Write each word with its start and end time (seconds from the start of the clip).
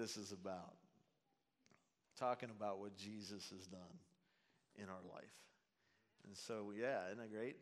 this 0.00 0.16
is 0.16 0.32
about. 0.32 0.74
Talking 2.18 2.48
about 2.50 2.80
what 2.80 2.96
Jesus 2.96 3.50
has 3.50 3.66
done 3.66 3.80
in 4.76 4.84
our 4.84 5.14
life. 5.14 5.34
And 6.26 6.34
so, 6.36 6.72
yeah, 6.78 7.04
isn't 7.06 7.18
that 7.18 7.32
great? 7.32 7.56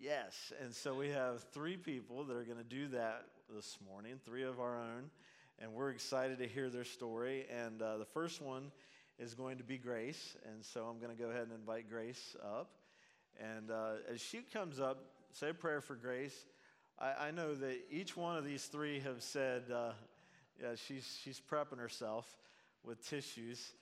Yes. 0.00 0.52
And 0.60 0.74
so 0.74 0.94
we 0.94 1.10
have 1.10 1.44
three 1.52 1.76
people 1.76 2.24
that 2.24 2.36
are 2.36 2.44
going 2.44 2.58
to 2.58 2.64
do 2.64 2.88
that 2.88 3.26
this 3.54 3.78
morning, 3.88 4.18
three 4.24 4.42
of 4.42 4.58
our 4.58 4.76
own. 4.76 5.10
And 5.60 5.72
we're 5.72 5.90
excited 5.90 6.38
to 6.38 6.46
hear 6.46 6.68
their 6.70 6.84
story. 6.84 7.46
And 7.50 7.80
uh, 7.80 7.98
the 7.98 8.04
first 8.04 8.42
one 8.42 8.72
is 9.18 9.34
going 9.34 9.58
to 9.58 9.64
be 9.64 9.78
Grace. 9.78 10.36
And 10.52 10.64
so 10.64 10.86
I'm 10.86 10.98
going 10.98 11.16
to 11.16 11.22
go 11.22 11.30
ahead 11.30 11.44
and 11.44 11.52
invite 11.52 11.88
Grace 11.88 12.36
up. 12.44 12.70
And 13.40 13.70
uh, 13.70 14.12
as 14.12 14.20
she 14.20 14.38
comes 14.52 14.80
up, 14.80 14.98
say 15.32 15.50
a 15.50 15.54
prayer 15.54 15.80
for 15.80 15.94
Grace. 15.94 16.46
I, 16.98 17.28
I 17.28 17.30
know 17.30 17.54
that 17.54 17.76
each 17.90 18.16
one 18.16 18.36
of 18.36 18.44
these 18.44 18.64
three 18.64 19.00
have 19.00 19.22
said, 19.22 19.64
uh, 19.72 19.92
yeah, 20.60 20.74
she's, 20.74 21.18
she's 21.22 21.40
prepping 21.40 21.78
herself 21.78 22.26
with 22.84 23.06
tissues. 23.06 23.72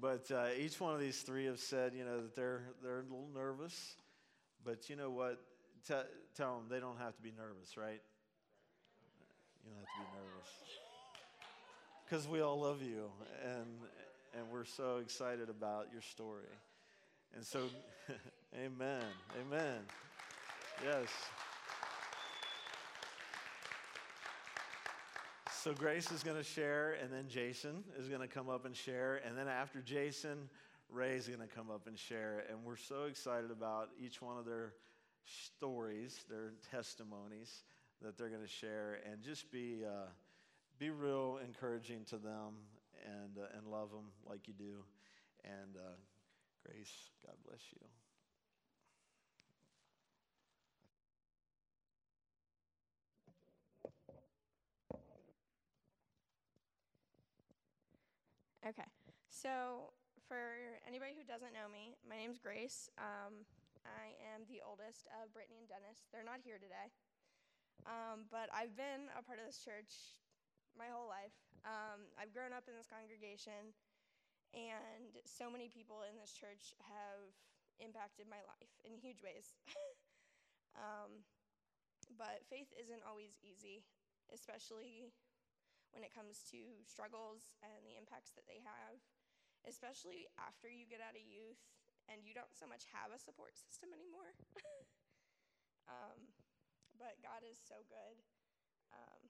But 0.00 0.30
uh, 0.30 0.46
each 0.58 0.80
one 0.80 0.94
of 0.94 1.00
these 1.00 1.20
three 1.22 1.46
have 1.46 1.60
said, 1.60 1.92
you 1.94 2.04
know, 2.04 2.22
that 2.22 2.34
they're, 2.34 2.62
they're 2.82 3.00
a 3.00 3.02
little 3.02 3.28
nervous. 3.34 3.96
But 4.64 4.90
you 4.90 4.96
know 4.96 5.10
what? 5.10 5.40
T- 5.86 5.94
tell 6.36 6.56
them 6.56 6.64
they 6.68 6.80
don't 6.80 6.98
have 6.98 7.16
to 7.16 7.22
be 7.22 7.32
nervous, 7.36 7.76
right? 7.76 8.00
You 9.64 9.70
don't 9.70 9.78
have 9.78 9.88
to 9.88 9.98
be 9.98 10.18
nervous. 10.18 10.50
Because 12.04 12.28
we 12.28 12.40
all 12.40 12.60
love 12.60 12.82
you, 12.82 13.10
and, 13.44 13.66
and 14.34 14.50
we're 14.50 14.64
so 14.64 14.98
excited 14.98 15.50
about 15.50 15.88
your 15.92 16.00
story. 16.02 16.48
And 17.34 17.44
so, 17.44 17.60
amen. 18.54 19.04
Amen. 19.40 19.80
Yes. 20.82 21.08
So 25.68 25.74
Grace 25.74 26.10
is 26.12 26.22
going 26.22 26.38
to 26.38 26.42
share, 26.42 26.96
and 27.02 27.12
then 27.12 27.28
Jason 27.28 27.84
is 28.00 28.08
going 28.08 28.22
to 28.22 28.26
come 28.26 28.48
up 28.48 28.64
and 28.64 28.74
share. 28.74 29.20
And 29.26 29.36
then 29.36 29.48
after 29.48 29.82
Jason, 29.82 30.48
Ray's 30.88 31.28
going 31.28 31.46
to 31.46 31.54
come 31.54 31.70
up 31.70 31.86
and 31.86 31.98
share. 31.98 32.44
And 32.48 32.64
we're 32.64 32.78
so 32.78 33.04
excited 33.04 33.50
about 33.50 33.90
each 34.02 34.22
one 34.22 34.38
of 34.38 34.46
their 34.46 34.72
stories, 35.26 36.24
their 36.30 36.54
testimonies 36.70 37.64
that 38.00 38.16
they're 38.16 38.30
going 38.30 38.40
to 38.40 38.48
share, 38.48 39.00
and 39.12 39.20
just 39.22 39.52
be, 39.52 39.80
uh, 39.86 40.06
be 40.78 40.88
real 40.88 41.38
encouraging 41.44 42.02
to 42.06 42.16
them 42.16 42.54
and, 43.04 43.36
uh, 43.36 43.54
and 43.54 43.66
love 43.70 43.90
them 43.90 44.08
like 44.26 44.48
you 44.48 44.54
do. 44.54 44.82
And 45.44 45.76
uh, 45.76 45.90
Grace, 46.64 47.10
God 47.26 47.36
bless 47.46 47.60
you. 47.74 48.07
Okay, 58.68 58.84
so 59.32 59.96
for 60.28 60.60
anybody 60.84 61.16
who 61.16 61.24
doesn't 61.24 61.56
know 61.56 61.72
me, 61.72 61.96
my 62.04 62.20
name's 62.20 62.36
Grace. 62.36 62.92
Um, 63.00 63.48
I 63.88 64.12
am 64.36 64.44
the 64.44 64.60
oldest 64.60 65.08
of 65.16 65.32
Brittany 65.32 65.64
and 65.64 65.72
Dennis. 65.72 66.04
They're 66.12 66.26
not 66.26 66.44
here 66.44 66.60
today, 66.60 66.92
um, 67.88 68.28
but 68.28 68.52
I've 68.52 68.76
been 68.76 69.08
a 69.16 69.24
part 69.24 69.40
of 69.40 69.48
this 69.48 69.56
church 69.56 70.20
my 70.76 70.84
whole 70.92 71.08
life. 71.08 71.32
Um, 71.64 72.12
I've 72.20 72.28
grown 72.36 72.52
up 72.52 72.68
in 72.68 72.76
this 72.76 72.84
congregation, 72.84 73.72
and 74.52 75.16
so 75.24 75.48
many 75.48 75.72
people 75.72 76.04
in 76.04 76.20
this 76.20 76.36
church 76.36 76.76
have 76.92 77.32
impacted 77.80 78.28
my 78.28 78.44
life 78.44 78.72
in 78.84 79.00
huge 79.00 79.24
ways. 79.24 79.56
um, 80.76 81.24
but 82.20 82.44
faith 82.52 82.68
isn't 82.76 83.00
always 83.08 83.32
easy, 83.40 83.80
especially 84.28 85.16
when 85.92 86.04
it 86.04 86.12
comes 86.12 86.44
to 86.52 86.60
struggles 86.84 87.56
and 87.64 87.84
the 87.84 87.96
impacts 87.96 88.32
that 88.36 88.44
they 88.44 88.60
have, 88.62 89.00
especially 89.66 90.28
after 90.38 90.68
you 90.68 90.84
get 90.88 91.02
out 91.02 91.16
of 91.16 91.24
youth 91.24 91.60
and 92.08 92.24
you 92.24 92.32
don't 92.32 92.52
so 92.56 92.64
much 92.64 92.88
have 92.92 93.12
a 93.12 93.20
support 93.20 93.56
system 93.56 93.92
anymore. 93.92 94.32
um, 95.92 96.32
but 96.96 97.20
God 97.20 97.44
is 97.44 97.60
so 97.60 97.84
good. 97.88 98.16
Um, 98.92 99.20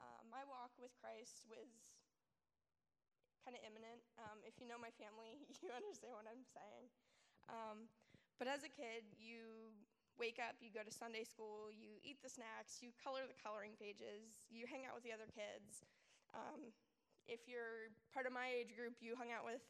uh, 0.00 0.22
my 0.30 0.42
walk 0.48 0.72
with 0.80 0.94
Christ 0.96 1.44
was 1.50 1.68
kind 3.44 3.56
of 3.56 3.62
imminent. 3.64 4.04
Um, 4.20 4.40
if 4.44 4.60
you 4.60 4.68
know 4.68 4.80
my 4.80 4.92
family, 4.96 5.44
you 5.60 5.72
understand 5.72 6.16
what 6.16 6.28
I'm 6.28 6.44
saying. 6.44 6.84
Um, 7.48 7.78
but 8.36 8.46
as 8.46 8.62
a 8.62 8.70
kid, 8.70 9.08
you 9.18 9.72
wake 10.18 10.42
up, 10.42 10.58
you 10.58 10.68
go 10.74 10.82
to 10.82 10.90
Sunday 10.92 11.22
school, 11.22 11.70
you 11.70 12.02
eat 12.02 12.18
the 12.20 12.28
snacks, 12.28 12.82
you 12.82 12.90
color 12.98 13.22
the 13.24 13.38
coloring 13.38 13.78
pages, 13.78 14.50
you 14.50 14.66
hang 14.66 14.84
out 14.84 14.98
with 14.98 15.06
the 15.06 15.14
other 15.14 15.30
kids. 15.30 15.86
Um, 16.34 16.74
if 17.30 17.46
you're 17.46 17.94
part 18.10 18.26
of 18.26 18.34
my 18.34 18.50
age 18.50 18.74
group, 18.74 18.98
you 18.98 19.14
hung 19.14 19.30
out 19.30 19.46
with 19.46 19.62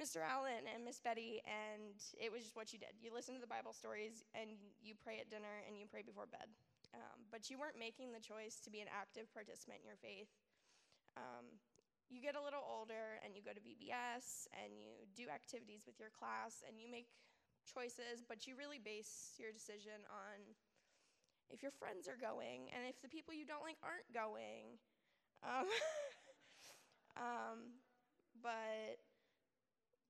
Mr. 0.00 0.24
Allen 0.24 0.64
and 0.64 0.80
Miss 0.80 0.96
Betty, 0.96 1.44
and 1.44 1.92
it 2.16 2.32
was 2.32 2.48
just 2.48 2.56
what 2.56 2.72
you 2.72 2.80
did. 2.80 2.96
You 2.98 3.12
listen 3.12 3.36
to 3.36 3.42
the 3.42 3.50
Bible 3.50 3.76
stories, 3.76 4.24
and 4.32 4.56
you 4.80 4.96
pray 4.96 5.20
at 5.20 5.28
dinner, 5.28 5.60
and 5.68 5.76
you 5.76 5.84
pray 5.84 6.00
before 6.00 6.24
bed. 6.24 6.48
Um, 6.96 7.28
but 7.30 7.52
you 7.52 7.60
weren't 7.60 7.78
making 7.78 8.10
the 8.10 8.22
choice 8.22 8.58
to 8.64 8.72
be 8.72 8.80
an 8.80 8.90
active 8.90 9.28
participant 9.30 9.84
in 9.84 9.86
your 9.86 10.00
faith. 10.00 10.32
Um, 11.20 11.60
you 12.08 12.18
get 12.18 12.34
a 12.34 12.42
little 12.42 12.64
older, 12.64 13.20
and 13.20 13.36
you 13.36 13.44
go 13.44 13.52
to 13.52 13.60
VBS, 13.60 14.48
and 14.56 14.74
you 14.74 15.04
do 15.12 15.28
activities 15.28 15.84
with 15.84 16.00
your 16.00 16.10
class, 16.10 16.64
and 16.64 16.80
you 16.80 16.88
make 16.88 17.06
choices, 17.70 18.22
but 18.26 18.46
you 18.46 18.54
really 18.58 18.78
base 18.78 19.38
your 19.38 19.52
decision 19.52 20.02
on 20.10 20.38
if 21.50 21.62
your 21.62 21.72
friends 21.72 22.06
are 22.06 22.18
going 22.18 22.70
and 22.74 22.86
if 22.86 23.00
the 23.02 23.08
people 23.08 23.34
you 23.34 23.46
don't 23.46 23.62
like 23.62 23.78
aren't 23.82 24.06
going. 24.14 24.78
Um, 25.42 25.66
um, 27.26 27.58
but 28.42 28.98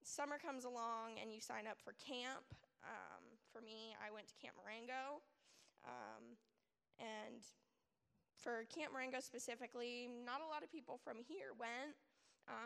summer 0.04 0.36
comes 0.36 0.64
along 0.64 1.20
and 1.20 1.32
you 1.32 1.40
sign 1.40 1.68
up 1.68 1.78
for 1.80 1.94
camp. 2.00 2.44
Um, 2.84 3.22
for 3.52 3.60
me, 3.60 3.96
I 4.00 4.12
went 4.12 4.28
to 4.28 4.36
Camp 4.40 4.56
Marengo. 4.56 5.20
Um, 5.84 6.36
and 7.00 7.40
for 8.36 8.64
Camp 8.72 8.92
Marengo 8.92 9.20
specifically, 9.20 10.08
not 10.08 10.40
a 10.40 10.48
lot 10.48 10.62
of 10.64 10.72
people 10.72 11.00
from 11.00 11.20
here 11.24 11.56
went 11.56 11.96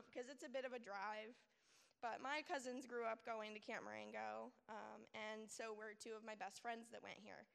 because 0.07 0.31
um, 0.31 0.35
it's 0.35 0.47
a 0.47 0.51
bit 0.51 0.65
of 0.67 0.73
a 0.73 0.83
drive. 0.83 1.35
But 2.05 2.21
my 2.21 2.45
cousins 2.45 2.85
grew 2.85 3.09
up 3.09 3.25
going 3.25 3.57
to 3.57 3.63
Camp 3.65 3.81
Marengo, 3.81 4.53
um, 4.69 5.09
and 5.17 5.49
so 5.49 5.73
were 5.73 5.97
two 5.97 6.13
of 6.13 6.21
my 6.21 6.37
best 6.37 6.61
friends 6.61 6.93
that 6.93 7.01
went 7.01 7.17
here. 7.17 7.49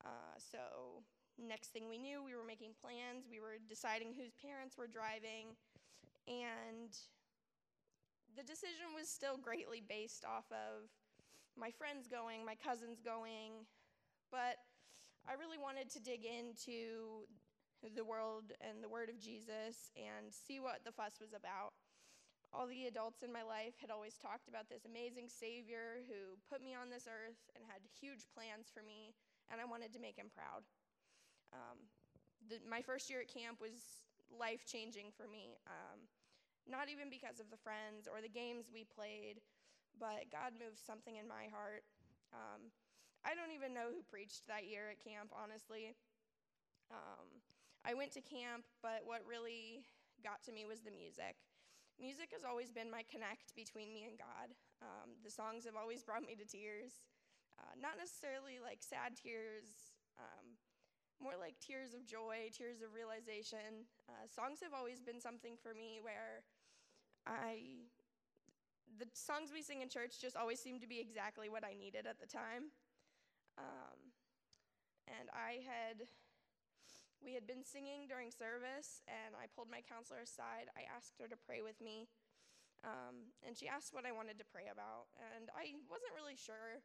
Uh, 0.00 0.40
so 0.40 1.04
next 1.36 1.76
thing 1.76 1.84
we 1.92 2.00
knew, 2.00 2.24
we 2.24 2.32
were 2.32 2.48
making 2.48 2.72
plans. 2.80 3.28
We 3.28 3.44
were 3.44 3.60
deciding 3.68 4.16
whose 4.16 4.32
parents 4.40 4.80
were 4.80 4.88
driving, 4.88 5.52
and 6.24 6.96
the 8.32 8.40
decision 8.40 8.96
was 8.96 9.04
still 9.04 9.36
greatly 9.36 9.84
based 9.84 10.24
off 10.24 10.48
of 10.48 10.88
my 11.52 11.68
friends 11.68 12.08
going, 12.08 12.40
my 12.40 12.56
cousins 12.56 13.04
going, 13.04 13.68
but 14.32 14.64
I 15.28 15.36
really 15.36 15.60
wanted 15.60 15.92
to 15.92 16.00
dig 16.00 16.24
into 16.24 17.28
the 17.84 18.00
world 18.00 18.56
and 18.64 18.80
the 18.80 18.88
word 18.88 19.12
of 19.12 19.20
Jesus 19.20 19.92
and 19.92 20.32
see 20.32 20.56
what 20.56 20.88
the 20.88 20.92
fuss 20.96 21.20
was 21.20 21.36
about 21.36 21.76
all 22.54 22.70
the 22.70 22.86
adults 22.86 23.26
in 23.26 23.34
my 23.34 23.42
life 23.42 23.74
had 23.82 23.90
always 23.90 24.14
talked 24.14 24.46
about 24.46 24.70
this 24.70 24.86
amazing 24.86 25.26
Savior 25.26 26.06
who 26.06 26.38
put 26.46 26.62
me 26.62 26.70
on 26.70 26.86
this 26.88 27.10
earth 27.10 27.42
and 27.58 27.66
had 27.66 27.82
huge 27.90 28.30
plans 28.30 28.70
for 28.70 28.86
me, 28.86 29.10
and 29.50 29.58
I 29.58 29.66
wanted 29.66 29.90
to 29.92 30.00
make 30.00 30.14
him 30.14 30.30
proud. 30.30 30.62
Um, 31.50 31.90
the, 32.46 32.62
my 32.62 32.78
first 32.78 33.10
year 33.10 33.26
at 33.26 33.30
camp 33.32 33.58
was 33.58 34.06
life 34.30 34.62
changing 34.62 35.10
for 35.10 35.26
me, 35.26 35.58
um, 35.66 36.06
not 36.70 36.86
even 36.86 37.10
because 37.10 37.42
of 37.42 37.50
the 37.50 37.60
friends 37.60 38.06
or 38.06 38.22
the 38.22 38.30
games 38.30 38.70
we 38.70 38.86
played, 38.86 39.42
but 39.98 40.30
God 40.30 40.54
moved 40.54 40.78
something 40.78 41.18
in 41.18 41.26
my 41.26 41.50
heart. 41.50 41.82
Um, 42.30 42.70
I 43.26 43.34
don't 43.34 43.50
even 43.54 43.74
know 43.74 43.90
who 43.90 44.06
preached 44.06 44.46
that 44.46 44.70
year 44.70 44.94
at 44.94 45.02
camp, 45.02 45.34
honestly. 45.34 45.98
Um, 46.92 47.42
I 47.82 47.94
went 47.94 48.12
to 48.14 48.22
camp, 48.22 48.64
but 48.82 49.02
what 49.04 49.26
really 49.26 49.84
got 50.22 50.42
to 50.44 50.52
me 50.52 50.64
was 50.64 50.80
the 50.80 50.94
music. 50.94 51.36
Music 52.00 52.30
has 52.34 52.42
always 52.42 52.70
been 52.70 52.90
my 52.90 53.06
connect 53.06 53.54
between 53.54 53.94
me 53.94 54.04
and 54.04 54.18
God. 54.18 54.52
Um, 54.82 55.14
the 55.22 55.30
songs 55.30 55.64
have 55.64 55.78
always 55.78 56.02
brought 56.02 56.26
me 56.26 56.34
to 56.34 56.44
tears. 56.44 57.06
Uh, 57.54 57.74
not 57.78 57.94
necessarily 57.94 58.58
like 58.58 58.82
sad 58.82 59.14
tears, 59.14 59.94
um, 60.18 60.58
more 61.22 61.38
like 61.38 61.54
tears 61.62 61.94
of 61.94 62.02
joy, 62.02 62.50
tears 62.50 62.82
of 62.82 62.92
realization. 62.92 63.86
Uh, 64.10 64.26
songs 64.26 64.58
have 64.58 64.74
always 64.74 64.98
been 64.98 65.22
something 65.22 65.54
for 65.54 65.70
me 65.70 66.02
where 66.02 66.42
I, 67.26 67.86
the 68.98 69.06
songs 69.14 69.54
we 69.54 69.62
sing 69.62 69.80
in 69.80 69.88
church 69.88 70.18
just 70.20 70.36
always 70.36 70.58
seem 70.58 70.80
to 70.80 70.90
be 70.90 70.98
exactly 70.98 71.48
what 71.48 71.62
I 71.62 71.78
needed 71.78 72.06
at 72.10 72.18
the 72.18 72.26
time. 72.26 72.74
Um, 73.56 74.10
and 75.06 75.30
I 75.30 75.62
had 75.62 76.10
we 77.24 77.32
had 77.32 77.48
been 77.48 77.64
singing 77.64 78.04
during 78.04 78.28
service, 78.28 79.00
and 79.08 79.32
I 79.32 79.48
pulled 79.48 79.72
my 79.72 79.80
counselor 79.80 80.20
aside. 80.20 80.68
I 80.76 80.84
asked 80.92 81.16
her 81.18 81.26
to 81.26 81.40
pray 81.40 81.64
with 81.64 81.80
me, 81.80 82.06
um, 82.84 83.32
and 83.40 83.56
she 83.56 83.64
asked 83.64 83.96
what 83.96 84.04
I 84.04 84.12
wanted 84.12 84.36
to 84.38 84.46
pray 84.52 84.68
about, 84.68 85.08
and 85.34 85.48
I 85.56 85.72
wasn't 85.88 86.12
really 86.12 86.36
sure. 86.36 86.84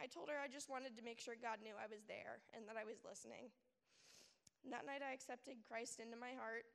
I 0.00 0.08
told 0.08 0.32
her 0.32 0.40
I 0.40 0.48
just 0.48 0.72
wanted 0.72 0.96
to 0.96 1.04
make 1.04 1.20
sure 1.20 1.36
God 1.36 1.60
knew 1.60 1.76
I 1.76 1.90
was 1.90 2.06
there 2.06 2.40
and 2.54 2.64
that 2.70 2.78
I 2.78 2.86
was 2.86 3.02
listening. 3.02 3.50
And 4.62 4.70
that 4.70 4.86
night, 4.86 5.02
I 5.02 5.10
accepted 5.10 5.58
Christ 5.66 5.98
into 5.98 6.14
my 6.14 6.38
heart, 6.38 6.66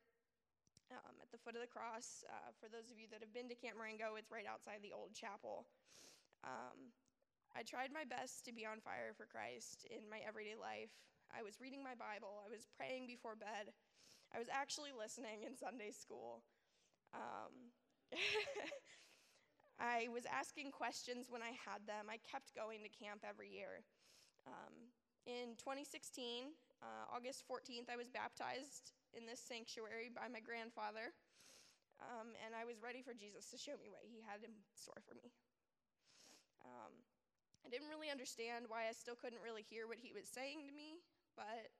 um, 0.92 1.16
at 1.24 1.32
the 1.32 1.40
foot 1.40 1.56
of 1.56 1.64
the 1.64 1.72
cross. 1.72 2.28
Uh, 2.28 2.52
for 2.60 2.68
those 2.68 2.92
of 2.92 3.00
you 3.00 3.08
that 3.12 3.24
have 3.24 3.32
been 3.32 3.48
to 3.48 3.56
Camp 3.56 3.80
Marengo, 3.80 4.20
it's 4.20 4.32
right 4.32 4.48
outside 4.48 4.84
the 4.84 4.96
old 4.96 5.16
chapel. 5.16 5.66
Um, 6.44 6.92
I 7.56 7.64
tried 7.64 7.96
my 7.96 8.04
best 8.04 8.44
to 8.46 8.52
be 8.52 8.68
on 8.68 8.84
fire 8.84 9.16
for 9.16 9.24
Christ 9.30 9.88
in 9.88 10.10
my 10.10 10.20
everyday 10.26 10.60
life. 10.60 10.92
I 11.34 11.42
was 11.42 11.60
reading 11.60 11.84
my 11.84 11.98
Bible, 11.98 12.46
I 12.46 12.50
was 12.50 12.70
praying 12.78 13.10
before 13.10 13.36
bed, 13.36 13.74
I 14.34 14.40
was 14.40 14.48
actually 14.50 14.94
listening 14.94 15.46
in 15.46 15.58
Sunday 15.58 15.92
school. 15.92 16.42
Um, 17.14 17.74
I 19.78 20.10
was 20.10 20.26
asking 20.30 20.74
questions 20.74 21.30
when 21.30 21.42
I 21.42 21.54
had 21.54 21.86
them. 21.86 22.10
I 22.10 22.18
kept 22.26 22.54
going 22.58 22.82
to 22.82 22.90
camp 22.90 23.22
every 23.22 23.50
year. 23.50 23.86
Um, 24.46 24.90
in 25.26 25.56
2016, 25.62 26.52
uh, 26.82 27.06
August 27.14 27.46
14th, 27.46 27.88
I 27.88 27.98
was 27.98 28.10
baptized 28.10 28.92
in 29.14 29.30
this 29.30 29.40
sanctuary 29.40 30.10
by 30.10 30.28
my 30.28 30.42
grandfather, 30.42 31.14
um, 32.02 32.34
and 32.44 32.58
I 32.58 32.66
was 32.66 32.82
ready 32.82 33.06
for 33.06 33.14
Jesus 33.14 33.48
to 33.54 33.58
show 33.62 33.78
me 33.80 33.88
what 33.88 34.04
he 34.04 34.20
had 34.20 34.44
in 34.44 34.52
store 34.76 35.00
for 35.06 35.16
me. 35.16 35.32
Um, 36.66 36.92
I 37.64 37.72
didn't 37.72 37.88
really 37.88 38.12
understand 38.12 38.68
why 38.68 38.92
I 38.92 38.94
still 38.98 39.16
couldn't 39.16 39.46
really 39.46 39.64
hear 39.64 39.88
what 39.88 40.02
he 40.02 40.12
was 40.12 40.28
saying 40.28 40.68
to 40.68 40.74
me, 40.76 41.00
but 41.36 41.72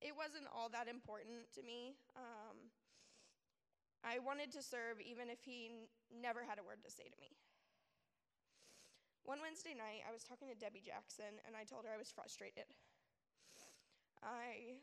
it 0.00 0.12
wasn't 0.16 0.46
all 0.52 0.68
that 0.70 0.88
important 0.88 1.50
to 1.56 1.62
me. 1.62 1.96
Um, 2.16 2.70
I 4.04 4.20
wanted 4.20 4.52
to 4.52 4.62
serve 4.62 5.00
even 5.00 5.30
if 5.32 5.42
he 5.42 5.72
n- 5.72 5.90
never 6.12 6.44
had 6.44 6.60
a 6.60 6.64
word 6.64 6.84
to 6.84 6.90
say 6.90 7.08
to 7.08 7.18
me. 7.18 7.34
One 9.26 9.42
Wednesday 9.42 9.74
night, 9.74 10.06
I 10.06 10.14
was 10.14 10.22
talking 10.22 10.46
to 10.46 10.54
Debbie 10.54 10.84
Jackson, 10.84 11.42
and 11.42 11.58
I 11.58 11.66
told 11.66 11.82
her 11.82 11.90
I 11.90 11.98
was 11.98 12.14
frustrated. 12.14 12.70
I 14.22 14.78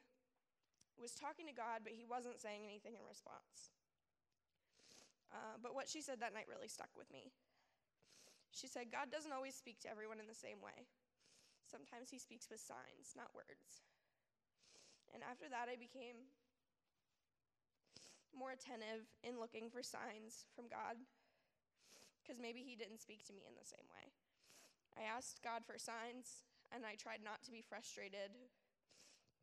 was 0.99 1.15
talking 1.15 1.47
to 1.47 1.55
God, 1.55 1.87
but 1.87 1.95
he 1.95 2.03
wasn't 2.03 2.43
saying 2.43 2.67
anything 2.67 2.99
in 2.99 3.03
response. 3.07 3.71
Uh, 5.31 5.55
but 5.63 5.73
what 5.73 5.87
she 5.87 6.03
said 6.03 6.19
that 6.19 6.35
night 6.35 6.51
really 6.51 6.67
stuck 6.67 6.91
with 6.99 7.07
me. 7.09 7.31
She 8.51 8.67
said, 8.67 8.91
God 8.91 9.09
doesn't 9.09 9.33
always 9.33 9.55
speak 9.55 9.79
to 9.81 9.89
everyone 9.89 10.19
in 10.19 10.27
the 10.27 10.37
same 10.37 10.61
way. 10.61 10.85
Sometimes 11.67 12.11
he 12.11 12.19
speaks 12.19 12.49
with 12.49 12.61
signs, 12.61 13.17
not 13.17 13.33
words. 13.33 13.83
And 15.13 15.21
after 15.23 15.49
that, 15.49 15.69
I 15.69 15.77
became 15.77 16.29
more 18.33 18.51
attentive 18.51 19.05
in 19.21 19.37
looking 19.37 19.69
for 19.69 19.85
signs 19.85 20.49
from 20.57 20.65
God 20.65 20.97
because 22.21 22.41
maybe 22.41 22.65
he 22.65 22.79
didn't 22.79 23.03
speak 23.03 23.21
to 23.27 23.35
me 23.35 23.45
in 23.45 23.53
the 23.53 23.67
same 23.67 23.85
way. 23.93 24.09
I 24.95 25.03
asked 25.03 25.43
God 25.43 25.67
for 25.67 25.77
signs, 25.77 26.47
and 26.71 26.87
I 26.87 26.95
tried 26.95 27.19
not 27.19 27.43
to 27.45 27.51
be 27.51 27.61
frustrated, 27.61 28.31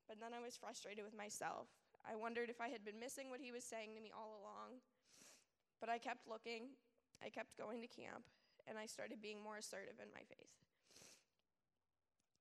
but 0.08 0.18
then 0.18 0.32
I 0.32 0.40
was 0.40 0.56
frustrated 0.56 1.04
with 1.04 1.14
myself. 1.16 1.68
I 2.08 2.16
wondered 2.16 2.48
if 2.48 2.60
I 2.60 2.72
had 2.72 2.82
been 2.82 2.98
missing 2.98 3.28
what 3.28 3.44
he 3.44 3.52
was 3.52 3.62
saying 3.62 3.92
to 3.94 4.02
me 4.02 4.10
all 4.10 4.40
along, 4.40 4.80
but 5.78 5.92
I 5.92 6.00
kept 6.00 6.24
looking, 6.24 6.72
I 7.20 7.28
kept 7.28 7.60
going 7.60 7.84
to 7.84 7.90
camp, 7.90 8.24
and 8.66 8.78
I 8.78 8.86
started 8.86 9.20
being 9.20 9.42
more 9.42 9.60
assertive 9.60 10.00
in 10.00 10.08
my 10.16 10.24
faith. 10.24 10.50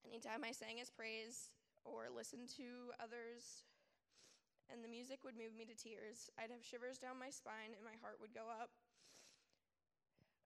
Anytime 0.08 0.44
I 0.44 0.52
sang 0.52 0.78
his 0.78 0.90
praise 0.90 1.52
or 1.84 2.08
listened 2.14 2.50
to 2.58 2.94
others, 3.00 3.64
and 4.70 4.86
the 4.86 4.92
music 4.92 5.26
would 5.26 5.38
move 5.38 5.58
me 5.58 5.66
to 5.66 5.74
tears, 5.74 6.30
I'd 6.38 6.54
have 6.54 6.62
shivers 6.62 7.02
down 7.02 7.18
my 7.18 7.34
spine 7.34 7.74
and 7.74 7.82
my 7.82 7.98
heart 8.02 8.22
would 8.22 8.34
go 8.34 8.48
up. 8.48 8.70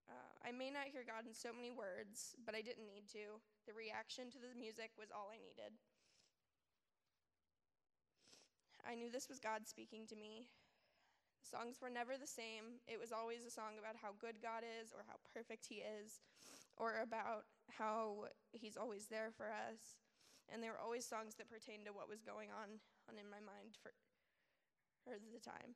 Uh, 0.07 0.31
I 0.43 0.51
may 0.51 0.71
not 0.71 0.91
hear 0.91 1.03
God 1.03 1.27
in 1.27 1.35
so 1.35 1.51
many 1.51 1.71
words, 1.71 2.35
but 2.43 2.55
I 2.55 2.63
didn't 2.63 2.87
need 2.87 3.07
to. 3.15 3.39
The 3.67 3.75
reaction 3.75 4.31
to 4.31 4.39
the 4.39 4.55
music 4.55 4.91
was 4.99 5.11
all 5.11 5.31
I 5.31 5.39
needed. 5.39 5.75
I 8.83 8.95
knew 8.95 9.07
this 9.07 9.31
was 9.31 9.39
God 9.39 9.63
speaking 9.63 10.07
to 10.11 10.15
me. 10.19 10.51
The 11.39 11.47
songs 11.47 11.79
were 11.79 11.91
never 11.91 12.19
the 12.19 12.27
same. 12.27 12.83
It 12.87 12.99
was 12.99 13.15
always 13.15 13.47
a 13.47 13.51
song 13.51 13.79
about 13.79 13.95
how 13.95 14.15
good 14.19 14.43
God 14.43 14.63
is 14.63 14.91
or 14.91 15.07
how 15.07 15.23
perfect 15.31 15.67
He 15.67 15.83
is 15.83 16.19
or 16.75 16.99
about 16.99 17.47
how 17.69 18.29
He's 18.51 18.77
always 18.77 19.07
there 19.07 19.31
for 19.35 19.49
us. 19.49 19.99
And 20.51 20.59
they 20.59 20.67
were 20.67 20.81
always 20.81 21.07
songs 21.07 21.39
that 21.39 21.47
pertained 21.47 21.87
to 21.87 21.95
what 21.95 22.11
was 22.11 22.19
going 22.19 22.51
on, 22.51 22.83
on 23.07 23.15
in 23.15 23.31
my 23.31 23.39
mind 23.39 23.79
for, 23.79 23.95
for 25.07 25.15
the 25.15 25.39
time. 25.39 25.71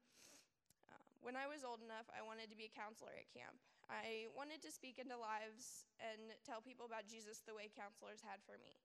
Uh, 0.92 1.08
when 1.24 1.40
I 1.40 1.48
was 1.48 1.64
old 1.64 1.80
enough, 1.80 2.12
I 2.12 2.20
wanted 2.20 2.52
to 2.52 2.60
be 2.60 2.68
a 2.68 2.76
counselor 2.76 3.16
at 3.16 3.32
camp. 3.32 3.56
I 3.88 4.28
wanted 4.36 4.60
to 4.68 4.76
speak 4.76 5.00
into 5.00 5.16
lives 5.16 5.88
and 6.04 6.36
tell 6.44 6.60
people 6.60 6.84
about 6.84 7.08
Jesus 7.08 7.40
the 7.48 7.56
way 7.56 7.72
counselors 7.72 8.20
had 8.20 8.44
for 8.44 8.60
me. 8.60 8.76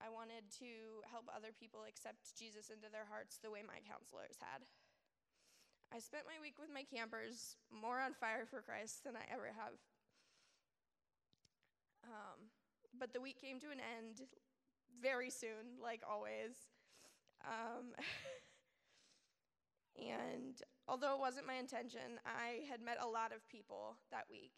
I 0.00 0.08
wanted 0.08 0.48
to 0.60 1.04
help 1.08 1.28
other 1.28 1.52
people 1.52 1.84
accept 1.84 2.36
Jesus 2.36 2.72
into 2.72 2.88
their 2.88 3.08
hearts 3.08 3.36
the 3.40 3.52
way 3.52 3.64
my 3.64 3.80
counselors 3.84 4.40
had. 4.40 4.64
I 5.92 6.00
spent 6.00 6.28
my 6.28 6.36
week 6.40 6.58
with 6.58 6.72
my 6.72 6.84
campers 6.84 7.56
more 7.70 8.00
on 8.00 8.12
fire 8.16 8.44
for 8.44 8.60
Christ 8.60 9.04
than 9.04 9.16
I 9.16 9.24
ever 9.32 9.52
have. 9.56 9.76
Um, 12.06 12.50
but 12.98 13.12
the 13.12 13.20
week 13.20 13.40
came 13.40 13.60
to 13.60 13.70
an 13.70 13.82
end 13.82 14.22
very 15.02 15.30
soon, 15.30 15.76
like 15.82 16.02
always. 16.08 16.70
Um, 17.44 17.92
and 19.98 20.56
although 20.88 21.14
it 21.14 21.20
wasn't 21.20 21.46
my 21.46 21.60
intention, 21.60 22.22
I 22.24 22.64
had 22.70 22.80
met 22.80 22.98
a 23.02 23.06
lot 23.06 23.32
of 23.32 23.46
people 23.48 23.96
that 24.10 24.24
week. 24.30 24.52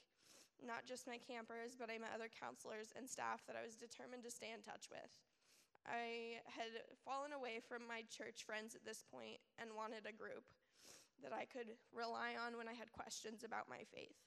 Not 0.58 0.86
just 0.86 1.06
my 1.06 1.18
campers, 1.18 1.78
but 1.78 1.90
I 1.90 1.98
met 1.98 2.14
other 2.14 2.28
counselors 2.28 2.90
and 2.96 3.06
staff 3.06 3.46
that 3.46 3.54
I 3.54 3.62
was 3.62 3.78
determined 3.78 4.24
to 4.26 4.30
stay 4.30 4.50
in 4.50 4.62
touch 4.62 4.90
with. 4.90 5.22
I 5.86 6.42
had 6.50 6.82
fallen 7.06 7.32
away 7.32 7.62
from 7.62 7.86
my 7.86 8.02
church 8.10 8.42
friends 8.44 8.74
at 8.74 8.84
this 8.84 9.06
point 9.06 9.38
and 9.56 9.78
wanted 9.78 10.04
a 10.04 10.12
group 10.12 10.50
that 11.22 11.32
I 11.32 11.46
could 11.46 11.78
rely 11.94 12.34
on 12.34 12.58
when 12.58 12.66
I 12.66 12.74
had 12.74 12.90
questions 12.90 13.46
about 13.46 13.70
my 13.70 13.86
faith. 13.94 14.18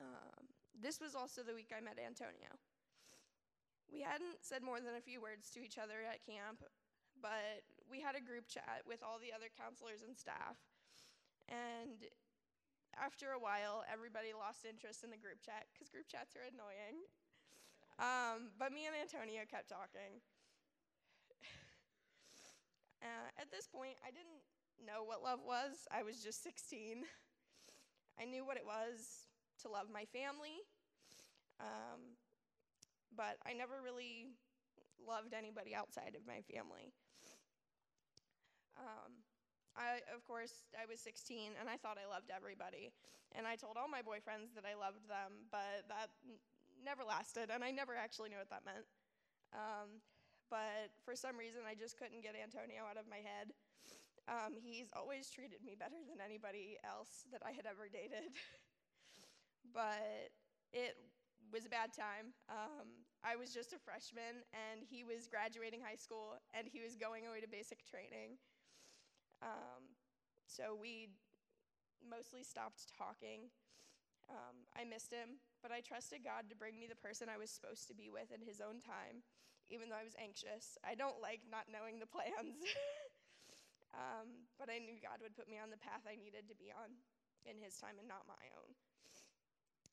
Um, 0.00 0.49
this 0.82 1.00
was 1.00 1.14
also 1.14 1.44
the 1.44 1.54
week 1.54 1.70
I 1.76 1.80
met 1.80 2.00
Antonio. 2.00 2.56
We 3.92 4.00
hadn't 4.00 4.40
said 4.40 4.62
more 4.62 4.80
than 4.80 4.96
a 4.96 5.02
few 5.02 5.20
words 5.20 5.50
to 5.52 5.60
each 5.60 5.76
other 5.76 6.06
at 6.06 6.24
camp, 6.24 6.64
but 7.20 7.66
we 7.90 8.00
had 8.00 8.16
a 8.16 8.22
group 8.22 8.48
chat 8.48 8.86
with 8.86 9.02
all 9.02 9.18
the 9.18 9.34
other 9.34 9.50
counselors 9.52 10.00
and 10.06 10.16
staff. 10.16 10.56
And 11.50 12.06
after 12.94 13.34
a 13.34 13.40
while, 13.42 13.82
everybody 13.90 14.30
lost 14.30 14.64
interest 14.64 15.02
in 15.02 15.10
the 15.10 15.20
group 15.20 15.42
chat 15.42 15.66
because 15.70 15.90
group 15.90 16.06
chats 16.06 16.38
are 16.38 16.46
annoying. 16.46 17.02
Um, 17.98 18.54
but 18.56 18.72
me 18.72 18.86
and 18.86 18.96
Antonio 18.96 19.44
kept 19.44 19.68
talking. 19.68 20.22
uh, 23.04 23.28
at 23.36 23.50
this 23.50 23.66
point, 23.66 23.98
I 24.06 24.14
didn't 24.14 24.40
know 24.80 25.04
what 25.04 25.20
love 25.20 25.42
was. 25.44 25.84
I 25.90 26.06
was 26.06 26.22
just 26.22 26.42
16. 26.46 27.04
I 28.16 28.24
knew 28.24 28.46
what 28.46 28.56
it 28.56 28.64
was 28.64 29.28
to 29.62 29.68
love 29.68 29.92
my 29.92 30.04
family, 30.08 30.64
um, 31.60 32.16
but 33.14 33.36
I 33.46 33.52
never 33.52 33.78
really 33.84 34.32
loved 34.96 35.34
anybody 35.34 35.74
outside 35.74 36.16
of 36.16 36.26
my 36.26 36.40
family. 36.48 36.92
Um, 38.78 39.24
I, 39.76 40.02
of 40.14 40.24
course, 40.24 40.66
I 40.74 40.88
was 40.88 41.00
16 41.00 41.54
and 41.60 41.68
I 41.68 41.76
thought 41.76 42.00
I 42.00 42.08
loved 42.08 42.32
everybody. 42.32 42.90
And 43.36 43.46
I 43.46 43.54
told 43.54 43.78
all 43.78 43.86
my 43.86 44.02
boyfriends 44.02 44.56
that 44.58 44.66
I 44.66 44.74
loved 44.74 45.06
them, 45.06 45.46
but 45.54 45.86
that 45.86 46.10
n- 46.26 46.42
never 46.82 47.06
lasted, 47.06 47.46
and 47.54 47.62
I 47.62 47.70
never 47.70 47.94
actually 47.94 48.26
knew 48.34 48.42
what 48.42 48.50
that 48.50 48.66
meant. 48.66 48.82
Um, 49.54 50.02
but 50.50 50.90
for 51.06 51.14
some 51.14 51.38
reason, 51.38 51.62
I 51.62 51.78
just 51.78 51.94
couldn't 51.94 52.26
get 52.26 52.34
Antonio 52.34 52.82
out 52.90 52.98
of 52.98 53.06
my 53.06 53.22
head. 53.22 53.54
Um, 54.26 54.58
he's 54.58 54.90
always 54.98 55.30
treated 55.30 55.62
me 55.62 55.78
better 55.78 56.02
than 56.10 56.18
anybody 56.18 56.74
else 56.82 57.22
that 57.30 57.42
I 57.46 57.54
had 57.54 57.70
ever 57.70 57.86
dated. 57.86 58.34
but 59.74 60.34
it 60.74 60.98
was 61.52 61.66
a 61.66 61.72
bad 61.72 61.92
time. 61.92 62.32
Um, 62.48 63.06
I 63.22 63.36
was 63.36 63.52
just 63.52 63.74
a 63.74 63.78
freshman, 63.78 64.46
and 64.54 64.80
he 64.80 65.04
was 65.04 65.26
graduating 65.26 65.82
high 65.82 65.98
school, 65.98 66.38
and 66.54 66.66
he 66.66 66.80
was 66.80 66.96
going 66.96 67.26
away 67.26 67.42
to 67.42 67.50
basic 67.50 67.84
training. 67.84 68.38
Um, 69.42 69.96
so 70.46 70.76
we 70.78 71.10
mostly 72.00 72.42
stopped 72.42 72.90
talking. 72.96 73.50
Um, 74.30 74.66
I 74.78 74.86
missed 74.86 75.10
him, 75.10 75.42
but 75.60 75.74
I 75.74 75.82
trusted 75.82 76.22
God 76.22 76.46
to 76.48 76.56
bring 76.56 76.78
me 76.78 76.86
the 76.86 76.98
person 76.98 77.26
I 77.26 77.40
was 77.40 77.50
supposed 77.50 77.90
to 77.90 77.98
be 77.98 78.08
with 78.08 78.30
in 78.30 78.40
His 78.40 78.62
own 78.62 78.78
time, 78.78 79.26
even 79.68 79.90
though 79.90 79.98
I 79.98 80.06
was 80.06 80.14
anxious. 80.16 80.78
I 80.86 80.94
don't 80.94 81.18
like 81.18 81.42
not 81.50 81.66
knowing 81.66 81.98
the 81.98 82.08
plans, 82.08 82.62
um, 83.98 84.46
but 84.54 84.70
I 84.70 84.78
knew 84.78 85.02
God 85.02 85.18
would 85.20 85.34
put 85.34 85.50
me 85.50 85.58
on 85.58 85.74
the 85.74 85.82
path 85.82 86.06
I 86.06 86.14
needed 86.14 86.46
to 86.46 86.56
be 86.56 86.70
on 86.70 86.94
in 87.42 87.58
His 87.58 87.76
time 87.76 87.98
and 87.98 88.06
not 88.06 88.30
my 88.30 88.46
own. 88.54 88.70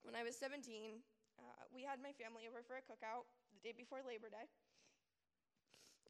When 0.06 0.14
I 0.14 0.22
was 0.22 0.38
17, 0.38 1.02
uh, 1.40 1.64
we 1.74 1.84
had 1.84 2.02
my 2.02 2.14
family 2.18 2.46
over 2.50 2.62
for 2.66 2.78
a 2.78 2.84
cookout 2.86 3.26
the 3.54 3.62
day 3.64 3.74
before 3.76 4.02
Labor 4.06 4.30
Day. 4.30 4.48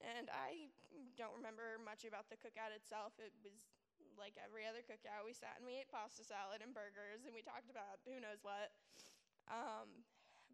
And 0.01 0.29
I 0.29 0.69
don't 1.17 1.33
remember 1.37 1.81
much 1.81 2.05
about 2.05 2.29
the 2.29 2.37
cookout 2.37 2.69
itself. 2.73 3.17
It 3.17 3.33
was 3.41 3.65
like 4.17 4.37
every 4.37 4.65
other 4.65 4.81
cookout. 4.85 5.25
We 5.25 5.33
sat 5.33 5.57
and 5.57 5.65
we 5.65 5.77
ate 5.81 5.89
pasta 5.89 6.21
salad 6.25 6.61
and 6.61 6.73
burgers 6.73 7.25
and 7.25 7.33
we 7.33 7.41
talked 7.41 7.69
about 7.69 8.01
who 8.05 8.21
knows 8.21 8.41
what. 8.45 8.69
Um, 9.49 10.05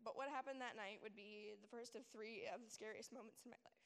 but 0.05 0.15
what 0.19 0.29
happened 0.31 0.61
that 0.63 0.77
night 0.79 0.99
would 1.03 1.15
be 1.15 1.55
the 1.61 1.69
first 1.71 1.95
of 1.95 2.05
three 2.11 2.47
of 2.51 2.63
the 2.63 2.71
scariest 2.71 3.11
moments 3.13 3.43
in 3.45 3.51
my 3.51 3.61
life. 3.63 3.81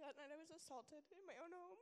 that 0.00 0.14
night 0.16 0.30
I 0.30 0.38
was 0.38 0.48
assaulted 0.66 1.06
in 1.14 1.22
my 1.30 1.38
own 1.38 1.54
home. 1.54 1.78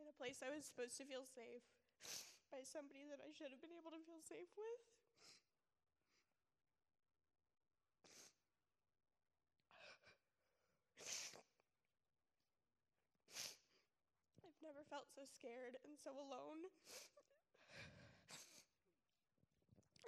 In 0.00 0.08
a 0.08 0.16
place 0.16 0.40
I 0.40 0.48
was 0.48 0.64
supposed 0.64 0.96
to 0.96 1.04
feel 1.04 1.28
safe 1.28 1.68
by 2.48 2.64
somebody 2.64 3.04
that 3.12 3.20
I 3.20 3.28
should 3.36 3.52
have 3.52 3.60
been 3.60 3.76
able 3.76 3.92
to 3.92 4.00
feel 4.08 4.24
safe 4.24 4.48
with. 4.56 4.80
I've 14.40 14.64
never 14.64 14.80
felt 14.88 15.12
so 15.12 15.28
scared 15.28 15.76
and 15.84 16.00
so 16.00 16.16
alone 16.16 16.72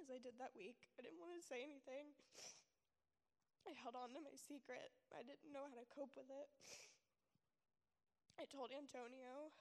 as 0.09 0.17
I 0.17 0.25
did 0.25 0.41
that 0.41 0.57
week. 0.57 0.89
I 0.97 1.05
didn't 1.05 1.21
want 1.21 1.37
to 1.37 1.45
say 1.45 1.61
anything. 1.61 2.17
I 3.69 3.77
held 3.77 3.93
on 3.93 4.17
to 4.17 4.25
my 4.25 4.33
secret. 4.41 4.89
I 5.13 5.21
didn't 5.21 5.53
know 5.53 5.69
how 5.69 5.77
to 5.77 5.85
cope 5.93 6.17
with 6.17 6.33
it. 6.33 6.49
I 8.41 8.49
told 8.49 8.73
Antonio, 8.73 9.53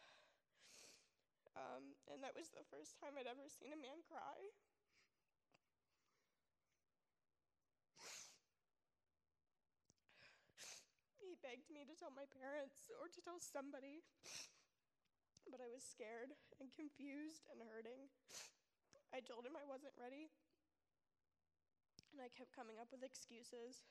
um, 1.51 1.99
and 2.07 2.23
that 2.23 2.31
was 2.31 2.47
the 2.55 2.63
first 2.71 2.95
time 2.95 3.19
I'd 3.19 3.27
ever 3.27 3.43
seen 3.51 3.75
a 3.75 3.81
man 3.83 3.99
cry. 4.07 4.55
He 11.19 11.35
begged 11.43 11.67
me 11.67 11.83
to 11.83 11.97
tell 11.99 12.15
my 12.15 12.29
parents 12.31 12.87
or 12.95 13.11
to 13.11 13.19
tell 13.19 13.43
somebody, 13.43 13.99
but 15.51 15.59
I 15.59 15.67
was 15.67 15.83
scared 15.83 16.39
and 16.63 16.71
confused 16.71 17.51
and 17.51 17.59
hurting. 17.67 18.07
I 19.15 19.23
told 19.23 19.47
him 19.47 19.55
I 19.55 19.65
wasn't 19.65 19.95
ready, 19.97 20.29
and 22.11 22.19
I 22.19 22.29
kept 22.33 22.53
coming 22.53 22.77
up 22.77 22.91
with 22.91 23.01
excuses. 23.05 23.87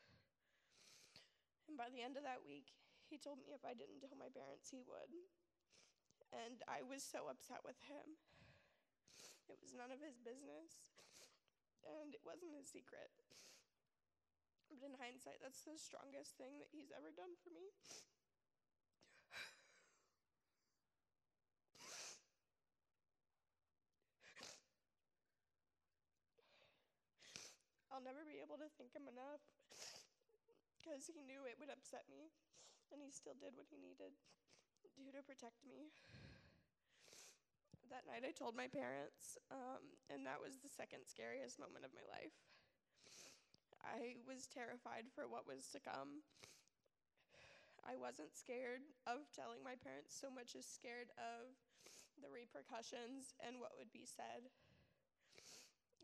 And 1.66 1.74
by 1.74 1.90
the 1.90 2.02
end 2.04 2.14
of 2.14 2.22
that 2.22 2.46
week, 2.46 2.70
he 3.10 3.18
told 3.18 3.42
me 3.42 3.54
if 3.54 3.62
I 3.66 3.74
didn't 3.74 4.02
tell 4.02 4.14
my 4.18 4.30
parents, 4.30 4.70
he 4.70 4.82
would. 4.86 5.10
And 6.34 6.62
I 6.66 6.82
was 6.82 7.06
so 7.06 7.30
upset 7.30 7.62
with 7.62 7.78
him. 7.86 8.18
It 9.46 9.58
was 9.62 9.74
none 9.74 9.94
of 9.94 10.02
his 10.02 10.18
business, 10.18 10.90
and 11.86 12.14
it 12.14 12.22
wasn't 12.26 12.54
his 12.58 12.66
secret. 12.66 13.14
But 14.66 14.82
in 14.82 14.98
hindsight, 14.98 15.38
that's 15.38 15.62
the 15.62 15.78
strongest 15.78 16.34
thing 16.34 16.58
that 16.58 16.74
he's 16.74 16.90
ever 16.90 17.14
done 17.14 17.38
for 17.38 17.54
me. 17.54 17.70
Never 28.06 28.22
be 28.22 28.38
able 28.38 28.54
to 28.62 28.70
thank 28.78 28.94
him 28.94 29.10
enough 29.10 29.42
because 30.78 31.10
he 31.10 31.18
knew 31.26 31.42
it 31.42 31.58
would 31.58 31.74
upset 31.74 32.06
me, 32.06 32.30
and 32.94 33.02
he 33.02 33.10
still 33.10 33.34
did 33.34 33.58
what 33.58 33.66
he 33.66 33.74
needed 33.82 34.14
to 34.86 34.88
do 34.94 35.10
to 35.10 35.26
protect 35.26 35.58
me. 35.66 35.90
That 37.90 38.06
night, 38.06 38.22
I 38.22 38.30
told 38.30 38.54
my 38.54 38.70
parents, 38.70 39.34
um, 39.50 39.98
and 40.06 40.22
that 40.22 40.38
was 40.38 40.62
the 40.62 40.70
second 40.70 41.02
scariest 41.10 41.58
moment 41.58 41.82
of 41.82 41.90
my 41.90 42.06
life. 42.06 42.38
I 43.82 44.22
was 44.22 44.46
terrified 44.46 45.10
for 45.10 45.26
what 45.26 45.46
was 45.46 45.66
to 45.74 45.82
come. 45.82 46.22
I 47.82 47.98
wasn't 47.98 48.34
scared 48.38 48.86
of 49.06 49.26
telling 49.34 49.66
my 49.66 49.78
parents 49.78 50.14
so 50.14 50.30
much 50.30 50.54
as 50.54 50.66
scared 50.66 51.10
of 51.18 51.54
the 52.22 52.30
repercussions 52.30 53.34
and 53.42 53.58
what 53.58 53.74
would 53.78 53.90
be 53.90 54.06
said. 54.06 54.50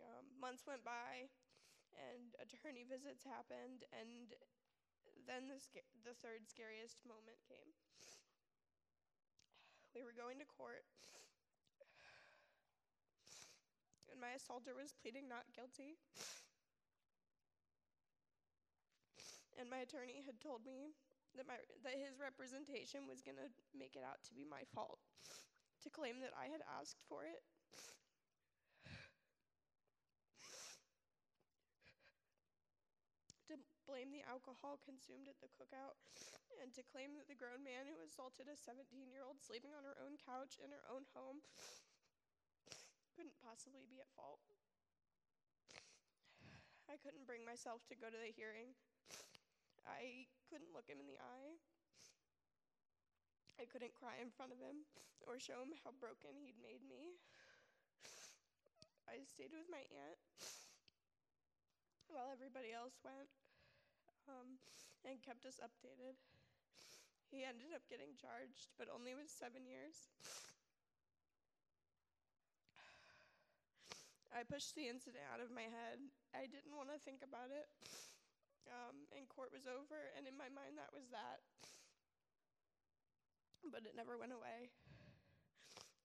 Um, 0.03 0.27
months 0.39 0.67
went 0.67 0.83
by, 0.83 1.31
and 1.97 2.35
attorney 2.41 2.85
visits 2.85 3.25
happened, 3.25 3.85
and 3.93 4.35
then 5.27 5.49
the, 5.49 5.59
sca- 5.61 5.87
the 6.05 6.15
third 6.15 6.47
scariest 6.49 7.03
moment 7.07 7.39
came. 7.49 7.73
We 9.95 10.03
were 10.03 10.13
going 10.17 10.39
to 10.39 10.45
court, 10.45 10.85
and 14.11 14.21
my 14.21 14.31
assaulter 14.37 14.75
was 14.75 14.93
pleading 15.03 15.29
not 15.29 15.45
guilty. 15.55 15.97
And 19.59 19.69
my 19.71 19.79
attorney 19.85 20.23
had 20.27 20.41
told 20.41 20.65
me 20.67 20.93
that, 21.37 21.47
my, 21.49 21.57
that 21.85 21.97
his 21.97 22.19
representation 22.21 23.07
was 23.09 23.23
going 23.23 23.39
to 23.41 23.49
make 23.77 23.97
it 23.97 24.05
out 24.05 24.21
to 24.29 24.35
be 24.35 24.45
my 24.45 24.65
fault, 24.75 24.99
to 25.83 25.91
claim 25.91 26.21
that 26.23 26.35
I 26.37 26.49
had 26.53 26.63
asked 26.81 27.01
for 27.09 27.25
it. 27.25 27.43
To 33.49 33.55
blame 33.93 34.09
the 34.09 34.25
alcohol 34.25 34.81
consumed 34.81 35.29
at 35.29 35.37
the 35.45 35.53
cookout, 35.53 36.01
and 36.65 36.73
to 36.73 36.81
claim 36.81 37.13
that 37.21 37.29
the 37.29 37.37
grown 37.37 37.61
man 37.61 37.85
who 37.85 38.01
assaulted 38.01 38.49
a 38.49 38.57
17 38.57 38.89
year 39.13 39.21
old 39.21 39.37
sleeping 39.37 39.77
on 39.77 39.85
her 39.85 40.01
own 40.01 40.17
couch 40.17 40.57
in 40.65 40.73
her 40.73 40.89
own 40.89 41.05
home 41.13 41.45
couldn't 43.13 43.37
possibly 43.45 43.85
be 43.93 44.01
at 44.01 44.09
fault. 44.17 44.41
I 46.89 46.97
couldn't 47.05 47.29
bring 47.29 47.45
myself 47.45 47.85
to 47.93 48.01
go 48.01 48.09
to 48.09 48.17
the 48.17 48.33
hearing. 48.33 48.73
I 49.85 50.25
couldn't 50.49 50.73
look 50.73 50.89
him 50.89 50.97
in 50.97 51.05
the 51.05 51.21
eye. 51.21 51.61
I 53.61 53.69
couldn't 53.69 53.93
cry 53.93 54.17
in 54.25 54.33
front 54.33 54.57
of 54.57 54.61
him 54.65 54.89
or 55.29 55.37
show 55.37 55.61
him 55.61 55.77
how 55.85 55.93
broken 56.01 56.33
he'd 56.41 56.57
made 56.65 56.81
me. 56.89 57.21
I 59.05 59.21
stayed 59.29 59.53
with 59.53 59.69
my 59.69 59.85
aunt 59.93 60.21
while 62.09 62.33
everybody 62.33 62.73
else 62.73 62.97
went 63.05 63.42
um, 64.29 64.59
and 65.07 65.23
kept 65.23 65.47
us 65.47 65.59
updated. 65.59 66.19
He 67.31 67.43
ended 67.43 67.73
up 67.73 67.83
getting 67.89 68.13
charged, 68.19 68.69
but 68.77 68.93
only 68.93 69.17
with 69.17 69.33
seven 69.33 69.65
years. 69.65 70.11
I 74.37 74.45
pushed 74.45 74.77
the 74.77 74.87
incident 74.87 75.25
out 75.33 75.41
of 75.41 75.49
my 75.49 75.65
head. 75.65 75.99
I 76.37 76.45
didn't 76.45 76.77
want 76.77 76.93
to 76.93 77.01
think 77.01 77.25
about 77.25 77.49
it. 77.49 77.67
Um, 78.69 79.09
and 79.17 79.27
court 79.27 79.51
was 79.51 79.67
over, 79.67 80.13
and 80.15 80.29
in 80.29 80.37
my 80.39 80.53
mind, 80.53 80.79
that 80.79 80.93
was 80.95 81.09
that. 81.11 81.41
But 83.65 83.89
it 83.89 83.97
never 83.97 84.21
went 84.21 84.37
away. 84.37 84.71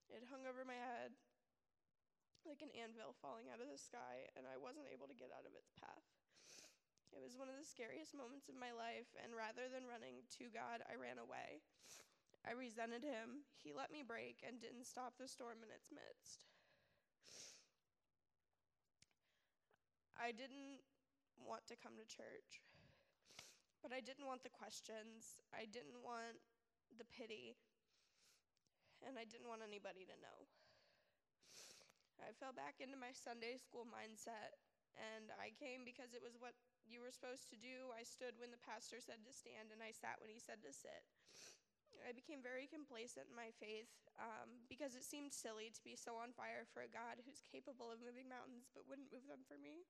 It 0.10 0.24
hung 0.32 0.48
over 0.48 0.64
my 0.64 0.80
head 0.80 1.12
like 2.48 2.64
an 2.64 2.72
anvil 2.80 3.12
falling 3.20 3.52
out 3.52 3.60
of 3.60 3.68
the 3.68 3.76
sky, 3.76 4.24
and 4.40 4.48
I 4.48 4.56
wasn't 4.56 4.88
able 4.88 5.12
to 5.12 5.18
get 5.20 5.36
out 5.36 5.44
of 5.44 5.52
its 5.52 5.68
path. 5.76 6.08
It 7.18 7.26
was 7.26 7.34
one 7.34 7.50
of 7.50 7.58
the 7.58 7.66
scariest 7.66 8.14
moments 8.14 8.46
of 8.46 8.62
my 8.62 8.70
life, 8.70 9.10
and 9.18 9.34
rather 9.34 9.66
than 9.66 9.90
running 9.90 10.22
to 10.38 10.54
God, 10.54 10.86
I 10.86 10.94
ran 10.94 11.18
away. 11.18 11.66
I 12.46 12.54
resented 12.54 13.02
him. 13.02 13.42
He 13.58 13.74
let 13.74 13.90
me 13.90 14.06
break 14.06 14.46
and 14.46 14.62
didn't 14.62 14.86
stop 14.86 15.18
the 15.18 15.26
storm 15.26 15.66
in 15.66 15.74
its 15.74 15.90
midst. 15.90 16.46
I 20.14 20.30
didn't 20.30 20.86
want 21.42 21.66
to 21.74 21.82
come 21.82 21.98
to 21.98 22.06
church, 22.06 22.62
but 23.82 23.90
I 23.90 23.98
didn't 23.98 24.30
want 24.30 24.46
the 24.46 24.54
questions. 24.54 25.42
I 25.50 25.66
didn't 25.66 25.98
want 26.06 26.38
the 27.02 27.10
pity, 27.10 27.58
and 29.02 29.18
I 29.18 29.26
didn't 29.26 29.50
want 29.50 29.66
anybody 29.66 30.06
to 30.06 30.18
know. 30.22 30.46
I 32.22 32.30
fell 32.38 32.54
back 32.54 32.78
into 32.78 32.98
my 32.98 33.10
Sunday 33.10 33.58
school 33.58 33.90
mindset, 33.90 34.54
and 34.94 35.34
I 35.42 35.50
came 35.58 35.82
because 35.82 36.14
it 36.14 36.22
was 36.22 36.38
what 36.38 36.54
you 36.88 37.04
were 37.04 37.12
supposed 37.12 37.52
to 37.52 37.60
do. 37.60 37.92
I 37.92 38.08
stood 38.08 38.40
when 38.40 38.52
the 38.52 38.64
pastor 38.64 39.00
said 39.04 39.24
to 39.28 39.34
stand, 39.36 39.72
and 39.76 39.84
I 39.84 39.92
sat 39.92 40.20
when 40.24 40.32
he 40.32 40.40
said 40.40 40.64
to 40.64 40.72
sit. 40.72 41.04
I 42.08 42.14
became 42.16 42.40
very 42.40 42.70
complacent 42.70 43.28
in 43.28 43.36
my 43.36 43.52
faith 43.60 43.90
um, 44.16 44.64
because 44.72 44.96
it 44.96 45.04
seemed 45.04 45.34
silly 45.34 45.74
to 45.74 45.82
be 45.84 45.98
so 45.98 46.16
on 46.20 46.32
fire 46.32 46.64
for 46.70 46.86
a 46.86 46.92
God 46.92 47.20
who's 47.26 47.44
capable 47.48 47.92
of 47.92 48.00
moving 48.00 48.30
mountains 48.30 48.70
but 48.72 48.88
wouldn't 48.88 49.12
move 49.12 49.26
them 49.28 49.44
for 49.44 49.58
me. 49.60 49.84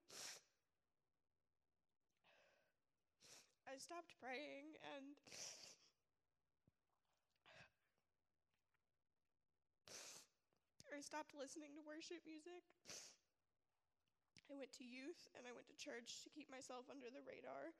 I 3.68 3.76
stopped 3.78 4.16
praying 4.18 4.80
and 4.95 5.14
I 10.89 11.02
stopped 11.06 11.36
listening 11.38 11.78
to 11.78 11.84
worship 11.86 12.26
music. 12.26 12.66
I 14.48 14.56
went 14.56 14.72
to 14.80 14.88
youth 14.88 15.28
and 15.36 15.43
I 15.43 15.52
went 15.52 15.68
to 15.68 15.76
church 15.76 16.24
to 16.24 16.32
keep 16.32 16.48
myself 16.48 16.88
under 16.88 17.12
the 17.12 17.24
radar. 17.28 17.76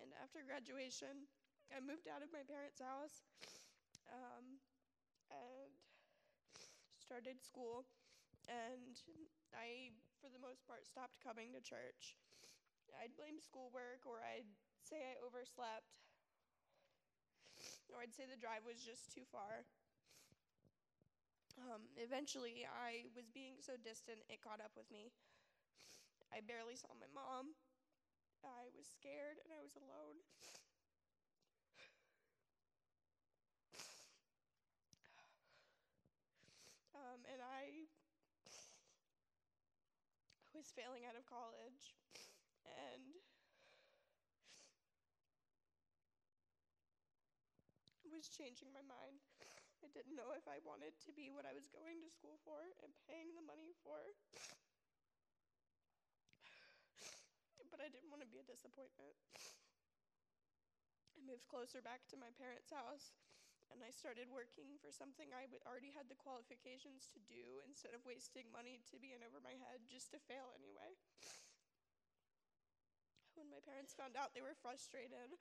And 0.00 0.12
after 0.20 0.44
graduation, 0.44 1.28
I 1.72 1.80
moved 1.80 2.10
out 2.10 2.20
of 2.20 2.28
my 2.28 2.44
parents' 2.44 2.82
house 2.82 3.24
um, 4.12 4.60
and 5.32 5.72
started 7.00 7.40
school. 7.40 7.88
And 8.44 9.00
I, 9.56 9.96
for 10.20 10.28
the 10.28 10.42
most 10.42 10.68
part, 10.68 10.84
stopped 10.84 11.16
coming 11.24 11.56
to 11.56 11.64
church. 11.64 12.12
I'd 13.00 13.16
blame 13.16 13.40
schoolwork, 13.40 14.04
or 14.04 14.20
I'd 14.20 14.48
say 14.84 15.00
I 15.00 15.16
overslept, 15.24 15.88
or 17.88 18.04
I'd 18.04 18.12
say 18.12 18.28
the 18.28 18.38
drive 18.38 18.68
was 18.68 18.84
just 18.84 19.08
too 19.08 19.24
far. 19.32 19.64
Um, 21.58 21.86
eventually, 21.96 22.66
I 22.66 23.06
was 23.14 23.30
being 23.30 23.62
so 23.62 23.74
distant, 23.78 24.26
it 24.28 24.42
caught 24.42 24.60
up 24.60 24.74
with 24.76 24.90
me. 24.90 25.12
I 26.34 26.42
barely 26.42 26.74
saw 26.74 26.90
my 26.98 27.06
mom. 27.14 27.54
I 28.42 28.68
was 28.74 28.90
scared 28.90 29.38
and 29.46 29.54
I 29.54 29.62
was 29.62 29.78
alone. 29.78 30.18
Um, 36.94 37.22
and 37.30 37.40
I 37.40 37.86
was 40.54 40.70
failing 40.74 41.06
out 41.06 41.14
of 41.14 41.24
college 41.26 41.94
and 42.66 43.14
was 48.14 48.30
changing 48.30 48.70
my 48.70 48.80
mind. 48.86 49.33
I 49.84 49.92
didn't 49.92 50.16
know 50.16 50.32
if 50.32 50.48
I 50.48 50.64
wanted 50.64 50.96
to 51.04 51.12
be 51.12 51.28
what 51.28 51.44
I 51.44 51.52
was 51.52 51.68
going 51.68 52.00
to 52.00 52.08
school 52.08 52.40
for 52.40 52.56
and 52.80 52.88
paying 53.04 53.36
the 53.36 53.44
money 53.44 53.76
for. 53.84 54.00
But 57.68 57.84
I 57.84 57.92
didn't 57.92 58.08
want 58.08 58.24
to 58.24 58.30
be 58.32 58.40
a 58.40 58.48
disappointment. 58.48 59.12
I 61.12 61.20
moved 61.28 61.44
closer 61.52 61.84
back 61.84 62.00
to 62.08 62.16
my 62.16 62.32
parents' 62.40 62.72
house 62.72 63.12
and 63.68 63.84
I 63.84 63.92
started 63.92 64.32
working 64.32 64.80
for 64.80 64.88
something 64.88 65.28
I 65.36 65.52
already 65.68 65.92
had 65.92 66.08
the 66.08 66.16
qualifications 66.16 67.12
to 67.12 67.20
do 67.28 67.60
instead 67.68 67.92
of 67.92 68.08
wasting 68.08 68.48
money 68.56 68.80
to 68.88 68.96
be 68.96 69.12
in 69.12 69.20
over 69.20 69.44
my 69.44 69.52
head 69.68 69.84
just 69.84 70.16
to 70.16 70.22
fail 70.24 70.48
anyway. 70.56 70.96
When 73.36 73.52
my 73.52 73.60
parents 73.60 73.92
found 73.92 74.16
out, 74.16 74.32
they 74.32 74.40
were 74.40 74.56
frustrated, 74.56 75.36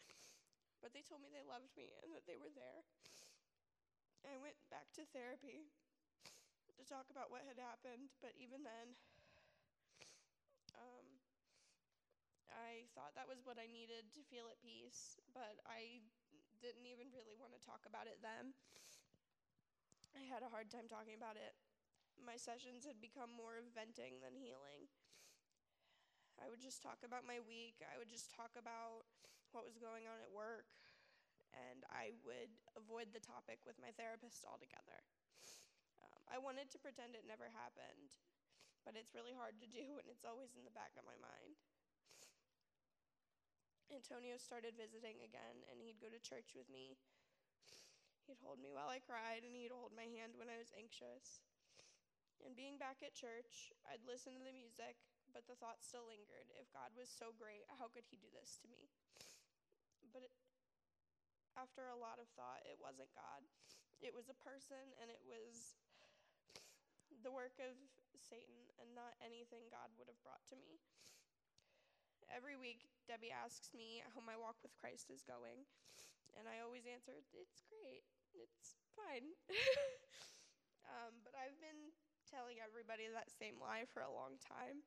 but 0.84 0.92
they 0.92 1.06
told 1.06 1.24
me 1.24 1.32
they 1.32 1.48
loved 1.48 1.72
me 1.80 1.96
and 2.04 2.12
that 2.12 2.28
they 2.28 2.36
were 2.36 2.52
there. 2.52 2.84
I 4.24 4.40
went 4.40 4.56
back 4.72 4.88
to 4.96 5.04
therapy 5.12 5.68
to 6.80 6.84
talk 6.88 7.12
about 7.12 7.30
what 7.30 7.44
had 7.44 7.60
happened, 7.60 8.12
but 8.24 8.34
even 8.40 8.64
then, 8.64 8.96
um, 10.80 11.06
I 12.50 12.88
thought 12.96 13.14
that 13.20 13.28
was 13.30 13.44
what 13.44 13.60
I 13.60 13.68
needed 13.68 14.10
to 14.16 14.22
feel 14.32 14.48
at 14.48 14.64
peace, 14.64 15.20
but 15.36 15.60
I 15.68 16.02
didn't 16.64 16.88
even 16.88 17.12
really 17.12 17.36
want 17.36 17.52
to 17.54 17.62
talk 17.62 17.84
about 17.84 18.08
it 18.08 18.24
then. 18.24 18.56
I 20.16 20.24
had 20.30 20.46
a 20.46 20.52
hard 20.54 20.70
time 20.70 20.88
talking 20.88 21.18
about 21.18 21.36
it. 21.36 21.58
My 22.22 22.38
sessions 22.38 22.86
had 22.86 23.02
become 23.02 23.34
more 23.34 23.58
of 23.58 23.74
venting 23.74 24.22
than 24.22 24.38
healing. 24.38 24.88
I 26.38 26.50
would 26.50 26.62
just 26.62 26.82
talk 26.82 27.02
about 27.02 27.26
my 27.26 27.42
week. 27.44 27.82
I 27.84 27.98
would 27.98 28.10
just 28.10 28.30
talk 28.34 28.54
about 28.56 29.10
what 29.52 29.66
was 29.66 29.78
going 29.78 30.06
on 30.06 30.22
at 30.22 30.30
work. 30.30 30.70
And 31.54 31.86
I 31.94 32.18
would 32.26 32.50
avoid 32.74 33.14
the 33.14 33.22
topic 33.22 33.62
with 33.64 33.78
my 33.78 33.94
therapist 33.94 34.42
altogether. 34.42 35.06
Um, 36.02 36.22
I 36.34 36.38
wanted 36.42 36.74
to 36.74 36.82
pretend 36.82 37.14
it 37.14 37.30
never 37.30 37.46
happened, 37.54 38.18
but 38.82 38.98
it's 38.98 39.14
really 39.14 39.38
hard 39.38 39.62
to 39.62 39.70
do 39.70 39.86
and 40.02 40.10
it's 40.10 40.26
always 40.26 40.58
in 40.58 40.66
the 40.66 40.74
back 40.74 40.98
of 40.98 41.06
my 41.06 41.18
mind. 41.22 41.62
Antonio 43.94 44.42
started 44.42 44.74
visiting 44.74 45.22
again, 45.22 45.62
and 45.70 45.78
he'd 45.78 46.02
go 46.02 46.10
to 46.10 46.18
church 46.18 46.58
with 46.58 46.66
me. 46.66 46.98
He'd 48.26 48.42
hold 48.42 48.58
me 48.58 48.74
while 48.74 48.90
I 48.90 48.98
cried, 48.98 49.46
and 49.46 49.54
he'd 49.54 49.70
hold 49.70 49.94
my 49.94 50.10
hand 50.10 50.34
when 50.34 50.50
I 50.50 50.58
was 50.58 50.74
anxious. 50.74 51.46
And 52.42 52.58
being 52.58 52.82
back 52.82 53.06
at 53.06 53.14
church, 53.14 53.70
I'd 53.86 54.02
listen 54.04 54.34
to 54.34 54.44
the 54.44 54.56
music, 54.56 54.98
but 55.30 55.46
the 55.46 55.56
thought 55.62 55.86
still 55.86 56.10
lingered. 56.10 56.50
If 56.58 56.74
God 56.74 56.90
was 56.98 57.08
so 57.08 57.32
great, 57.38 57.70
how 57.70 57.88
could 57.88 58.10
he 58.10 58.18
do 58.18 58.34
this 58.34 58.58
to 58.66 58.68
me? 58.68 58.90
But 60.10 60.34
after 61.58 61.88
a 61.90 61.98
lot 62.00 62.18
of 62.18 62.28
thought, 62.34 62.66
it 62.66 62.78
wasn't 62.82 63.12
God. 63.14 63.42
It 64.02 64.12
was 64.12 64.28
a 64.28 64.38
person, 64.44 64.82
and 65.00 65.08
it 65.08 65.22
was 65.24 65.78
the 67.24 67.32
work 67.32 67.56
of 67.62 67.78
Satan, 68.20 68.72
and 68.82 68.92
not 68.92 69.16
anything 69.24 69.70
God 69.72 69.94
would 69.96 70.10
have 70.10 70.20
brought 70.26 70.44
to 70.52 70.58
me. 70.60 70.82
Every 72.32 72.58
week, 72.58 72.90
Debbie 73.06 73.36
asks 73.36 73.72
me 73.76 74.02
how 74.12 74.24
my 74.24 74.36
walk 74.36 74.58
with 74.64 74.76
Christ 74.80 75.14
is 75.14 75.24
going, 75.24 75.68
and 76.36 76.50
I 76.50 76.66
always 76.66 76.90
answer, 76.90 77.14
It's 77.32 77.62
great, 77.70 78.04
it's 78.34 78.76
fine. 78.98 79.36
um, 80.94 81.14
but 81.22 81.38
I've 81.38 81.60
been 81.62 81.94
telling 82.26 82.58
everybody 82.58 83.06
that 83.12 83.30
same 83.30 83.62
lie 83.62 83.86
for 83.94 84.02
a 84.02 84.10
long 84.10 84.42
time. 84.42 84.82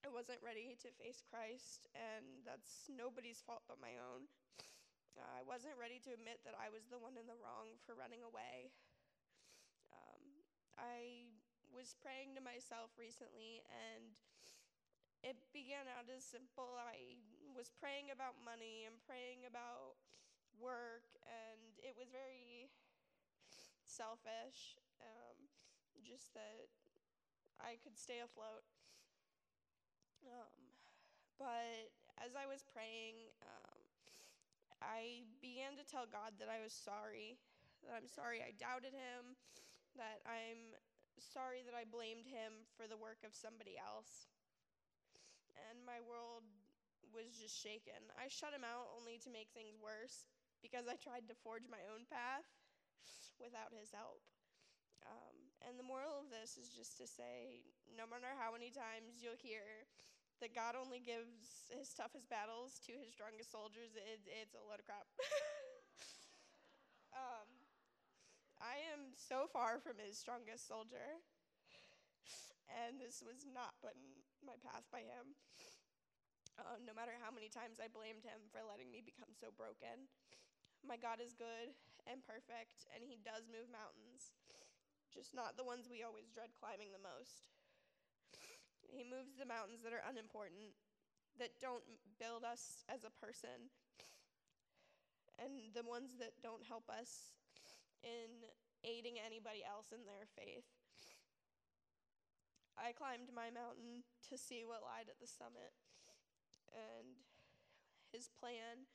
I 0.00 0.08
wasn't 0.08 0.40
ready 0.40 0.80
to 0.80 0.88
face 0.96 1.20
Christ, 1.28 1.84
and 1.92 2.24
that's 2.48 2.88
nobody's 2.88 3.44
fault 3.44 3.60
but 3.68 3.76
my 3.84 4.00
own. 4.00 4.24
I 5.18 5.42
wasn't 5.42 5.80
ready 5.80 5.98
to 6.06 6.14
admit 6.14 6.44
that 6.46 6.54
I 6.54 6.70
was 6.70 6.86
the 6.86 7.00
one 7.00 7.18
in 7.18 7.26
the 7.26 7.38
wrong 7.38 7.80
for 7.82 7.98
running 7.98 8.22
away. 8.22 8.70
Um, 9.90 10.46
I 10.78 11.30
was 11.70 11.98
praying 11.98 12.34
to 12.38 12.42
myself 12.42 12.94
recently, 12.98 13.62
and 13.70 14.18
it 15.22 15.38
began 15.50 15.90
out 15.90 16.06
as 16.10 16.22
simple. 16.22 16.78
I 16.78 17.18
was 17.54 17.72
praying 17.74 18.14
about 18.14 18.38
money 18.40 18.86
and 18.86 19.00
praying 19.02 19.48
about 19.48 19.98
work, 20.56 21.06
and 21.24 21.78
it 21.82 21.94
was 21.98 22.12
very 22.12 22.70
selfish, 23.82 24.78
um, 25.02 25.50
just 26.04 26.32
that 26.34 26.70
I 27.58 27.76
could 27.82 27.98
stay 27.98 28.22
afloat. 28.22 28.64
Um, 30.24 30.76
but 31.40 31.92
as 32.20 32.36
I 32.36 32.44
was 32.44 32.64
praying, 32.68 33.32
um, 33.40 33.79
I 34.80 35.28
began 35.44 35.76
to 35.76 35.84
tell 35.84 36.08
God 36.08 36.40
that 36.40 36.48
I 36.48 36.60
was 36.64 36.72
sorry, 36.72 37.36
that 37.84 37.92
I'm 37.92 38.08
sorry 38.08 38.40
I 38.40 38.56
doubted 38.56 38.96
Him, 38.96 39.36
that 39.96 40.24
I'm 40.24 40.76
sorry 41.20 41.60
that 41.68 41.76
I 41.76 41.84
blamed 41.84 42.28
Him 42.28 42.64
for 42.74 42.88
the 42.88 43.00
work 43.00 43.20
of 43.22 43.36
somebody 43.36 43.76
else 43.76 44.28
and 45.68 45.84
my 45.84 46.00
world 46.04 46.46
was 47.10 47.36
just 47.36 47.58
shaken. 47.58 47.98
I 48.14 48.30
shut 48.30 48.54
him 48.54 48.64
out 48.64 48.90
only 48.94 49.18
to 49.26 49.30
make 49.32 49.50
things 49.50 49.76
worse 49.76 50.28
because 50.62 50.86
I 50.86 50.96
tried 50.96 51.26
to 51.28 51.42
forge 51.42 51.66
my 51.66 51.82
own 51.90 52.06
path 52.06 52.46
without 53.40 53.74
his 53.74 53.90
help. 53.90 54.22
Um, 55.04 55.36
and 55.64 55.80
the 55.80 55.86
moral 55.86 56.20
of 56.20 56.28
this 56.28 56.60
is 56.60 56.70
just 56.76 57.00
to 57.00 57.08
say 57.08 57.64
no 57.88 58.04
matter 58.04 58.28
how 58.36 58.52
many 58.52 58.68
times 58.68 59.24
you'll 59.24 59.40
hear 59.40 59.88
that 60.40 60.56
God 60.56 60.74
only 60.74 61.00
gives 61.00 61.68
his 61.68 61.92
toughest 61.92 62.28
battles 62.28 62.80
to 62.88 62.92
his 62.96 63.12
strongest 63.12 63.52
soldiers, 63.52 63.92
it, 63.96 64.24
it's 64.24 64.56
a 64.56 64.64
load 64.64 64.80
of 64.80 64.86
crap. 64.88 65.04
um, 67.20 67.48
I 68.60 68.80
am 68.92 69.12
so 69.16 69.48
far 69.48 69.80
from 69.80 70.00
his 70.00 70.16
strongest 70.16 70.68
soldier 70.68 71.20
and 72.70 73.02
this 73.02 73.22
was 73.22 73.46
not 73.50 73.78
put 73.82 73.98
in 73.98 74.06
my 74.46 74.54
path 74.62 74.86
by 74.94 75.02
him. 75.02 75.34
Uh, 76.58 76.78
no 76.84 76.92
matter 76.92 77.16
how 77.18 77.32
many 77.32 77.48
times 77.48 77.80
I 77.80 77.88
blamed 77.88 78.22
him 78.22 78.50
for 78.52 78.60
letting 78.62 78.92
me 78.92 79.00
become 79.00 79.32
so 79.32 79.48
broken. 79.54 80.10
My 80.84 81.00
God 81.00 81.20
is 81.20 81.36
good 81.36 81.72
and 82.08 82.24
perfect, 82.24 82.88
and 82.92 83.04
he 83.04 83.20
does 83.20 83.48
move 83.48 83.68
mountains, 83.68 84.32
just 85.12 85.36
not 85.36 85.56
the 85.56 85.66
ones 85.66 85.88
we 85.88 86.04
always 86.04 86.32
dread 86.32 86.52
climbing 86.56 86.92
the 86.92 87.00
most. 87.00 87.48
He 88.90 89.06
moves 89.06 89.38
the 89.38 89.46
mountains 89.46 89.80
that 89.86 89.94
are 89.94 90.02
unimportant, 90.04 90.74
that 91.38 91.56
don't 91.62 91.86
build 92.18 92.42
us 92.42 92.82
as 92.90 93.06
a 93.06 93.14
person, 93.22 93.70
and 95.38 95.72
the 95.72 95.86
ones 95.86 96.18
that 96.18 96.36
don't 96.42 96.66
help 96.66 96.90
us 96.90 97.32
in 98.02 98.44
aiding 98.84 99.16
anybody 99.22 99.62
else 99.64 99.94
in 99.94 100.04
their 100.04 100.26
faith. 100.36 100.66
I 102.76 102.92
climbed 102.92 103.32
my 103.32 103.52
mountain 103.52 104.04
to 104.28 104.40
see 104.40 104.64
what 104.64 104.84
lied 104.84 105.12
at 105.12 105.20
the 105.20 105.28
summit 105.28 105.72
and 106.72 107.12
his 108.12 108.30
plan 108.40 108.88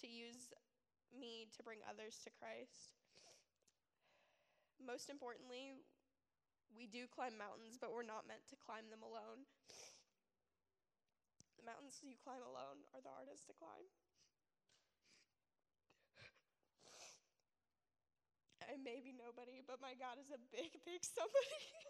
to 0.00 0.06
use 0.06 0.50
me 1.14 1.46
to 1.56 1.62
bring 1.62 1.78
others 1.86 2.18
to 2.24 2.30
Christ. 2.30 2.98
Most 4.80 5.10
importantly, 5.10 5.76
we 6.76 6.86
do 6.86 7.06
climb 7.10 7.36
mountains, 7.36 7.78
but 7.78 7.92
we're 7.92 8.06
not 8.06 8.26
meant 8.26 8.46
to 8.50 8.56
climb 8.56 8.88
them 8.90 9.02
alone. 9.02 9.46
The 11.58 11.66
mountains 11.66 12.00
you 12.00 12.16
climb 12.16 12.40
alone 12.40 12.86
are 12.96 13.02
the 13.04 13.12
hardest 13.12 13.46
to 13.50 13.54
climb. 13.58 13.84
I 18.70 18.78
may 18.78 19.02
be 19.02 19.10
nobody, 19.10 19.66
but 19.66 19.82
my 19.82 19.98
God 19.98 20.16
is 20.22 20.30
a 20.30 20.38
big, 20.54 20.70
big 20.86 21.02
somebody. 21.02 21.58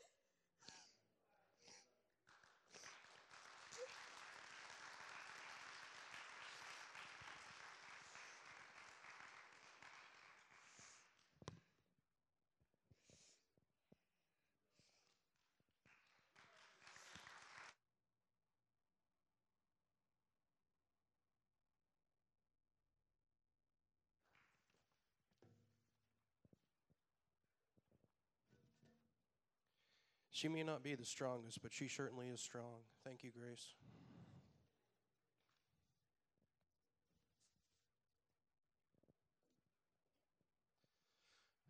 She 30.40 30.48
may 30.48 30.62
not 30.62 30.82
be 30.82 30.94
the 30.94 31.04
strongest, 31.04 31.60
but 31.60 31.70
she 31.70 31.86
certainly 31.86 32.28
is 32.28 32.40
strong. 32.40 32.80
Thank 33.04 33.22
you, 33.22 33.30
Grace. 33.30 33.74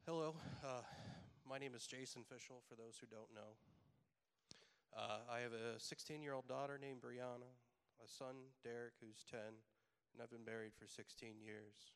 Hello, 0.07 0.37
uh, 0.65 0.83
my 1.45 1.59
name 1.59 1.75
is 1.75 1.85
Jason 1.85 2.23
Fischel, 2.23 2.63
for 2.69 2.77
those 2.77 2.95
who 3.01 3.09
don't 3.11 3.35
know. 3.35 3.59
Uh, 4.97 5.19
I 5.29 5.41
have 5.41 5.51
a 5.51 5.81
16 5.81 6.23
year 6.23 6.35
old 6.35 6.47
daughter 6.47 6.79
named 6.81 7.01
Brianna, 7.01 7.51
a 7.99 8.07
son, 8.07 8.37
Derek, 8.63 8.93
who's 9.01 9.25
10, 9.33 9.41
and 9.41 10.23
I've 10.23 10.31
been 10.31 10.45
married 10.45 10.75
for 10.79 10.87
16 10.87 11.41
years. 11.43 11.91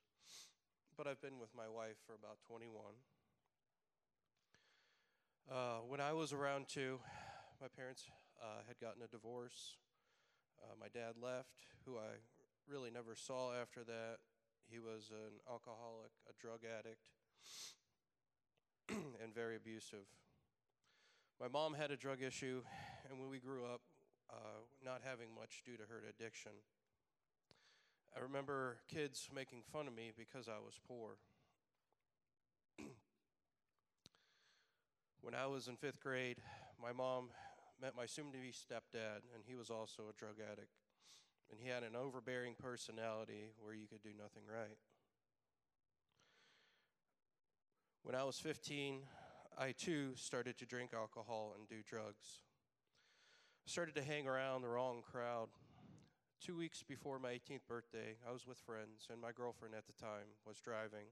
But 0.97 1.07
I've 1.07 1.23
been 1.23 1.39
with 1.39 1.55
my 1.55 1.69
wife 1.69 2.03
for 2.05 2.15
about 2.15 2.39
21. 2.49 2.83
Uh, 5.51 5.85
when 5.87 6.01
I 6.01 6.13
was 6.15 6.33
around 6.33 6.69
two, 6.69 6.99
my 7.61 7.69
parents 7.69 8.09
uh, 8.41 8.65
had 8.67 8.81
gotten 8.81 9.03
a 9.03 9.07
divorce. 9.07 9.77
Uh, 10.63 10.73
my 10.81 10.89
dad 10.89 11.15
left, 11.23 11.67
who 11.85 11.99
I 11.99 12.17
really 12.67 12.91
never 12.91 13.15
saw 13.15 13.53
after 13.53 13.85
that. 13.85 14.19
He 14.71 14.79
was 14.79 15.11
an 15.11 15.37
alcoholic, 15.51 16.13
a 16.29 16.33
drug 16.41 16.61
addict, 16.65 17.11
and 19.23 19.35
very 19.35 19.57
abusive. 19.57 20.09
My 21.39 21.49
mom 21.49 21.75
had 21.75 21.91
a 21.91 21.97
drug 21.97 22.23
issue, 22.23 22.63
and 23.11 23.21
when 23.21 23.29
we 23.29 23.39
grew 23.39 23.67
up, 23.67 23.83
uh, 24.31 24.65
not 24.83 25.03
having 25.05 25.29
much 25.39 25.63
due 25.67 25.77
to 25.77 25.83
her 25.83 26.03
addiction. 26.09 26.53
I 28.17 28.21
remember 28.21 28.79
kids 28.89 29.29
making 29.35 29.63
fun 29.71 29.89
of 29.89 29.95
me 29.95 30.11
because 30.17 30.49
I 30.49 30.59
was 30.65 30.81
poor. 30.89 31.19
When 35.25 35.35
I 35.35 35.47
was 35.47 35.69
in 35.69 35.77
fifth 35.77 36.01
grade, 36.01 36.37
my 36.81 36.93
mom 36.93 37.31
met 37.81 37.97
my 37.97 38.05
soon 38.05 38.31
to 38.33 38.39
be 38.39 38.53
stepdad, 38.53 39.25
and 39.33 39.43
he 39.47 39.55
was 39.55 39.71
also 39.71 40.03
a 40.11 40.19
drug 40.19 40.35
addict. 40.39 40.77
And 41.51 41.59
he 41.59 41.69
had 41.69 41.83
an 41.83 41.97
overbearing 41.97 42.55
personality 42.63 43.53
where 43.59 43.73
you 43.73 43.87
could 43.87 44.03
do 44.03 44.11
nothing 44.11 44.43
right. 44.47 44.77
When 48.03 48.15
I 48.15 48.25
was 48.25 48.39
15, 48.39 49.01
I 49.57 49.73
too 49.73 50.13
started 50.15 50.59
to 50.59 50.67
drink 50.67 50.91
alcohol 50.93 51.55
and 51.59 51.67
do 51.67 51.77
drugs. 51.89 52.43
Started 53.65 53.95
to 53.95 54.03
hang 54.03 54.27
around 54.27 54.61
the 54.61 54.69
wrong 54.69 55.01
crowd. 55.11 55.49
Two 56.39 56.55
weeks 56.55 56.83
before 56.83 57.19
my 57.19 57.31
18th 57.31 57.67
birthday, 57.67 58.17
I 58.29 58.33
was 58.33 58.47
with 58.47 58.59
friends, 58.59 59.09
and 59.11 59.23
my 59.23 59.33
girlfriend 59.33 59.75
at 59.75 59.87
the 59.87 59.95
time 59.95 60.37
was 60.47 60.61
driving. 60.61 61.07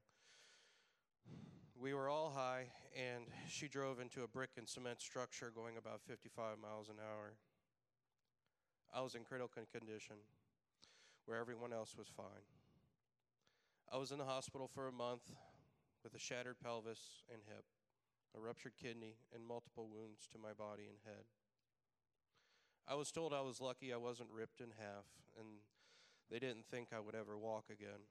We 1.83 1.93
were 1.93 2.07
all 2.07 2.31
high, 2.33 2.67
and 2.95 3.25
she 3.49 3.67
drove 3.67 3.99
into 3.99 4.23
a 4.23 4.27
brick 4.27 4.51
and 4.55 4.69
cement 4.69 5.01
structure 5.01 5.51
going 5.53 5.75
about 5.75 5.99
55 6.07 6.55
miles 6.57 6.87
an 6.87 6.95
hour. 6.95 7.33
I 8.95 9.01
was 9.01 9.15
in 9.15 9.25
critical 9.25 9.49
condition, 9.69 10.15
where 11.25 11.37
everyone 11.37 11.73
else 11.73 11.97
was 11.97 12.07
fine. 12.07 12.47
I 13.91 13.97
was 13.97 14.13
in 14.13 14.17
the 14.17 14.23
hospital 14.23 14.69
for 14.73 14.87
a 14.87 14.93
month 14.93 15.35
with 16.05 16.13
a 16.15 16.19
shattered 16.19 16.55
pelvis 16.63 17.01
and 17.29 17.41
hip 17.45 17.65
a 18.33 18.39
ruptured 18.39 18.73
kidney, 18.81 19.17
and 19.35 19.45
multiple 19.45 19.89
wounds 19.93 20.25
to 20.31 20.37
my 20.37 20.53
body 20.53 20.83
and 20.87 20.97
head. 21.03 21.25
I 22.87 22.95
was 22.95 23.11
told 23.11 23.33
I 23.33 23.41
was 23.41 23.59
lucky 23.59 23.91
I 23.91 23.97
wasn't 23.97 24.29
ripped 24.31 24.61
in 24.61 24.71
half, 24.79 25.05
and 25.37 25.47
they 26.31 26.39
didn't 26.39 26.65
think 26.71 26.87
I 26.95 27.01
would 27.01 27.13
ever 27.13 27.37
walk 27.37 27.65
again. 27.69 28.07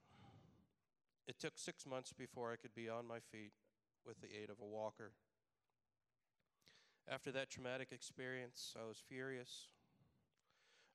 It 1.26 1.40
took 1.40 1.54
six 1.56 1.86
months 1.86 2.12
before 2.12 2.52
I 2.52 2.56
could 2.56 2.74
be 2.74 2.88
on 2.88 3.08
my 3.08 3.18
feet 3.18 3.52
with 4.07 4.20
the 4.20 4.28
aid 4.28 4.50
of 4.50 4.61
a 4.61 4.66
walker. 4.66 5.12
After 7.09 7.32
that 7.32 7.50
traumatic 7.50 7.88
experience, 7.90 8.74
I 8.80 8.86
was 8.86 9.03
furious. 9.09 9.66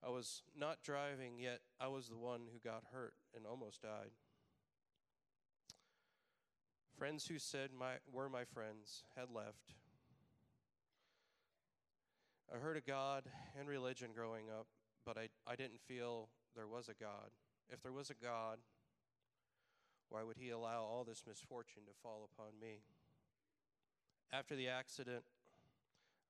I 0.05 0.09
was 0.09 0.43
not 0.57 0.83
driving, 0.83 1.39
yet 1.39 1.59
I 1.79 1.87
was 1.87 2.07
the 2.07 2.17
one 2.17 2.41
who 2.51 2.59
got 2.59 2.83
hurt 2.91 3.13
and 3.35 3.45
almost 3.45 3.81
died. 3.81 4.11
Friends 6.97 7.27
who 7.27 7.37
said 7.37 7.69
my, 7.77 7.95
were 8.11 8.29
my 8.29 8.43
friends 8.43 9.03
had 9.15 9.29
left. 9.33 9.73
I 12.53 12.57
heard 12.57 12.77
of 12.77 12.85
God 12.85 13.25
and 13.59 13.67
religion 13.67 14.11
growing 14.15 14.45
up, 14.49 14.67
but 15.05 15.17
I, 15.17 15.27
I 15.45 15.55
didn't 15.55 15.81
feel 15.87 16.29
there 16.55 16.67
was 16.67 16.89
a 16.89 17.03
God. 17.03 17.29
If 17.69 17.81
there 17.83 17.91
was 17.91 18.09
a 18.09 18.15
God, 18.15 18.59
why 20.09 20.23
would 20.23 20.37
He 20.37 20.49
allow 20.49 20.83
all 20.83 21.03
this 21.03 21.23
misfortune 21.27 21.83
to 21.85 21.93
fall 22.01 22.29
upon 22.33 22.59
me? 22.59 22.83
After 24.31 24.55
the 24.55 24.67
accident, 24.67 25.23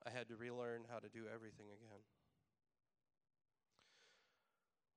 I 0.05 0.11
had 0.11 0.27
to 0.29 0.35
relearn 0.35 0.83
how 0.89 0.99
to 0.99 1.09
do 1.09 1.23
everything 1.33 1.65
again. 1.67 2.01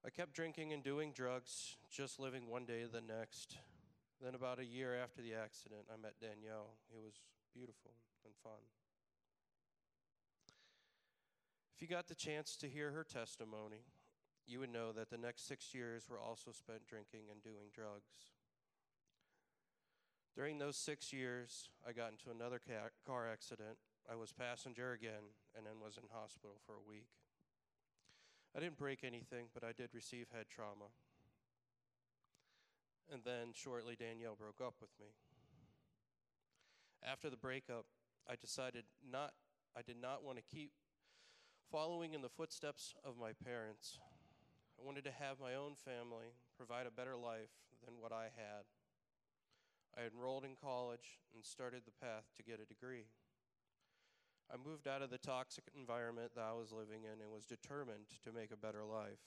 I 0.04 0.10
kept 0.10 0.34
drinking 0.34 0.72
and 0.72 0.82
doing 0.82 1.12
drugs, 1.12 1.76
just 1.90 2.20
living 2.20 2.48
one 2.48 2.64
day 2.64 2.82
to 2.82 2.88
the 2.88 3.00
next. 3.00 3.56
Then, 4.22 4.34
about 4.34 4.58
a 4.58 4.64
year 4.64 4.94
after 4.94 5.22
the 5.22 5.34
accident, 5.34 5.82
I 5.92 5.96
met 6.00 6.14
Danielle. 6.20 6.76
It 6.94 7.00
was 7.02 7.14
beautiful 7.54 7.92
and 8.24 8.34
fun. 8.42 8.60
If 11.74 11.80
you 11.80 11.88
got 11.88 12.08
the 12.08 12.14
chance 12.14 12.56
to 12.56 12.68
hear 12.68 12.90
her 12.92 13.04
testimony, 13.04 13.84
you 14.46 14.60
would 14.60 14.72
know 14.72 14.92
that 14.92 15.08
the 15.08 15.16
next 15.16 15.48
six 15.48 15.74
years 15.74 16.04
were 16.08 16.20
also 16.20 16.52
spent 16.52 16.86
drinking 16.86 17.32
and 17.32 17.42
doing 17.42 17.72
drugs. 17.74 18.36
During 20.34 20.58
those 20.58 20.76
six 20.76 21.12
years, 21.12 21.68
I 21.86 21.92
got 21.92 22.12
into 22.12 22.30
another 22.30 22.60
car 23.06 23.28
accident. 23.30 23.78
I 24.10 24.14
was 24.14 24.32
passenger 24.32 24.92
again 24.92 25.34
and 25.56 25.66
then 25.66 25.80
was 25.82 25.96
in 25.96 26.04
hospital 26.10 26.56
for 26.64 26.72
a 26.72 26.88
week. 26.88 27.08
I 28.56 28.60
didn't 28.60 28.78
break 28.78 29.04
anything, 29.04 29.46
but 29.54 29.64
I 29.64 29.72
did 29.72 29.90
receive 29.92 30.26
head 30.32 30.46
trauma. 30.48 30.90
And 33.12 33.22
then 33.24 33.52
shortly, 33.54 33.96
Danielle 33.98 34.36
broke 34.36 34.60
up 34.64 34.74
with 34.80 34.90
me. 35.00 35.06
After 37.02 37.30
the 37.30 37.36
breakup, 37.36 37.86
I 38.28 38.34
decided 38.40 38.84
not, 39.08 39.32
I 39.76 39.82
did 39.82 39.96
not 40.00 40.22
want 40.24 40.38
to 40.38 40.44
keep 40.44 40.72
following 41.70 42.14
in 42.14 42.22
the 42.22 42.28
footsteps 42.28 42.94
of 43.04 43.14
my 43.18 43.32
parents. 43.44 43.98
I 44.78 44.86
wanted 44.86 45.04
to 45.04 45.10
have 45.10 45.40
my 45.40 45.54
own 45.54 45.74
family, 45.74 46.34
provide 46.56 46.86
a 46.86 46.90
better 46.90 47.16
life 47.16 47.50
than 47.84 47.94
what 48.00 48.12
I 48.12 48.24
had. 48.24 48.64
I 49.96 50.06
enrolled 50.06 50.44
in 50.44 50.54
college 50.54 51.18
and 51.34 51.44
started 51.44 51.82
the 51.84 52.04
path 52.04 52.30
to 52.36 52.42
get 52.42 52.60
a 52.60 52.66
degree. 52.66 53.06
I 54.52 54.56
moved 54.56 54.88
out 54.88 55.02
of 55.02 55.10
the 55.10 55.18
toxic 55.18 55.70
environment 55.78 56.32
that 56.34 56.42
I 56.42 56.52
was 56.52 56.72
living 56.72 57.04
in 57.04 57.22
and 57.22 57.30
was 57.30 57.46
determined 57.46 58.10
to 58.24 58.32
make 58.32 58.50
a 58.50 58.58
better 58.58 58.84
life. 58.84 59.22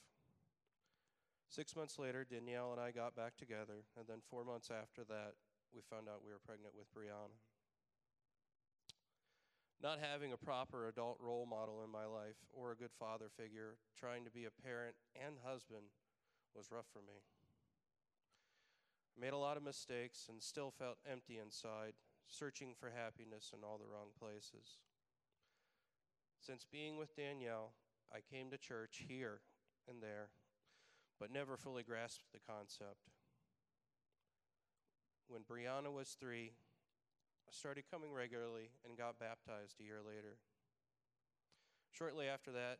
Six 1.48 1.76
months 1.76 1.98
later, 1.98 2.26
Danielle 2.28 2.72
and 2.72 2.80
I 2.80 2.90
got 2.90 3.16
back 3.16 3.36
together, 3.36 3.88
and 3.96 4.06
then 4.08 4.18
four 4.28 4.44
months 4.44 4.70
after 4.70 5.04
that, 5.04 5.34
we 5.72 5.80
found 5.80 6.08
out 6.08 6.24
we 6.24 6.32
were 6.32 6.44
pregnant 6.44 6.74
with 6.76 6.92
Brianna. 6.92 7.40
Not 9.82 9.98
having 10.00 10.32
a 10.32 10.36
proper 10.36 10.88
adult 10.88 11.18
role 11.20 11.46
model 11.46 11.84
in 11.84 11.90
my 11.90 12.06
life 12.06 12.40
or 12.52 12.72
a 12.72 12.76
good 12.76 12.92
father 12.98 13.26
figure, 13.36 13.76
trying 13.98 14.24
to 14.24 14.30
be 14.30 14.44
a 14.44 14.62
parent 14.62 14.96
and 15.14 15.36
husband 15.44 15.92
was 16.54 16.70
rough 16.70 16.86
for 16.92 17.00
me. 17.00 17.20
I 19.16 19.20
made 19.20 19.32
a 19.32 19.38
lot 19.38 19.56
of 19.56 19.62
mistakes 19.62 20.26
and 20.28 20.42
still 20.42 20.70
felt 20.70 20.98
empty 21.10 21.38
inside, 21.38 21.94
searching 22.26 22.74
for 22.78 22.90
happiness 22.90 23.52
in 23.56 23.64
all 23.64 23.78
the 23.78 23.90
wrong 23.92 24.08
places. 24.18 24.78
Since 26.40 26.66
being 26.70 26.96
with 26.96 27.16
Danielle, 27.16 27.72
I 28.12 28.18
came 28.20 28.50
to 28.50 28.58
church 28.58 29.04
here 29.08 29.40
and 29.88 30.02
there 30.02 30.30
but 31.18 31.32
never 31.32 31.56
fully 31.56 31.82
grasped 31.82 32.32
the 32.32 32.42
concept. 32.42 33.08
When 35.28 35.42
Brianna 35.42 35.92
was 35.92 36.16
three, 36.18 36.52
I 37.48 37.52
started 37.52 37.84
coming 37.90 38.12
regularly 38.12 38.70
and 38.84 38.98
got 38.98 39.18
baptized 39.18 39.80
a 39.80 39.84
year 39.84 40.00
later. 40.04 40.36
Shortly 41.92 42.26
after 42.26 42.52
that, 42.52 42.78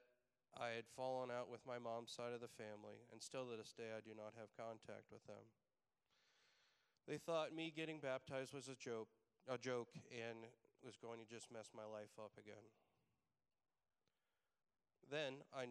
I 0.52 0.76
had 0.76 0.86
fallen 0.96 1.30
out 1.30 1.50
with 1.50 1.66
my 1.66 1.78
mom's 1.78 2.12
side 2.12 2.34
of 2.34 2.40
the 2.40 2.52
family, 2.52 3.02
and 3.10 3.22
still 3.22 3.46
to 3.46 3.56
this 3.56 3.72
day, 3.72 3.90
I 3.96 4.02
do 4.02 4.14
not 4.14 4.34
have 4.38 4.54
contact 4.58 5.10
with 5.10 5.26
them. 5.26 5.50
They 7.06 7.18
thought 7.18 7.54
me 7.54 7.72
getting 7.74 8.00
baptized 8.00 8.54
was 8.54 8.68
a 8.68 8.76
joke, 8.76 9.08
a 9.48 9.58
joke, 9.58 9.92
and 10.08 10.48
was 10.84 10.96
going 10.96 11.20
to 11.20 11.28
just 11.28 11.52
mess 11.52 11.68
my 11.76 11.84
life 11.84 12.16
up 12.16 12.32
again. 12.40 12.64
Then 15.10 15.44
I, 15.52 15.68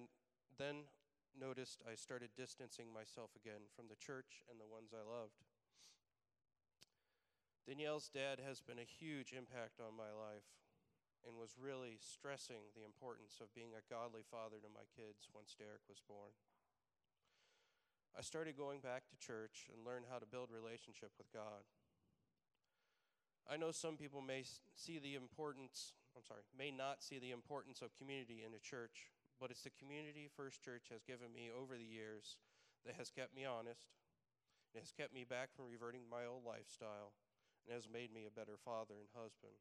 then 0.58 0.86
noticed 1.34 1.82
I 1.90 1.98
started 1.98 2.30
distancing 2.38 2.94
myself 2.94 3.34
again 3.34 3.66
from 3.74 3.90
the 3.90 3.98
church 3.98 4.46
and 4.46 4.62
the 4.62 4.70
ones 4.70 4.94
I 4.94 5.02
loved. 5.02 5.42
Danielle's 7.66 8.12
dad 8.14 8.38
has 8.44 8.62
been 8.62 8.78
a 8.78 8.86
huge 8.86 9.34
impact 9.34 9.80
on 9.80 9.98
my 9.98 10.12
life 10.14 10.46
and 11.24 11.40
was 11.40 11.56
really 11.56 11.96
stressing 11.98 12.70
the 12.76 12.84
importance 12.84 13.40
of 13.40 13.56
being 13.56 13.72
a 13.74 13.88
godly 13.88 14.22
father 14.28 14.60
to 14.60 14.70
my 14.70 14.84
kids 14.92 15.32
once 15.32 15.56
Derek 15.56 15.88
was 15.88 16.04
born. 16.04 16.36
I 18.18 18.22
started 18.22 18.58
going 18.58 18.80
back 18.80 19.04
to 19.10 19.26
church 19.26 19.70
and 19.74 19.86
learned 19.86 20.06
how 20.10 20.20
to 20.20 20.26
build 20.26 20.50
relationship 20.52 21.12
with 21.18 21.32
God. 21.34 21.66
I 23.50 23.58
know 23.58 23.72
some 23.72 23.98
people 23.98 24.22
may 24.22 24.44
see 24.76 25.00
the 25.00 25.16
importance 25.16 25.94
I'm 26.16 26.26
sorry, 26.26 26.46
may 26.54 26.70
not 26.70 27.02
see 27.02 27.18
the 27.18 27.34
importance 27.34 27.82
of 27.82 27.98
community 27.98 28.46
in 28.46 28.54
a 28.54 28.62
church, 28.62 29.10
but 29.42 29.50
it's 29.50 29.66
the 29.66 29.74
community 29.82 30.30
First 30.30 30.62
Church 30.62 30.94
has 30.94 31.02
given 31.02 31.34
me 31.34 31.50
over 31.50 31.74
the 31.74 31.90
years 31.90 32.38
that 32.86 32.96
has 32.96 33.10
kept 33.10 33.34
me 33.34 33.46
honest, 33.46 33.90
it 34.76 34.80
has 34.80 34.94
kept 34.94 35.14
me 35.14 35.26
back 35.26 35.50
from 35.56 35.66
reverting 35.66 36.06
my 36.06 36.26
old 36.26 36.46
lifestyle, 36.46 37.18
and 37.66 37.74
has 37.74 37.90
made 37.90 38.14
me 38.14 38.26
a 38.30 38.34
better 38.34 38.62
father 38.62 38.94
and 39.02 39.10
husband. 39.18 39.58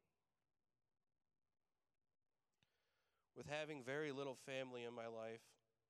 With 3.33 3.49
having 3.49 3.81
very 3.81 4.11
little 4.11 4.37
family 4.45 4.85
in 4.85 4.93
my 4.93 5.09
life, 5.09 5.41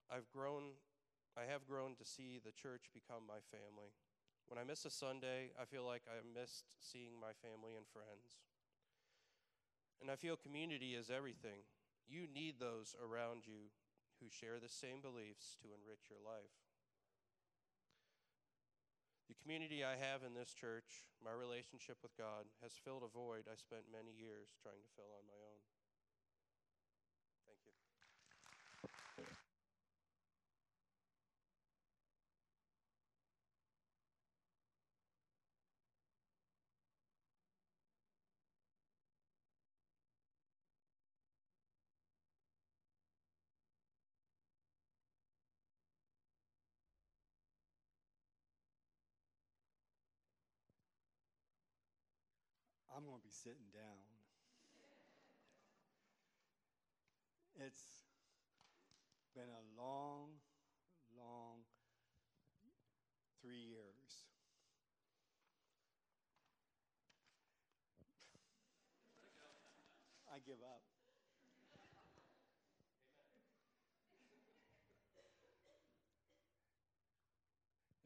I've 0.08 0.32
grown 0.32 0.80
I 1.34 1.50
have 1.50 1.66
grown 1.66 1.98
to 1.98 2.06
see 2.06 2.38
the 2.38 2.54
church 2.54 2.94
become 2.94 3.26
my 3.26 3.42
family. 3.50 3.98
When 4.46 4.62
I 4.62 4.68
miss 4.68 4.86
a 4.86 4.94
Sunday, 4.94 5.50
I 5.58 5.66
feel 5.66 5.82
like 5.82 6.06
I 6.06 6.22
missed 6.22 6.78
seeing 6.78 7.18
my 7.18 7.34
family 7.42 7.74
and 7.74 7.90
friends. 7.90 8.46
And 9.98 10.12
I 10.12 10.20
feel 10.20 10.38
community 10.38 10.94
is 10.94 11.10
everything. 11.10 11.66
You 12.06 12.30
need 12.30 12.60
those 12.60 12.94
around 13.02 13.48
you 13.50 13.74
who 14.22 14.30
share 14.30 14.62
the 14.62 14.70
same 14.70 15.02
beliefs 15.02 15.58
to 15.66 15.74
enrich 15.74 16.06
your 16.12 16.22
life. 16.22 16.54
The 19.26 19.40
community 19.42 19.82
I 19.82 19.98
have 19.98 20.22
in 20.22 20.38
this 20.38 20.54
church, 20.54 21.10
my 21.24 21.34
relationship 21.34 21.98
with 22.06 22.14
God, 22.14 22.46
has 22.62 22.78
filled 22.78 23.02
a 23.02 23.10
void 23.10 23.50
I 23.50 23.58
spent 23.58 23.90
many 23.90 24.14
years 24.14 24.54
trying 24.62 24.84
to 24.84 24.94
fill 24.94 25.10
on 25.18 25.26
my 25.26 25.40
own. 25.42 25.73
I'm 53.04 53.12
going 53.12 53.20
to 53.20 53.28
be 53.28 53.36
sitting 53.36 53.68
down. 53.76 54.00
It's 57.60 58.08
been 59.36 59.52
a 59.52 59.64
long, 59.76 60.40
long 61.12 61.68
three 63.44 63.60
years. 63.60 64.32
I 70.32 70.40
give 70.48 70.64
up. 70.64 70.88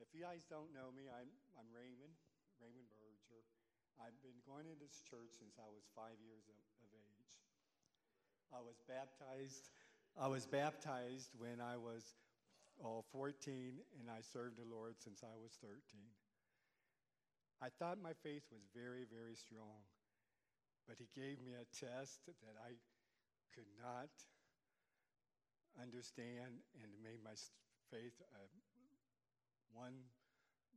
If 0.01 0.09
you 0.17 0.25
guys 0.25 0.41
don't 0.49 0.73
know 0.73 0.89
me, 0.89 1.05
I'm, 1.05 1.29
I'm 1.53 1.69
Raymond, 1.69 2.17
Raymond 2.57 2.89
Berger. 2.89 2.96
I've 3.97 4.17
been 4.21 4.37
going 4.45 4.69
to 4.69 4.77
this 4.77 5.01
church 5.09 5.33
since 5.41 5.57
I 5.57 5.65
was 5.73 5.89
five 5.97 6.17
years 6.21 6.45
of, 6.45 6.59
of 6.85 6.89
age. 6.93 7.33
I 8.53 8.61
was 8.61 8.77
baptized. 8.85 9.73
I 10.13 10.29
was 10.29 10.45
baptized 10.45 11.33
when 11.37 11.57
I 11.57 11.77
was 11.77 12.05
oh, 12.81 13.03
14, 13.11 13.81
and 13.99 14.09
I 14.09 14.21
served 14.21 14.57
the 14.57 14.69
Lord 14.69 15.01
since 15.01 15.25
I 15.25 15.33
was 15.33 15.57
13. 15.61 15.81
I 17.57 17.73
thought 17.81 17.97
my 17.97 18.13
faith 18.21 18.45
was 18.53 18.69
very, 18.69 19.01
very 19.09 19.33
strong, 19.33 19.81
but 20.85 21.01
He 21.01 21.09
gave 21.17 21.41
me 21.41 21.57
a 21.57 21.65
test 21.73 22.29
that 22.29 22.57
I 22.61 22.77
could 23.53 23.69
not 23.81 24.13
understand, 25.81 26.61
and 26.77 26.89
made 27.01 27.21
my 27.25 27.33
faith 27.89 28.13
uh, 28.21 28.45
one 29.73 30.05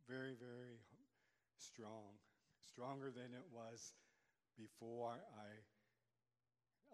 very, 0.09 0.32
very 0.32 0.80
strong 1.56 2.16
stronger 2.72 3.10
than 3.10 3.32
it 3.34 3.47
was 3.52 3.94
before 4.59 5.18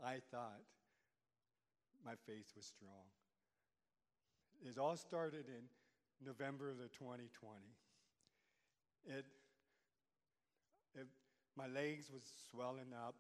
I, 0.03 0.07
I 0.07 0.19
thought 0.31 0.63
my 2.05 2.15
faith 2.27 2.53
was 2.57 2.67
strong. 2.67 3.07
It 4.65 4.79
all 4.79 4.97
started 4.97 5.47
in 5.49 5.67
November 6.25 6.71
of 6.71 6.79
the 6.79 6.89
2020. 6.89 7.61
It, 9.07 9.27
it, 10.95 11.07
my 11.57 11.67
legs 11.67 12.11
was 12.13 12.23
swelling 12.51 12.93
up 12.97 13.15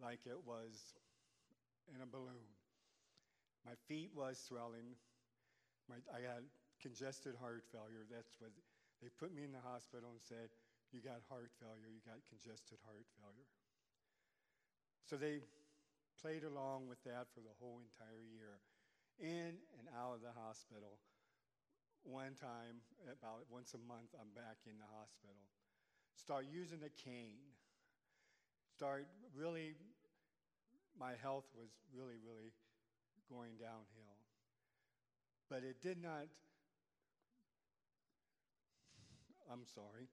like 0.00 0.20
it 0.26 0.38
was 0.46 0.94
in 1.94 2.00
a 2.02 2.06
balloon. 2.06 2.48
My 3.66 3.72
feet 3.86 4.10
was 4.14 4.38
swelling. 4.38 4.96
My, 5.88 5.96
I 6.14 6.20
had 6.22 6.44
congested 6.80 7.34
heart 7.40 7.64
failure. 7.72 8.06
That's 8.10 8.36
what 8.38 8.50
they 9.02 9.08
put 9.18 9.34
me 9.34 9.44
in 9.44 9.52
the 9.52 9.62
hospital 9.62 10.10
and 10.10 10.22
said, 10.22 10.48
you 10.92 11.00
got 11.04 11.20
heart 11.28 11.52
failure, 11.60 11.88
you 11.88 12.00
got 12.04 12.20
congested 12.28 12.78
heart 12.84 13.04
failure. 13.20 13.48
So 15.04 15.16
they 15.16 15.40
played 16.20 16.44
along 16.44 16.88
with 16.88 17.00
that 17.04 17.30
for 17.32 17.40
the 17.40 17.54
whole 17.60 17.80
entire 17.80 18.24
year, 18.28 18.60
in 19.20 19.56
and 19.78 19.86
out 19.96 20.18
of 20.18 20.22
the 20.22 20.34
hospital. 20.34 21.00
One 22.04 22.34
time, 22.38 22.80
about 23.04 23.44
once 23.50 23.74
a 23.74 23.82
month, 23.84 24.14
I'm 24.16 24.30
back 24.34 24.64
in 24.66 24.78
the 24.78 24.88
hospital. 24.96 25.36
Start 26.14 26.46
using 26.50 26.80
a 26.84 26.92
cane. 26.92 27.52
Start 28.76 29.06
really, 29.34 29.74
my 30.98 31.12
health 31.20 31.46
was 31.56 31.68
really, 31.94 32.16
really 32.22 32.52
going 33.28 33.56
downhill. 33.58 34.16
But 35.50 35.64
it 35.64 35.80
did 35.82 36.00
not, 36.02 36.28
I'm 39.50 39.64
sorry, 39.64 40.08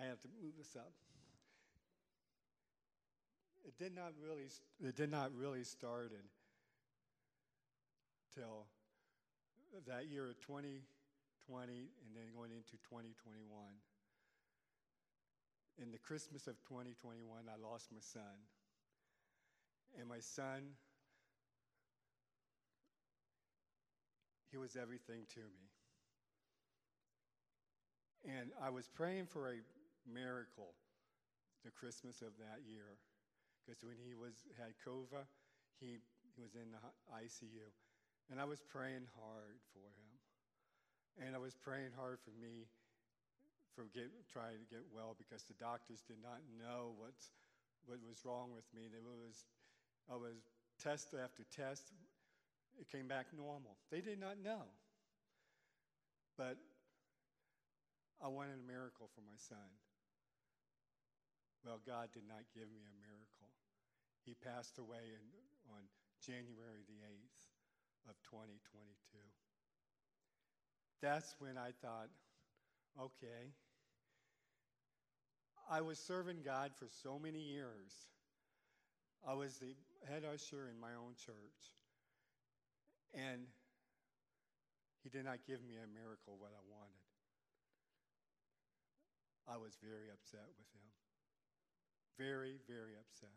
I 0.00 0.06
have 0.06 0.20
to 0.20 0.28
move 0.42 0.52
this 0.56 0.74
up. 0.76 0.92
It 3.64 3.78
did 3.78 3.94
not 3.94 4.12
really, 4.22 4.48
it 4.82 4.96
did 4.96 5.10
not 5.10 5.30
really 5.34 5.64
start 5.64 6.12
until 8.34 8.66
that 9.86 10.06
year 10.10 10.28
of 10.28 10.40
2020 10.40 11.72
and 11.72 12.16
then 12.16 12.24
going 12.34 12.50
into 12.50 12.72
2021. 12.88 13.44
In 15.80 15.90
the 15.90 15.98
Christmas 15.98 16.46
of 16.46 16.54
2021, 16.68 17.48
I 17.48 17.56
lost 17.62 17.92
my 17.92 18.00
son. 18.00 18.46
And 19.98 20.08
my 20.08 20.20
son, 20.20 20.76
he 24.50 24.58
was 24.58 24.76
everything 24.76 25.22
to 25.34 25.40
me. 25.40 25.70
And 28.24 28.50
I 28.62 28.70
was 28.70 28.88
praying 28.88 29.26
for 29.26 29.48
a 29.48 29.54
miracle 30.06 30.74
the 31.64 31.70
Christmas 31.70 32.22
of 32.22 32.34
that 32.42 32.66
year. 32.66 32.98
Because 33.62 33.82
when 33.86 33.98
he 34.02 34.14
was 34.18 34.34
had 34.58 34.74
COVID, 34.82 35.26
he, 35.78 36.02
he 36.34 36.40
was 36.42 36.54
in 36.58 36.74
the 36.74 36.82
ICU. 37.14 37.70
And 38.30 38.40
I 38.40 38.46
was 38.46 38.62
praying 38.62 39.06
hard 39.18 39.58
for 39.70 39.86
him. 39.86 40.12
And 41.22 41.36
I 41.36 41.38
was 41.38 41.54
praying 41.54 41.94
hard 41.94 42.18
for 42.24 42.32
me 42.34 42.66
for 43.74 43.88
get, 43.94 44.10
trying 44.32 44.58
to 44.58 44.68
get 44.68 44.84
well 44.92 45.16
because 45.16 45.44
the 45.44 45.56
doctors 45.56 46.02
did 46.04 46.20
not 46.20 46.40
know 46.58 46.92
what's, 46.96 47.32
what 47.86 47.98
was 48.04 48.20
wrong 48.24 48.52
with 48.52 48.66
me. 48.74 48.88
There 48.88 49.04
was, 49.04 49.46
I 50.10 50.16
was 50.16 50.50
test 50.80 51.14
after 51.14 51.44
test. 51.54 51.92
It 52.80 52.88
came 52.88 53.06
back 53.06 53.26
normal. 53.36 53.76
They 53.90 54.00
did 54.00 54.18
not 54.18 54.40
know. 54.42 54.66
But 56.36 56.56
I 58.22 58.28
wanted 58.28 58.56
a 58.62 58.66
miracle 58.66 59.10
for 59.14 59.20
my 59.20 59.36
son. 59.36 59.68
Well, 61.64 61.78
God 61.86 62.10
did 62.12 62.26
not 62.26 62.42
give 62.54 62.66
me 62.74 62.82
a 62.82 62.94
miracle. 62.98 63.50
He 64.26 64.34
passed 64.34 64.78
away 64.78 65.14
in, 65.14 65.22
on 65.70 65.82
January 66.18 66.82
the 66.90 67.00
8th 67.06 68.10
of 68.10 68.14
2022. 68.26 68.58
That's 71.02 71.34
when 71.38 71.58
I 71.58 71.70
thought, 71.82 72.10
okay. 72.98 73.54
I 75.70 75.80
was 75.80 75.98
serving 75.98 76.42
God 76.44 76.72
for 76.78 76.86
so 77.02 77.18
many 77.18 77.40
years. 77.40 77.94
I 79.26 79.34
was 79.34 79.58
the 79.58 79.74
head 80.10 80.22
usher 80.26 80.66
in 80.66 80.78
my 80.80 80.94
own 80.98 81.14
church. 81.14 81.62
And 83.14 83.46
he 85.02 85.10
did 85.10 85.24
not 85.24 85.46
give 85.46 85.62
me 85.62 85.74
a 85.78 85.86
miracle 85.86 86.38
what 86.38 86.50
I 86.54 86.62
wanted. 86.70 87.02
I 89.46 89.58
was 89.58 89.74
very 89.82 90.10
upset 90.10 90.46
with 90.58 90.70
him. 90.70 90.86
Very, 92.18 92.58
very 92.68 92.92
upset. 92.98 93.30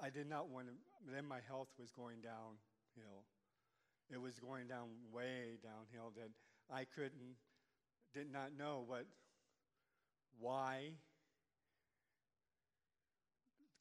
I 0.00 0.10
did 0.10 0.28
not 0.28 0.48
want 0.48 0.68
to, 0.68 0.74
then 1.12 1.26
my 1.26 1.40
health 1.46 1.68
was 1.78 1.90
going 1.90 2.20
downhill. 2.22 3.26
It 4.10 4.20
was 4.20 4.38
going 4.38 4.68
down 4.68 4.88
way 5.12 5.58
downhill 5.62 6.12
that 6.16 6.30
I 6.72 6.84
couldn't, 6.84 7.36
did 8.14 8.32
not 8.32 8.56
know 8.56 8.84
what, 8.86 9.06
why 10.38 10.92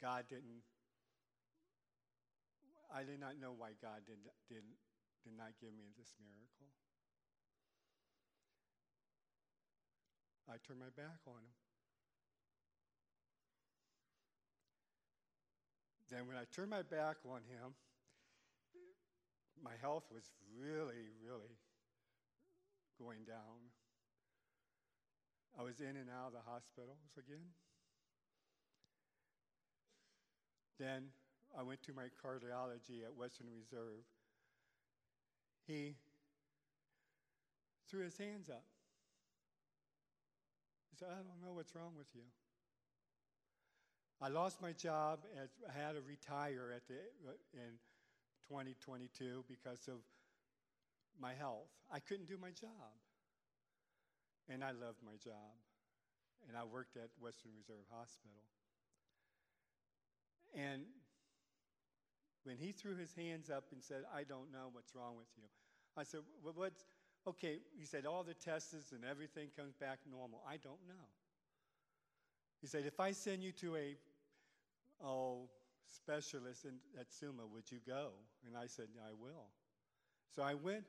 God 0.02 0.26
didn't, 0.28 0.66
I 2.94 3.04
did 3.04 3.20
not 3.20 3.40
know 3.40 3.54
why 3.56 3.70
God 3.82 4.02
did, 4.06 4.18
did, 4.50 4.64
did 5.24 5.38
not 5.38 5.54
give 5.62 5.72
me 5.72 5.86
this 5.98 6.16
miracle. 6.20 6.74
I 10.50 10.56
turned 10.66 10.80
my 10.80 10.90
back 10.96 11.20
on 11.28 11.44
him. 11.44 11.67
Then, 16.10 16.28
when 16.28 16.38
I 16.38 16.44
turned 16.56 16.70
my 16.70 16.84
back 16.84 17.18
on 17.26 17.42
him, 17.52 17.76
my 19.62 19.74
health 19.82 20.06
was 20.14 20.32
really, 20.58 21.12
really 21.22 21.58
going 23.00 23.26
down. 23.28 23.74
I 25.60 25.64
was 25.64 25.82
in 25.82 25.98
and 25.98 26.10
out 26.10 26.28
of 26.28 26.34
the 26.34 26.46
hospitals 26.46 27.18
again. 27.18 27.50
Then 30.80 31.10
I 31.58 31.64
went 31.64 31.82
to 31.84 31.94
my 31.94 32.10
cardiology 32.24 33.04
at 33.04 33.16
Western 33.16 33.48
Reserve. 33.50 34.06
He 35.66 35.96
threw 37.90 38.04
his 38.04 38.18
hands 38.18 38.50
up. 38.50 38.64
He 40.92 40.98
said, 40.98 41.10
I 41.12 41.16
don't 41.16 41.42
know 41.42 41.54
what's 41.54 41.74
wrong 41.76 41.94
with 41.98 42.08
you. 42.14 42.22
I 44.22 44.30
lost 44.30 44.62
my 44.62 44.72
job. 44.72 45.20
I 45.38 45.78
had 45.78 45.94
to 45.94 46.02
retire 46.02 46.74
at 46.76 46.88
the, 46.88 46.96
in 47.54 47.78
2022 48.50 49.46
because 49.48 49.88
of 49.88 50.00
my 51.22 51.34
health. 51.34 51.70
I 51.92 52.00
couldn't 52.00 52.28
do 52.28 52.38
my 52.42 52.50
job. 52.50 52.98
And 54.50 54.64
I 54.64 54.72
loved 54.72 55.04
my 55.06 55.18
job. 55.24 55.54
And 56.48 56.58
I 56.58 56.64
worked 56.64 56.96
at 56.98 57.10
Western 57.20 57.52
Reserve 57.56 57.86
Hospital. 57.92 58.42
And 60.56 60.84
when 62.44 62.58
he 62.58 62.72
threw 62.72 62.96
his 62.96 63.14
hands 63.14 63.50
up 63.50 63.66
and 63.72 63.84
said, 63.84 64.04
I 64.16 64.24
don't 64.24 64.52
know 64.52 64.70
what's 64.72 64.96
wrong 64.96 65.18
with 65.18 65.28
you, 65.38 65.44
I 65.98 66.04
said, 66.04 66.22
well, 66.44 66.54
what's, 66.56 66.86
okay, 67.28 67.60
he 67.78 67.86
said, 67.86 68.06
all 68.06 68.24
the 68.24 68.34
tests 68.34 68.94
and 68.94 69.04
everything 69.04 69.50
comes 69.56 69.76
back 69.76 70.00
normal. 70.10 70.42
I 70.48 70.58
don't 70.58 70.82
know. 70.88 71.06
He 72.62 72.68
said, 72.68 72.86
if 72.86 73.00
I 73.00 73.12
send 73.12 73.44
you 73.44 73.52
to 73.54 73.76
a 73.76 73.98
oh, 75.04 75.50
specialist 75.86 76.66
in, 76.66 76.76
at 77.00 77.12
Summa, 77.12 77.44
would 77.52 77.72
you 77.72 77.80
go? 77.86 78.10
And 78.46 78.56
I 78.56 78.68
said, 78.68 78.88
I 79.06 79.12
will. 79.14 79.48
So 80.36 80.42
I 80.44 80.54
went 80.54 80.84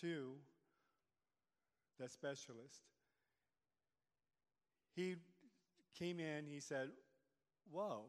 to 0.00 0.32
the 1.98 2.08
specialist. 2.08 2.80
He 4.94 5.16
came 5.98 6.20
in, 6.20 6.46
he 6.46 6.60
said, 6.60 6.88
Whoa. 7.70 8.06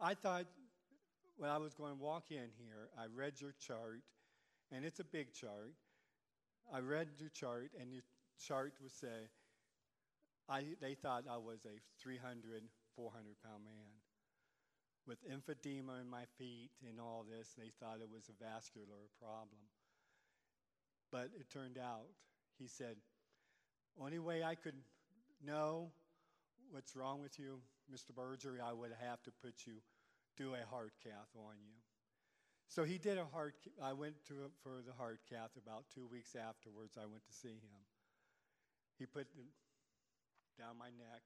I 0.00 0.14
thought 0.14 0.46
when 1.36 1.50
I 1.50 1.58
was 1.58 1.74
going 1.74 1.96
to 1.96 2.02
walk 2.02 2.30
in 2.30 2.48
here, 2.56 2.88
I 2.98 3.06
read 3.14 3.40
your 3.40 3.54
chart, 3.58 4.00
and 4.70 4.84
it's 4.84 5.00
a 5.00 5.04
big 5.04 5.32
chart. 5.32 5.74
I 6.72 6.78
read 6.80 7.08
your 7.18 7.30
chart, 7.30 7.70
and 7.80 7.92
your 7.92 8.02
chart 8.46 8.74
would 8.82 8.92
say, 8.92 9.28
I, 10.48 10.64
they 10.80 10.94
thought 10.94 11.24
I 11.30 11.38
was 11.38 11.64
a 11.64 11.78
300, 12.00 12.62
400 12.96 13.36
pound 13.42 13.64
man. 13.64 14.01
With 15.06 15.18
emphysema 15.28 16.00
in 16.00 16.08
my 16.08 16.24
feet 16.38 16.70
and 16.88 17.00
all 17.00 17.24
this, 17.28 17.54
they 17.58 17.70
thought 17.80 17.98
it 18.00 18.08
was 18.12 18.28
a 18.28 18.44
vascular 18.44 19.10
problem. 19.20 19.60
But 21.10 21.30
it 21.38 21.50
turned 21.50 21.76
out, 21.76 22.08
he 22.58 22.68
said, 22.68 22.96
only 24.00 24.18
way 24.18 24.42
I 24.42 24.54
could 24.54 24.76
know 25.44 25.90
what's 26.70 26.96
wrong 26.96 27.20
with 27.20 27.38
you, 27.38 27.60
Mr. 27.92 28.14
Berger, 28.14 28.58
I 28.64 28.72
would 28.72 28.92
have 29.02 29.22
to 29.24 29.30
put 29.42 29.66
you, 29.66 29.74
do 30.36 30.54
a 30.54 30.64
heart 30.70 30.92
cath 31.02 31.28
on 31.36 31.56
you. 31.60 31.76
So 32.68 32.84
he 32.84 32.96
did 32.96 33.18
a 33.18 33.26
heart, 33.26 33.54
I 33.82 33.92
went 33.92 34.24
to 34.28 34.48
for 34.62 34.80
the 34.80 34.94
heart 34.96 35.20
cath 35.28 35.52
about 35.60 35.84
two 35.92 36.08
weeks 36.08 36.32
afterwards. 36.32 36.96
I 36.96 37.04
went 37.04 37.26
to 37.26 37.34
see 37.36 37.60
him. 37.60 37.80
He 38.98 39.04
put 39.04 39.26
down 40.56 40.78
my 40.78 40.88
neck 40.88 41.20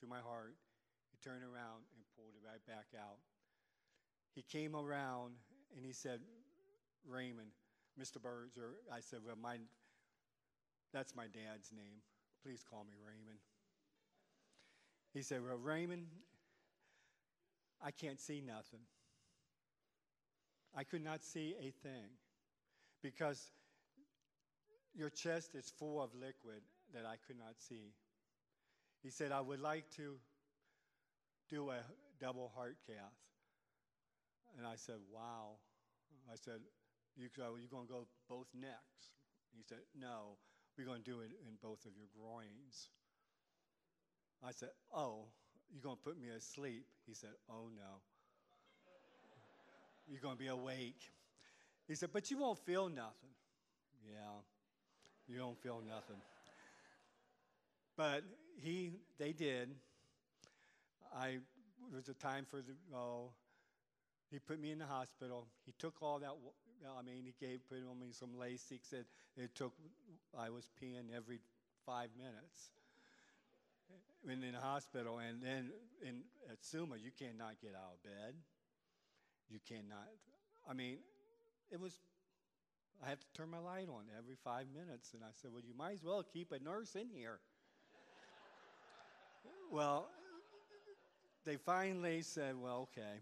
to 0.00 0.06
my 0.06 0.20
heart. 0.20 0.52
He 1.08 1.16
turned 1.24 1.40
around 1.40 1.88
and 1.96 2.01
pulled 2.22 2.34
it 2.36 2.46
right 2.46 2.64
back 2.66 2.86
out. 2.98 3.18
He 4.34 4.42
came 4.42 4.76
around 4.76 5.34
and 5.76 5.84
he 5.84 5.92
said, 5.92 6.20
Raymond, 7.08 7.48
Mr. 8.00 8.22
Berger, 8.22 8.76
I 8.92 9.00
said, 9.00 9.20
well, 9.26 9.36
my, 9.40 9.56
that's 10.92 11.16
my 11.16 11.24
dad's 11.24 11.72
name. 11.72 12.00
Please 12.44 12.62
call 12.68 12.84
me 12.84 12.94
Raymond. 13.04 13.38
He 15.12 15.22
said, 15.22 15.40
well, 15.44 15.56
Raymond, 15.56 16.06
I 17.84 17.90
can't 17.90 18.20
see 18.20 18.40
nothing. 18.40 18.80
I 20.74 20.84
could 20.84 21.02
not 21.04 21.24
see 21.24 21.54
a 21.60 21.70
thing 21.86 22.08
because 23.02 23.50
your 24.94 25.10
chest 25.10 25.54
is 25.54 25.72
full 25.76 26.00
of 26.00 26.14
liquid 26.14 26.62
that 26.94 27.04
I 27.04 27.16
could 27.26 27.38
not 27.38 27.54
see. 27.58 27.92
He 29.02 29.10
said, 29.10 29.32
I 29.32 29.40
would 29.40 29.60
like 29.60 29.90
to 29.96 30.16
do 31.50 31.70
a 31.70 31.82
double 32.22 32.52
heart 32.54 32.76
cath. 32.86 33.18
And 34.56 34.66
I 34.66 34.76
said, 34.76 35.02
Wow. 35.12 35.58
I 36.30 36.36
said, 36.36 36.60
you, 37.16 37.26
Are 37.42 37.50
going 37.68 37.86
to 37.86 37.92
go 37.92 38.06
both 38.28 38.46
necks? 38.54 39.10
He 39.56 39.62
said, 39.68 39.78
No, 39.98 40.38
we're 40.78 40.86
going 40.86 41.02
to 41.02 41.10
do 41.10 41.20
it 41.20 41.32
in 41.48 41.56
both 41.60 41.84
of 41.84 41.92
your 41.96 42.06
groins. 42.14 42.88
I 44.46 44.52
said, 44.52 44.70
Oh, 44.94 45.26
you're 45.72 45.82
going 45.82 45.96
to 45.96 46.02
put 46.02 46.20
me 46.20 46.28
asleep? 46.28 46.86
He 47.06 47.14
said, 47.14 47.30
Oh, 47.50 47.68
no. 47.74 48.00
You're 50.06 50.20
going 50.20 50.36
to 50.36 50.42
be 50.42 50.48
awake. 50.48 51.00
He 51.88 51.96
said, 51.96 52.10
But 52.12 52.30
you 52.30 52.38
won't 52.38 52.58
feel 52.60 52.88
nothing. 52.88 53.34
Yeah, 54.06 54.40
you 55.28 55.38
don't 55.38 55.58
feel 55.62 55.82
nothing. 55.86 56.20
But 57.96 58.24
he, 58.62 58.92
they 59.18 59.32
did. 59.32 59.68
I, 61.14 61.38
was 61.92 62.08
a 62.08 62.14
time 62.14 62.46
for 62.48 62.58
the, 62.58 62.74
oh, 62.94 63.30
he 64.30 64.38
put 64.38 64.60
me 64.60 64.70
in 64.70 64.78
the 64.78 64.86
hospital. 64.86 65.46
He 65.66 65.74
took 65.78 66.02
all 66.02 66.18
that, 66.20 66.32
I 66.98 67.02
mean, 67.02 67.24
he 67.24 67.34
gave, 67.44 67.60
put 67.68 67.78
on 67.88 67.98
me 67.98 68.12
some 68.12 68.30
Lasix. 68.40 68.88
Said 68.88 69.04
it 69.36 69.54
took, 69.54 69.72
I 70.36 70.50
was 70.50 70.68
peeing 70.82 71.14
every 71.14 71.40
five 71.84 72.08
minutes 72.16 72.70
in, 74.24 74.42
in 74.42 74.52
the 74.52 74.60
hospital. 74.60 75.18
And 75.18 75.42
then 75.42 75.70
in, 76.06 76.22
at 76.50 76.64
Summa, 76.64 76.96
you 76.96 77.10
cannot 77.16 77.60
get 77.60 77.74
out 77.74 77.94
of 77.94 78.02
bed. 78.02 78.34
You 79.50 79.58
cannot. 79.68 80.08
I 80.68 80.72
mean, 80.72 80.98
it 81.70 81.78
was, 81.78 81.92
I 83.04 83.08
had 83.10 83.20
to 83.20 83.26
turn 83.34 83.50
my 83.50 83.58
light 83.58 83.88
on 83.88 84.04
every 84.16 84.36
five 84.42 84.66
minutes. 84.74 85.12
And 85.12 85.22
I 85.22 85.30
said, 85.40 85.50
well, 85.52 85.62
you 85.66 85.74
might 85.76 85.92
as 85.92 86.04
well 86.04 86.24
keep 86.32 86.52
a 86.52 86.58
nurse 86.58 86.94
in 86.94 87.08
here. 87.10 87.38
well, 89.70 90.08
they 91.44 91.56
finally 91.56 92.22
said, 92.22 92.54
well, 92.56 92.88
okay. 92.90 93.20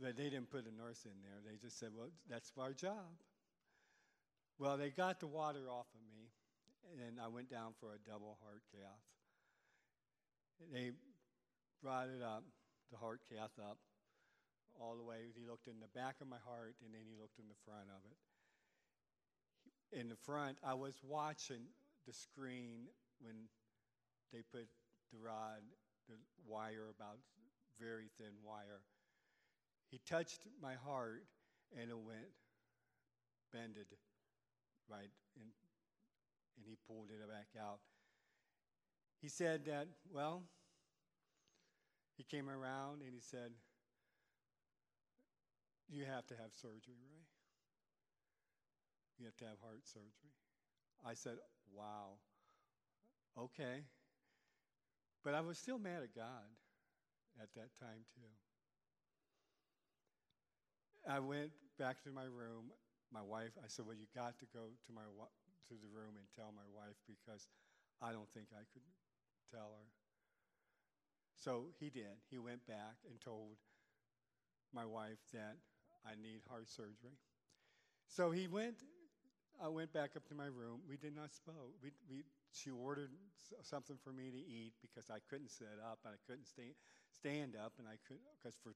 But 0.00 0.16
they 0.16 0.24
didn't 0.24 0.50
put 0.50 0.66
a 0.66 0.74
nurse 0.74 1.04
in 1.04 1.16
there. 1.22 1.40
They 1.44 1.56
just 1.56 1.78
said, 1.78 1.90
well, 1.96 2.08
that's 2.28 2.52
our 2.58 2.72
job. 2.72 3.16
Well, 4.58 4.76
they 4.76 4.90
got 4.90 5.20
the 5.20 5.26
water 5.26 5.68
off 5.70 5.86
of 5.94 6.00
me, 6.08 6.28
and 7.06 7.18
I 7.20 7.28
went 7.28 7.50
down 7.50 7.72
for 7.80 7.92
a 7.92 7.98
double 8.08 8.38
heart 8.42 8.62
cath. 8.72 9.04
They 10.72 10.92
brought 11.82 12.08
it 12.08 12.22
up, 12.22 12.44
the 12.90 12.96
heart 12.96 13.20
cath 13.28 13.52
up, 13.58 13.78
all 14.80 14.96
the 14.96 15.04
way. 15.04 15.32
He 15.34 15.44
looked 15.46 15.68
in 15.68 15.80
the 15.80 15.98
back 15.98 16.16
of 16.20 16.28
my 16.28 16.40
heart, 16.44 16.74
and 16.84 16.92
then 16.92 17.02
he 17.08 17.14
looked 17.20 17.38
in 17.38 17.48
the 17.48 17.60
front 17.64 17.88
of 17.88 18.00
it. 18.10 18.16
In 20.00 20.08
the 20.08 20.16
front, 20.16 20.58
I 20.64 20.74
was 20.74 21.00
watching 21.06 21.68
the 22.06 22.12
screen 22.12 22.88
when 23.20 23.48
they 24.32 24.42
put 24.52 24.68
the 25.12 25.18
rod, 25.18 25.62
the 26.08 26.16
wire, 26.46 26.88
about 26.94 27.18
very 27.78 28.10
thin 28.18 28.32
wire. 28.44 28.82
He 29.90 30.00
touched 30.08 30.40
my 30.60 30.74
heart, 30.74 31.24
and 31.76 31.90
it 31.90 31.98
went 31.98 32.32
bended 33.52 33.86
right, 34.88 35.10
and, 35.36 35.50
and 36.56 36.66
he 36.66 36.76
pulled 36.86 37.10
it 37.10 37.28
back 37.28 37.48
out. 37.60 37.80
He 39.20 39.28
said 39.28 39.64
that, 39.66 39.88
well, 40.12 40.42
he 42.16 42.24
came 42.24 42.48
around 42.48 43.02
and 43.02 43.12
he 43.12 43.20
said, 43.20 43.52
You 45.88 46.04
have 46.04 46.26
to 46.26 46.34
have 46.34 46.52
surgery, 46.52 46.98
right? 47.10 47.26
You 49.18 49.26
have 49.26 49.36
to 49.38 49.44
have 49.44 49.58
heart 49.62 49.82
surgery. 49.84 50.34
I 51.04 51.14
said, 51.14 51.36
Wow, 51.74 52.18
okay. 53.38 53.84
But 55.26 55.34
I 55.34 55.42
was 55.42 55.58
still 55.58 55.82
mad 55.82 56.06
at 56.06 56.14
God 56.14 56.46
at 57.42 57.50
that 57.58 57.74
time, 57.82 58.06
too. 58.14 58.30
I 61.02 61.18
went 61.18 61.50
back 61.82 62.00
to 62.04 62.14
my 62.14 62.30
room. 62.30 62.70
My 63.10 63.22
wife, 63.22 63.50
I 63.58 63.66
said, 63.66 63.86
Well, 63.90 63.98
you 63.98 64.06
got 64.14 64.38
to 64.38 64.46
go 64.54 64.70
to, 64.86 64.90
my, 64.94 65.02
to 65.02 65.74
the 65.82 65.90
room 65.90 66.14
and 66.14 66.26
tell 66.38 66.54
my 66.54 66.66
wife 66.70 66.94
because 67.10 67.48
I 68.00 68.12
don't 68.12 68.30
think 68.34 68.54
I 68.54 68.62
could 68.70 68.86
tell 69.50 69.74
her. 69.74 69.86
So 71.34 71.74
he 71.80 71.90
did. 71.90 72.22
He 72.30 72.38
went 72.38 72.64
back 72.68 72.94
and 73.10 73.20
told 73.20 73.58
my 74.72 74.86
wife 74.86 75.18
that 75.34 75.58
I 76.06 76.14
need 76.22 76.46
heart 76.48 76.70
surgery. 76.70 77.18
So 78.06 78.30
he 78.30 78.46
went. 78.46 78.76
I 79.60 79.66
went 79.66 79.92
back 79.92 80.10
up 80.14 80.28
to 80.28 80.36
my 80.36 80.46
room. 80.46 80.86
We 80.88 80.96
did 80.96 81.16
not 81.16 81.34
spoke. 81.34 81.74
We, 81.82 81.90
we, 82.08 82.22
she 82.52 82.70
ordered 82.70 83.10
something 83.62 83.96
for 84.02 84.12
me 84.12 84.30
to 84.30 84.38
eat 84.38 84.72
because 84.80 85.10
I 85.10 85.18
couldn't 85.30 85.50
sit 85.50 85.78
up 85.82 85.98
and 86.04 86.14
I 86.14 86.18
couldn't 86.26 86.46
stay, 86.46 86.74
stand 87.10 87.56
up 87.56 87.72
and 87.78 87.86
I 87.86 87.96
couldn't 88.06 88.26
because 88.38 88.56
for 88.62 88.72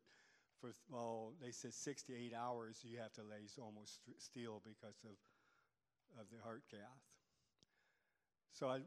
for 0.61 0.73
well 0.91 1.33
they 1.41 1.51
said 1.51 1.73
six 1.73 2.03
to 2.05 2.13
eight 2.13 2.35
hours 2.37 2.85
you 2.85 2.99
have 2.99 3.13
to 3.15 3.23
lay 3.23 3.49
almost 3.61 4.01
still 4.19 4.61
because 4.65 5.01
of 5.05 5.17
of 6.19 6.27
the 6.31 6.43
heart 6.43 6.63
cath. 6.71 7.05
So 8.53 8.69
I 8.69 8.81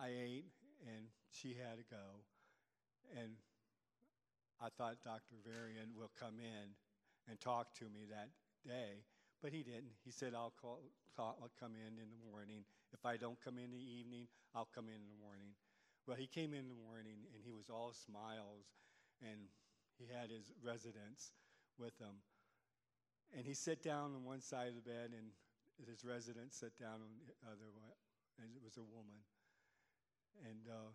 I 0.00 0.08
ate 0.08 0.50
and 0.86 1.06
she 1.30 1.54
had 1.54 1.76
to 1.76 1.84
go, 1.90 2.24
and 3.16 3.36
I 4.60 4.68
thought 4.76 4.96
Dr. 5.04 5.36
Varian 5.44 5.92
will 5.96 6.10
come 6.18 6.40
in 6.40 6.72
and 7.28 7.40
talk 7.40 7.74
to 7.78 7.84
me 7.84 8.08
that 8.10 8.28
day, 8.66 9.04
but 9.42 9.52
he 9.52 9.62
didn't. 9.62 9.96
He 10.04 10.10
said 10.10 10.34
I'll 10.34 10.52
call, 10.60 10.80
call 11.16 11.36
I'll 11.40 11.52
come 11.58 11.72
in 11.74 11.98
in 11.98 12.08
the 12.12 12.30
morning. 12.30 12.64
If 12.92 13.04
I 13.04 13.16
don't 13.16 13.40
come 13.42 13.58
in 13.58 13.70
the 13.70 13.80
evening, 13.80 14.28
I'll 14.54 14.68
come 14.74 14.88
in 14.88 15.00
in 15.00 15.08
the 15.08 15.20
morning. 15.22 15.56
Well, 16.06 16.16
he 16.16 16.26
came 16.26 16.52
in 16.54 16.68
the 16.68 16.80
morning 16.88 17.28
and 17.32 17.40
he 17.44 17.52
was 17.52 17.70
all 17.70 17.92
smiles, 17.92 18.66
and 19.20 19.48
he 19.98 20.08
had 20.08 20.30
his 20.30 20.52
residents 20.64 21.32
with 21.78 21.96
him. 21.98 22.20
And 23.36 23.46
he 23.46 23.54
sat 23.54 23.82
down 23.82 24.16
on 24.16 24.24
one 24.24 24.40
side 24.40 24.68
of 24.68 24.74
the 24.74 24.84
bed, 24.84 25.14
and 25.14 25.30
his 25.86 26.04
resident 26.04 26.52
sat 26.52 26.76
down 26.76 27.00
on 27.00 27.12
the 27.24 27.36
other 27.46 27.70
one, 27.72 27.94
and 28.42 28.50
it 28.56 28.62
was 28.64 28.76
a 28.76 28.82
woman. 28.82 29.22
And 30.44 30.66
uh, 30.68 30.90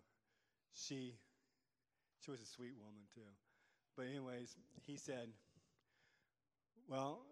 she, 0.73 1.15
she 2.19 2.31
was 2.31 2.41
a 2.41 2.45
sweet 2.45 2.75
woman 2.75 3.07
too. 3.13 3.29
But 3.95 4.07
anyways, 4.07 4.57
he 4.85 4.97
said, 4.97 5.29
"Well, 6.89 7.23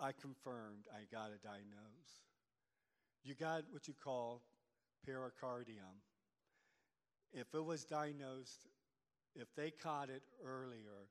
I 0.00 0.12
confirmed 0.12 0.88
I 0.94 1.04
got 1.14 1.28
a 1.28 1.38
diagnose. 1.46 2.24
You 3.22 3.34
got 3.34 3.64
what 3.70 3.86
you 3.86 3.94
call 4.02 4.42
pericardium. 5.06 6.00
If 7.32 7.54
it 7.54 7.64
was 7.64 7.84
diagnosed, 7.84 8.66
if 9.36 9.54
they 9.54 9.70
caught 9.70 10.08
it 10.08 10.22
earlier, 10.44 11.06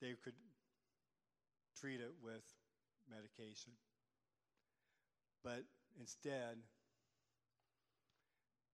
they 0.00 0.14
could 0.24 0.34
treat 1.78 2.00
it 2.00 2.12
with 2.22 2.42
medication. 3.10 3.72
But 5.44 5.64
instead, 5.98 6.56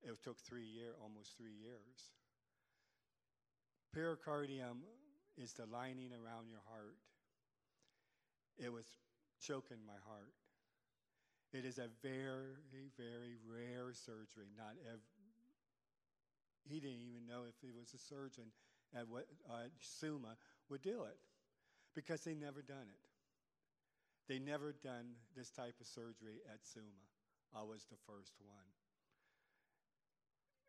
it 0.03 0.23
took 0.23 0.39
three 0.39 0.65
year, 0.65 0.95
almost 1.03 1.37
three 1.37 1.55
years. 1.61 2.13
Pericardium 3.95 4.79
is 5.37 5.53
the 5.53 5.67
lining 5.67 6.11
around 6.13 6.49
your 6.49 6.63
heart. 6.71 6.97
It 8.59 8.73
was 8.73 8.85
choking 9.41 9.79
my 9.87 9.99
heart. 10.07 10.33
It 11.53 11.65
is 11.65 11.79
a 11.79 11.89
very, 12.03 12.55
very 12.97 13.37
rare 13.49 13.93
surgery. 13.93 14.47
Not 14.57 14.77
ev- 14.93 15.01
he 16.69 16.81
didn't 16.81 17.03
even 17.03 17.27
know 17.27 17.45
if 17.49 17.55
he 17.63 17.71
was 17.71 17.95
a 17.95 17.99
surgeon 17.99 18.53
at 18.95 19.09
what 19.09 19.27
uh, 19.49 19.69
Summa 19.81 20.37
would 20.69 20.83
do 20.83 21.05
it 21.05 21.17
because 21.95 22.23
they 22.23 22.35
never 22.35 22.63
done 22.63 22.89
it. 22.91 23.01
They 24.29 24.39
never 24.39 24.73
done 24.73 25.17
this 25.35 25.51
type 25.51 25.81
of 25.81 25.87
surgery 25.87 26.41
at 26.53 26.65
Summa. 26.65 27.07
I 27.55 27.63
was 27.63 27.87
the 27.87 27.97
first 28.07 28.35
one. 28.39 28.67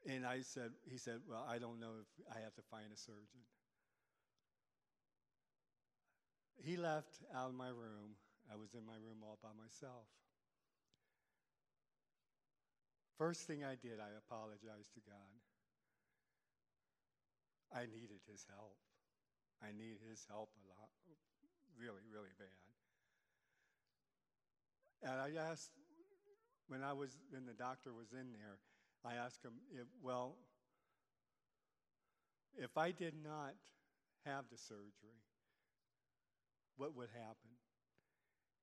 And 0.06 0.26
I 0.26 0.41
said, 0.41 0.72
he 0.89 0.98
said, 0.98 1.22
well, 1.27 1.45
I 1.48 1.57
don't 1.60 1.80
know 1.80 1.94
if 2.02 2.07
I 2.35 2.39
have 2.41 2.56
to 2.56 2.61
find 2.72 2.91
a 2.94 2.98
surgeon. 2.98 3.41
He 6.57 6.76
left 6.77 7.23
out 7.34 7.49
of 7.49 7.56
my 7.56 7.69
room. 7.69 8.15
I 8.47 8.55
was 8.55 8.73
in 8.73 8.85
my 8.87 8.95
room 8.95 9.23
all 9.23 9.37
by 9.43 9.51
myself. 9.55 10.07
First 13.17 13.47
thing 13.47 13.65
I 13.65 13.75
did, 13.75 13.99
I 13.99 14.13
apologized 14.13 14.93
to 14.93 15.01
God. 15.03 15.37
I 17.73 17.83
needed 17.89 18.23
his 18.29 18.45
help. 18.47 18.77
I 19.59 19.73
need 19.73 19.97
his 20.07 20.23
help 20.29 20.53
a 20.53 20.63
lot, 20.69 20.93
really, 21.75 22.05
really 22.13 22.31
bad. 22.37 22.47
And 25.01 25.19
I 25.19 25.49
asked, 25.49 25.71
when 26.67 26.83
I 26.83 26.93
was, 26.93 27.17
when 27.31 27.45
the 27.45 27.53
doctor 27.53 27.91
was 27.93 28.13
in 28.13 28.31
there, 28.31 28.61
I 29.03 29.15
asked 29.15 29.43
him, 29.43 29.53
if, 29.73 29.87
well, 30.01 30.35
if 32.55 32.77
I 32.77 32.91
did 32.91 33.13
not 33.23 33.53
have 34.25 34.45
the 34.51 34.57
surgery, 34.57 35.21
what 36.77 36.95
would 36.95 37.09
happen? 37.13 37.56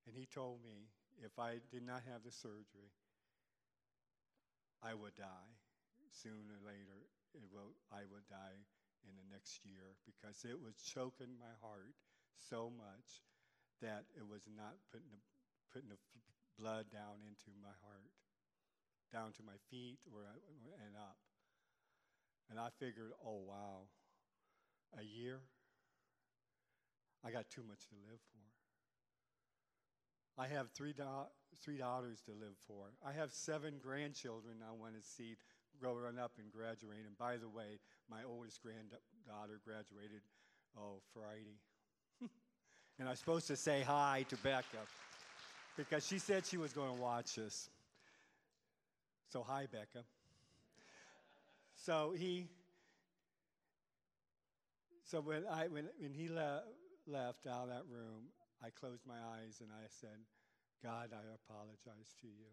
And 0.07 0.15
he 0.17 0.27
told 0.27 0.61
me 0.65 0.93
if 1.25 1.39
I 1.39 1.61
did 1.73 1.83
not 1.83 2.03
have 2.11 2.25
the 2.25 2.33
surgery, 2.33 2.93
I 4.83 4.93
would 4.95 5.17
die. 5.17 5.51
Sooner 6.13 6.61
or 6.61 6.63
later, 6.63 7.09
will, 7.51 7.75
I 7.91 8.07
would 8.07 8.29
die 8.31 8.61
in 9.03 9.17
the 9.17 9.27
next 9.33 9.65
year 9.65 9.99
because 10.07 10.45
it 10.47 10.61
was 10.61 10.79
choking 10.79 11.35
my 11.41 11.51
heart 11.59 11.97
so 12.39 12.71
much 12.71 13.25
that 13.83 14.07
it 14.15 14.23
was 14.23 14.47
not 14.47 14.79
putting 14.93 15.11
the, 15.11 15.21
putting 15.73 15.91
the 15.91 15.99
blood 16.61 16.87
down 16.93 17.25
into 17.27 17.51
my 17.59 17.75
heart, 17.83 18.13
down 19.11 19.33
to 19.35 19.43
my 19.43 19.59
feet 19.71 19.99
or, 20.13 20.23
and 20.87 20.95
up. 20.95 21.19
And 22.51 22.61
I 22.61 22.69
figured, 22.79 23.13
oh, 23.25 23.43
wow, 23.49 23.89
a 24.99 25.03
year? 25.03 25.41
I 27.25 27.31
got 27.31 27.49
too 27.49 27.65
much 27.67 27.89
to 27.89 27.97
live 28.07 28.21
for. 28.31 28.54
I 30.37 30.47
have 30.49 30.71
three, 30.71 30.93
da- 30.93 31.31
three 31.63 31.79
daughters 31.79 32.21
to 32.23 32.33
live 32.33 32.57
for. 32.67 32.87
I 33.07 33.13
have 33.13 33.31
seven 33.33 33.75
grandchildren 33.83 34.57
I 34.67 34.73
want 34.73 35.01
to 35.01 35.03
see 35.07 35.37
growing 35.81 36.19
up 36.19 36.33
and 36.39 36.51
graduate. 36.53 37.05
And 37.07 37.17
by 37.19 37.37
the 37.37 37.49
way, 37.49 37.79
my 38.11 38.25
oldest 38.27 38.61
granddaughter 38.63 39.61
graduated 39.65 40.23
oh 40.79 41.01
Friday. 41.13 41.59
and 42.99 43.09
I 43.09 43.13
was 43.13 43.19
supposed 43.19 43.47
to 43.49 43.57
say 43.57 43.83
hi 43.83 44.25
to 44.29 44.37
Becca 44.37 44.87
because 45.77 46.07
she 46.07 46.19
said 46.19 46.47
she 46.47 46.57
was 46.57 46.73
going 46.73 46.95
to 46.95 47.01
watch 47.01 47.39
us. 47.39 47.69
So 49.33 49.45
hi, 49.47 49.67
Becca. 49.71 50.05
So 51.77 52.15
he. 52.17 52.47
So 55.05 55.21
when 55.21 55.45
I 55.51 55.69
when 55.69 55.89
when 55.99 56.13
he 56.13 56.29
le- 56.29 56.63
left 57.07 57.47
out 57.47 57.65
of 57.65 57.69
that 57.69 57.83
room, 57.91 58.29
I 58.65 58.71
closed 58.71 59.05
my 59.07 59.21
eyes 59.37 59.61
and 59.61 59.69
I 59.71 59.85
said, 60.01 60.25
God, 60.83 61.11
I 61.13 61.21
apologize 61.37 62.15
to 62.23 62.27
you. 62.27 62.49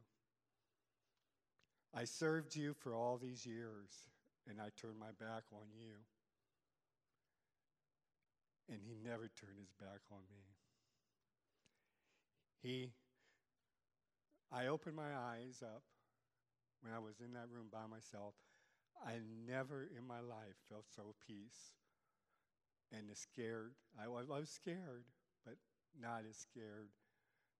I 1.93 2.03
served 2.03 2.55
you 2.55 2.73
for 2.73 2.95
all 2.95 3.17
these 3.17 3.45
years, 3.45 4.09
and 4.49 4.59
I 4.59 4.69
turned 4.75 4.99
my 4.99 5.11
back 5.19 5.43
on 5.53 5.67
you. 5.73 5.95
And 8.69 8.79
he 8.83 8.95
never 9.03 9.29
turned 9.39 9.59
his 9.59 9.71
back 9.79 9.99
on 10.11 10.19
me. 10.29 10.43
He, 12.61 12.91
I 14.51 14.67
opened 14.67 14.95
my 14.95 15.15
eyes 15.15 15.63
up 15.63 15.83
when 16.81 16.93
I 16.93 16.99
was 16.99 17.19
in 17.19 17.33
that 17.33 17.47
room 17.49 17.67
by 17.71 17.87
myself. 17.89 18.33
I 19.05 19.13
never 19.47 19.87
in 19.97 20.05
my 20.05 20.19
life 20.19 20.59
felt 20.69 20.85
so 20.93 21.15
peace 21.25 21.71
and 22.91 23.05
scared. 23.13 23.73
I 24.01 24.07
was, 24.07 24.27
I 24.31 24.39
was 24.39 24.49
scared, 24.49 25.05
not 25.99 26.23
as 26.29 26.37
scared 26.37 26.89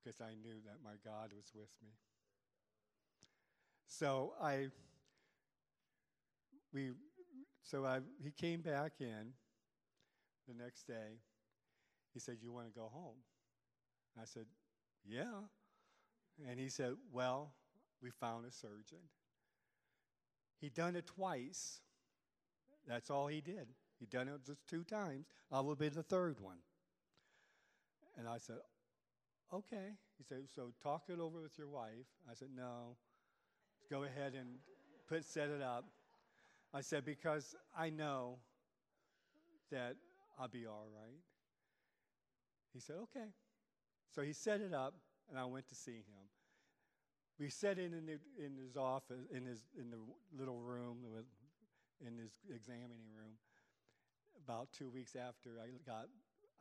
because 0.03 0.19
I 0.21 0.33
knew 0.41 0.55
that 0.65 0.77
my 0.83 0.95
God 1.03 1.31
was 1.35 1.51
with 1.53 1.69
me. 1.83 1.89
So 3.87 4.33
I, 4.41 4.67
we, 6.73 6.91
so 7.61 7.85
I, 7.85 7.99
he 8.23 8.31
came 8.31 8.61
back 8.61 8.93
in 8.99 9.33
the 10.47 10.63
next 10.63 10.87
day. 10.87 11.19
He 12.13 12.19
said, 12.19 12.37
"You 12.41 12.51
want 12.51 12.67
to 12.67 12.73
go 12.77 12.89
home?" 12.91 13.17
I 14.19 14.25
said, 14.25 14.45
"Yeah." 15.05 15.43
And 16.47 16.59
he 16.59 16.69
said, 16.69 16.93
"Well, 17.11 17.53
we 18.01 18.09
found 18.09 18.45
a 18.45 18.51
surgeon. 18.51 19.09
He 20.59 20.69
done 20.69 20.95
it 20.95 21.05
twice. 21.05 21.81
That's 22.87 23.09
all 23.09 23.27
he 23.27 23.41
did. 23.41 23.67
He 23.99 24.05
done 24.05 24.27
it 24.27 24.45
just 24.45 24.65
two 24.67 24.83
times. 24.83 25.27
I 25.51 25.59
will 25.61 25.75
be 25.75 25.89
the 25.89 26.03
third 26.03 26.39
one." 26.39 26.57
And 28.17 28.27
I 28.27 28.37
said, 28.37 28.57
okay. 29.53 29.95
He 30.17 30.23
said, 30.23 30.43
so 30.53 30.71
talk 30.81 31.03
it 31.09 31.19
over 31.19 31.41
with 31.41 31.57
your 31.57 31.67
wife. 31.67 32.07
I 32.29 32.33
said, 32.33 32.49
no. 32.55 32.95
Go 33.89 34.03
ahead 34.03 34.33
and 34.33 34.47
put, 35.09 35.25
set 35.25 35.49
it 35.49 35.61
up. 35.61 35.85
I 36.73 36.81
said, 36.81 37.03
because 37.05 37.55
I 37.77 37.89
know 37.89 38.37
that 39.71 39.95
I'll 40.39 40.47
be 40.47 40.65
all 40.65 40.87
right. 40.93 41.19
He 42.73 42.79
said, 42.79 42.95
okay. 43.03 43.27
So 44.13 44.21
he 44.21 44.33
set 44.33 44.61
it 44.61 44.73
up, 44.73 44.93
and 45.29 45.39
I 45.39 45.45
went 45.45 45.67
to 45.69 45.75
see 45.75 45.91
him. 45.91 46.27
We 47.39 47.49
sat 47.49 47.79
in 47.79 47.93
in, 47.93 48.07
in 48.37 48.57
his 48.57 48.77
office, 48.77 49.25
in 49.33 49.45
his 49.45 49.63
in 49.79 49.89
the 49.89 49.97
little 50.37 50.59
room, 50.59 50.97
in 52.05 52.17
his 52.17 52.31
examining 52.53 53.09
room. 53.17 53.33
About 54.45 54.69
two 54.71 54.89
weeks 54.89 55.15
after 55.15 55.51
I 55.61 55.67
got 55.85 56.07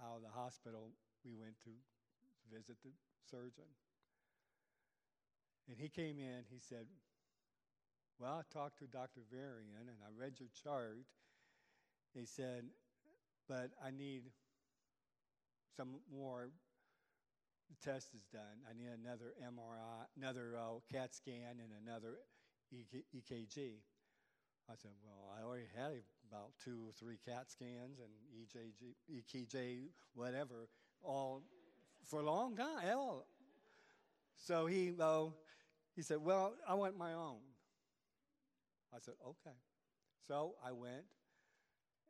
out 0.03 0.17
of 0.17 0.23
the 0.23 0.29
hospital, 0.29 0.91
we 1.25 1.33
went 1.35 1.59
to 1.65 1.71
visit 2.53 2.77
the 2.83 2.91
surgeon. 3.31 3.69
And 5.69 5.79
he 5.79 5.89
came 5.89 6.19
in, 6.19 6.45
he 6.51 6.59
said, 6.59 6.87
Well, 8.19 8.43
I 8.43 8.43
talked 8.53 8.79
to 8.81 8.87
Dr. 8.87 9.21
Varian 9.31 9.87
and 9.89 10.01
I 10.03 10.11
read 10.17 10.41
your 10.41 10.49
chart. 10.63 10.99
He 12.15 12.27
said, 12.27 12.65
But 13.49 13.71
I 13.85 13.91
need 13.91 14.23
some 15.77 16.01
more 16.13 16.51
test 17.85 18.15
is 18.15 18.27
done. 18.33 18.67
I 18.69 18.75
need 18.75 18.91
another 18.91 19.33
MRI, 19.41 20.05
another 20.17 20.59
uh, 20.59 20.83
CAT 20.93 21.15
scan, 21.15 21.63
and 21.63 21.71
another 21.87 22.19
EKG. 22.75 23.79
I 24.69 24.75
said, 24.77 24.93
well, 25.03 25.35
I 25.35 25.43
already 25.43 25.67
had 25.75 26.03
about 26.29 26.53
two 26.63 26.87
or 26.87 26.93
three 26.93 27.19
CAT 27.25 27.51
scans 27.51 27.99
and 27.99 28.11
EKG, 28.35 28.95
EKG, 29.11 29.91
whatever, 30.15 30.69
all 31.03 31.43
for 32.05 32.21
a 32.21 32.25
long 32.25 32.57
time. 32.57 32.85
So 34.37 34.67
he, 34.67 34.93
uh, 34.99 35.27
he 35.95 36.03
said, 36.03 36.19
well, 36.19 36.55
I 36.67 36.75
want 36.75 36.97
my 36.97 37.13
own. 37.13 37.39
I 38.95 38.99
said, 39.01 39.15
okay. 39.25 39.57
So 40.27 40.55
I 40.65 40.73
went, 40.73 41.05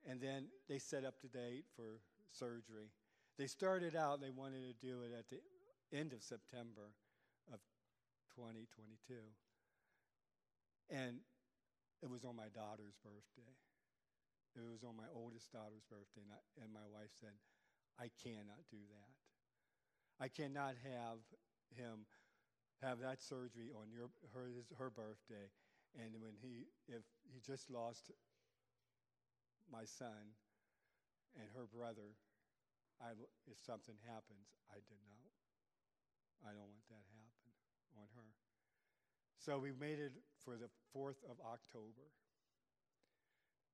and 0.09 0.21
then 0.21 0.47
they 0.69 0.79
set 0.79 1.05
up 1.05 1.15
the 1.21 1.29
date 1.29 1.65
for 1.77 2.01
surgery. 2.33 2.91
They 3.39 3.47
started 3.47 3.97
out, 3.97 4.21
they 4.21 4.31
wanted 4.31 4.63
to 4.69 4.87
do 4.87 5.03
it 5.03 5.13
at 5.17 5.25
the 5.29 5.41
end 5.97 6.13
of 6.13 6.23
September 6.23 6.93
of 7.53 7.61
2022. 8.37 9.15
And 10.91 11.19
it 12.03 12.11
was 12.11 12.25
on 12.25 12.37
my 12.37 12.49
daughter's 12.55 12.97
birthday. 13.05 13.53
It 14.57 14.67
was 14.67 14.83
on 14.83 14.97
my 14.97 15.07
oldest 15.15 15.53
daughter's 15.53 15.85
birthday. 15.89 16.25
And, 16.25 16.33
I, 16.35 16.41
and 16.65 16.73
my 16.73 16.87
wife 16.91 17.13
said, 17.21 17.37
I 17.99 18.11
cannot 18.23 18.63
do 18.71 18.79
that. 18.79 19.13
I 20.23 20.29
cannot 20.29 20.75
have 20.85 21.21
him 21.77 22.07
have 22.83 23.01
that 23.01 23.21
surgery 23.21 23.69
on 23.77 23.93
your, 23.93 24.09
her, 24.33 24.49
his, 24.49 24.65
her 24.79 24.91
birthday. 24.91 25.53
And 25.99 26.17
when 26.21 26.33
he, 26.41 26.69
if 26.89 27.03
he 27.29 27.41
just 27.41 27.71
lost 27.71 28.11
my 29.71 29.85
son 29.85 30.37
and 31.37 31.45
her 31.55 31.67
brother 31.67 32.17
I, 33.01 33.17
if 33.49 33.57
something 33.65 33.97
happens, 34.05 34.53
I 34.69 34.77
did 34.85 35.01
not. 35.09 35.33
I 36.45 36.53
don't 36.53 36.69
want 36.69 36.85
that 36.93 37.01
to 37.01 37.17
happen 37.17 37.53
on 37.97 38.07
her. 38.13 38.29
So 39.41 39.57
we 39.57 39.73
made 39.73 39.97
it 39.97 40.13
for 40.45 40.61
the 40.61 40.69
4th 40.93 41.25
of 41.25 41.41
October. 41.41 42.13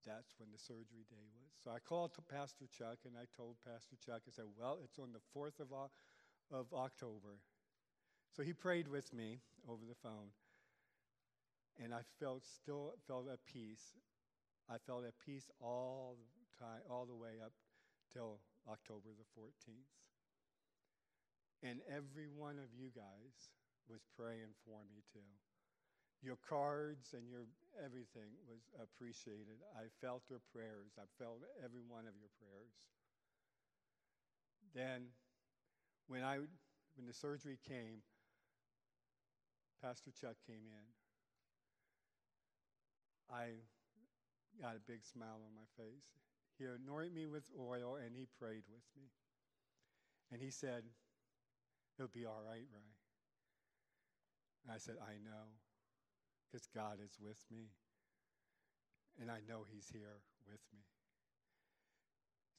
That's 0.07 0.33
when 0.39 0.49
the 0.55 0.59
surgery 0.59 1.03
day 1.11 1.27
was. 1.35 1.51
So 1.65 1.75
I 1.75 1.81
called 1.83 2.15
to 2.15 2.23
Pastor 2.23 2.71
Chuck 2.71 3.03
and 3.05 3.19
I 3.19 3.27
told 3.37 3.57
Pastor 3.67 3.99
Chuck, 3.99 4.23
I 4.27 4.31
said, 4.31 4.47
well, 4.57 4.79
it's 4.83 4.99
on 4.99 5.11
the 5.13 5.25
4th 5.35 5.59
of, 5.59 5.75
of 6.55 6.67
October. 6.73 7.43
So 8.37 8.43
he 8.43 8.53
prayed 8.53 8.87
with 8.87 9.13
me 9.13 9.41
over 9.69 9.83
the 9.83 9.99
phone. 9.99 10.31
And 11.83 11.93
I 11.93 12.01
felt 12.21 12.45
still 12.47 12.95
felt 13.07 13.29
at 13.29 13.45
peace. 13.45 13.99
I 14.71 14.79
felt 14.87 15.05
at 15.05 15.19
peace 15.19 15.51
all 15.61 16.17
the 16.17 16.65
time, 16.65 16.81
all 16.89 17.05
the 17.05 17.15
way 17.15 17.43
up 17.45 17.53
till 18.13 18.39
October 18.71 19.11
the 19.13 19.27
14th. 19.39 19.91
And 21.63 21.81
every 21.91 22.29
one 22.29 22.59
of 22.59 22.73
you 22.73 22.89
guys 22.95 23.51
was 23.89 24.01
praying 24.17 24.55
for 24.65 24.79
me 24.89 25.03
too. 25.13 25.46
Your 26.23 26.39
cards 26.49 27.13
and 27.15 27.29
your 27.31 27.47
everything 27.85 28.33
was 28.49 28.65
appreciated. 28.83 29.61
I 29.77 29.87
felt 30.01 30.23
your 30.29 30.41
prayers. 30.53 30.97
I 30.99 31.05
felt 31.23 31.43
every 31.63 31.83
one 31.87 32.07
of 32.09 32.17
your 32.19 32.33
prayers. 32.41 32.73
Then, 34.75 35.09
when 36.09 36.23
I 36.23 36.39
when 36.97 37.07
the 37.07 37.13
surgery 37.13 37.59
came, 37.69 38.03
Pastor 39.83 40.11
Chuck 40.11 40.37
came 40.47 40.65
in. 40.67 40.87
I 43.31 43.61
got 44.61 44.77
a 44.77 44.81
big 44.87 45.05
smile 45.05 45.41
on 45.45 45.55
my 45.55 45.67
face. 45.77 46.07
He 46.59 46.65
anointed 46.65 47.15
me 47.15 47.27
with 47.27 47.45
oil 47.59 47.97
and 47.97 48.17
he 48.17 48.27
prayed 48.39 48.65
with 48.73 48.85
me. 48.97 49.09
And 50.33 50.41
he 50.41 50.51
said, 50.51 50.85
It'll 51.99 52.09
be 52.13 52.27
all 52.27 52.43
right, 52.47 52.67
Ray. 52.73 52.93
And 54.65 54.75
I 54.75 54.79
said, 54.79 54.97
I 55.01 55.15
know, 55.25 55.49
because 56.47 56.69
God 56.75 56.99
is 57.05 57.19
with 57.21 57.43
me. 57.51 57.69
And 59.21 59.31
I 59.31 59.41
know 59.49 59.65
he's 59.69 59.89
here 59.93 60.21
with 60.47 60.61
me. 60.73 60.85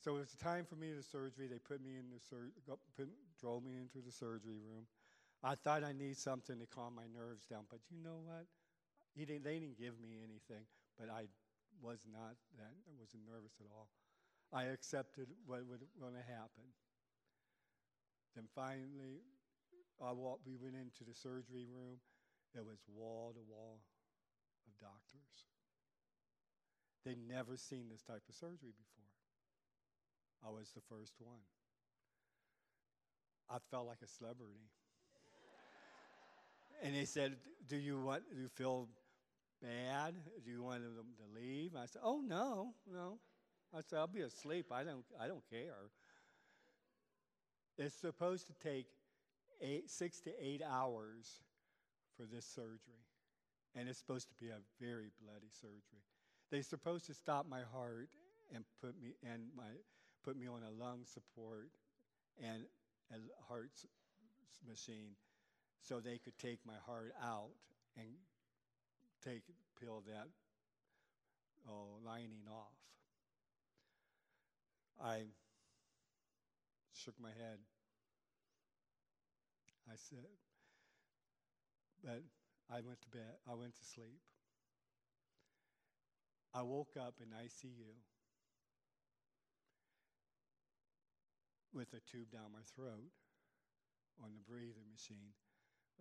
So 0.04 0.16
it 0.16 0.20
was 0.20 0.34
time 0.38 0.66
for 0.66 0.76
me 0.76 0.94
to 0.94 1.04
surgery. 1.04 1.48
They 1.48 1.60
put 1.60 1.84
me 1.84 1.98
in 1.98 2.10
the 2.10 2.22
sur- 2.22 2.54
put, 2.96 3.10
drove 3.40 3.64
me 3.64 3.78
into 3.78 4.00
the 4.06 4.12
surgery 4.12 4.58
room. 4.62 4.86
I 5.44 5.56
thought 5.56 5.84
I 5.84 5.94
need 5.94 6.18
something 6.18 6.58
to 6.60 6.66
calm 6.66 6.96
my 6.96 7.06
nerves 7.14 7.46
down, 7.46 7.66
but 7.70 7.80
you 7.92 8.02
know 8.02 8.22
what? 8.26 8.46
He 9.14 9.26
didn't, 9.26 9.44
they 9.44 9.60
didn't 9.60 9.78
give 9.78 10.00
me 10.02 10.18
anything, 10.22 10.66
but 10.98 11.10
I 11.10 11.30
was 11.82 12.02
not 12.10 12.38
that, 12.58 12.74
I 12.74 12.94
wasn't 12.98 13.26
nervous 13.30 13.54
at 13.62 13.70
all. 13.70 13.90
I 14.54 14.72
accepted 14.74 15.28
what 15.46 15.66
was 15.68 15.84
going 16.00 16.14
to 16.14 16.26
happen. 16.26 16.66
Then 18.36 18.46
finally, 18.56 19.22
I 20.02 20.12
walked, 20.14 20.46
we 20.46 20.56
went 20.56 20.76
into 20.76 21.04
the 21.04 21.14
surgery 21.14 21.66
room. 21.66 21.98
It 22.58 22.66
was 22.66 22.80
wall 22.94 23.34
to 23.34 23.42
wall 23.48 23.80
of 24.66 24.80
doctors. 24.80 25.46
They'd 27.06 27.18
never 27.28 27.56
seen 27.56 27.86
this 27.90 28.02
type 28.02 28.24
of 28.28 28.36
surgery 28.36 28.74
before. 28.76 29.06
I 30.46 30.50
was 30.50 30.72
the 30.72 30.82
first 30.90 31.14
one. 31.20 31.40
I 33.50 33.58
felt 33.72 33.88
like 33.88 34.00
a 34.04 34.08
celebrity. 34.08 34.68
and 36.84 36.96
they 36.96 37.06
said, 37.06 37.38
"Do 37.68 37.78
you 37.78 38.02
want? 38.02 38.24
Do 38.34 38.42
you 38.42 38.50
feel 38.50 38.90
bad? 39.62 40.16
Do 40.44 40.52
you 40.52 40.64
want 40.64 40.84
them 40.84 41.06
to 41.18 41.40
leave? 41.40 41.76
I 41.76 41.86
said, 41.86 42.02
Oh, 42.04 42.22
no, 42.26 42.74
no. 42.92 43.20
I 43.76 43.82
said, 43.82 44.00
I'll 44.00 44.08
be 44.08 44.22
asleep. 44.22 44.68
I 44.72 44.84
don't, 44.84 45.04
I 45.20 45.28
don't 45.28 45.44
care. 45.50 45.92
It's 47.78 47.96
supposed 47.96 48.48
to 48.48 48.54
take 48.54 48.88
eight, 49.62 49.90
six 49.90 50.20
to 50.22 50.32
eight 50.42 50.62
hours 50.68 51.42
for 52.18 52.24
this 52.24 52.46
surgery. 52.46 53.06
And 53.76 53.88
it's 53.88 54.00
supposed 54.00 54.28
to 54.30 54.36
be 54.36 54.50
a 54.50 54.60
very 54.82 55.12
bloody 55.22 55.52
surgery. 55.62 56.04
They're 56.50 56.64
supposed 56.64 57.06
to 57.08 57.14
stop 57.14 57.46
my 57.48 57.62
heart 57.72 58.10
and 58.54 58.64
put 58.82 59.00
me 59.02 59.14
and 59.24 59.44
my 59.56 59.70
put 60.24 60.38
me 60.38 60.48
on 60.48 60.62
a 60.64 60.72
lung 60.72 61.02
support 61.06 61.70
and 62.44 62.64
a 63.12 63.16
heart 63.48 63.72
machine 64.68 65.16
so 65.82 66.00
they 66.00 66.18
could 66.18 66.38
take 66.38 66.60
my 66.66 66.74
heart 66.86 67.14
out 67.24 67.52
and 67.98 68.08
take 69.24 69.44
peel 69.80 70.04
that 70.08 70.28
uh, 71.68 71.72
lining 72.06 72.48
off. 72.50 72.78
I 75.02 75.24
shook 76.94 77.14
my 77.22 77.30
head. 77.30 77.60
I 79.90 79.96
said, 79.96 80.26
but 82.04 82.22
I 82.70 82.82
went 82.82 83.02
to 83.02 83.10
bed. 83.10 83.40
I 83.50 83.56
went 83.56 83.76
to 83.76 83.86
sleep. 83.86 84.20
I 86.54 86.62
woke 86.62 86.96
up 87.00 87.16
in 87.22 87.28
ICU 87.30 87.94
with 91.74 91.94
a 91.94 92.02
tube 92.10 92.32
down 92.32 92.50
my 92.54 92.66
throat 92.76 93.12
on 94.24 94.32
the 94.34 94.42
breather 94.50 94.82
machine, 94.90 95.34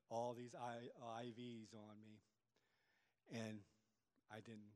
all 0.08 0.32
these 0.32 0.54
I- 0.54 1.24
IVs 1.24 1.74
on 1.74 2.00
me. 2.00 2.16
And 3.32 3.58
I 4.30 4.36
didn't, 4.36 4.72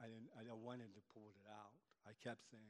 I 0.00 0.06
didn't, 0.06 0.28
I 0.36 0.52
wanted 0.52 0.92
to 0.94 1.00
pull 1.14 1.30
it 1.30 1.48
out. 1.48 1.72
I 2.06 2.12
kept 2.22 2.50
saying, 2.50 2.62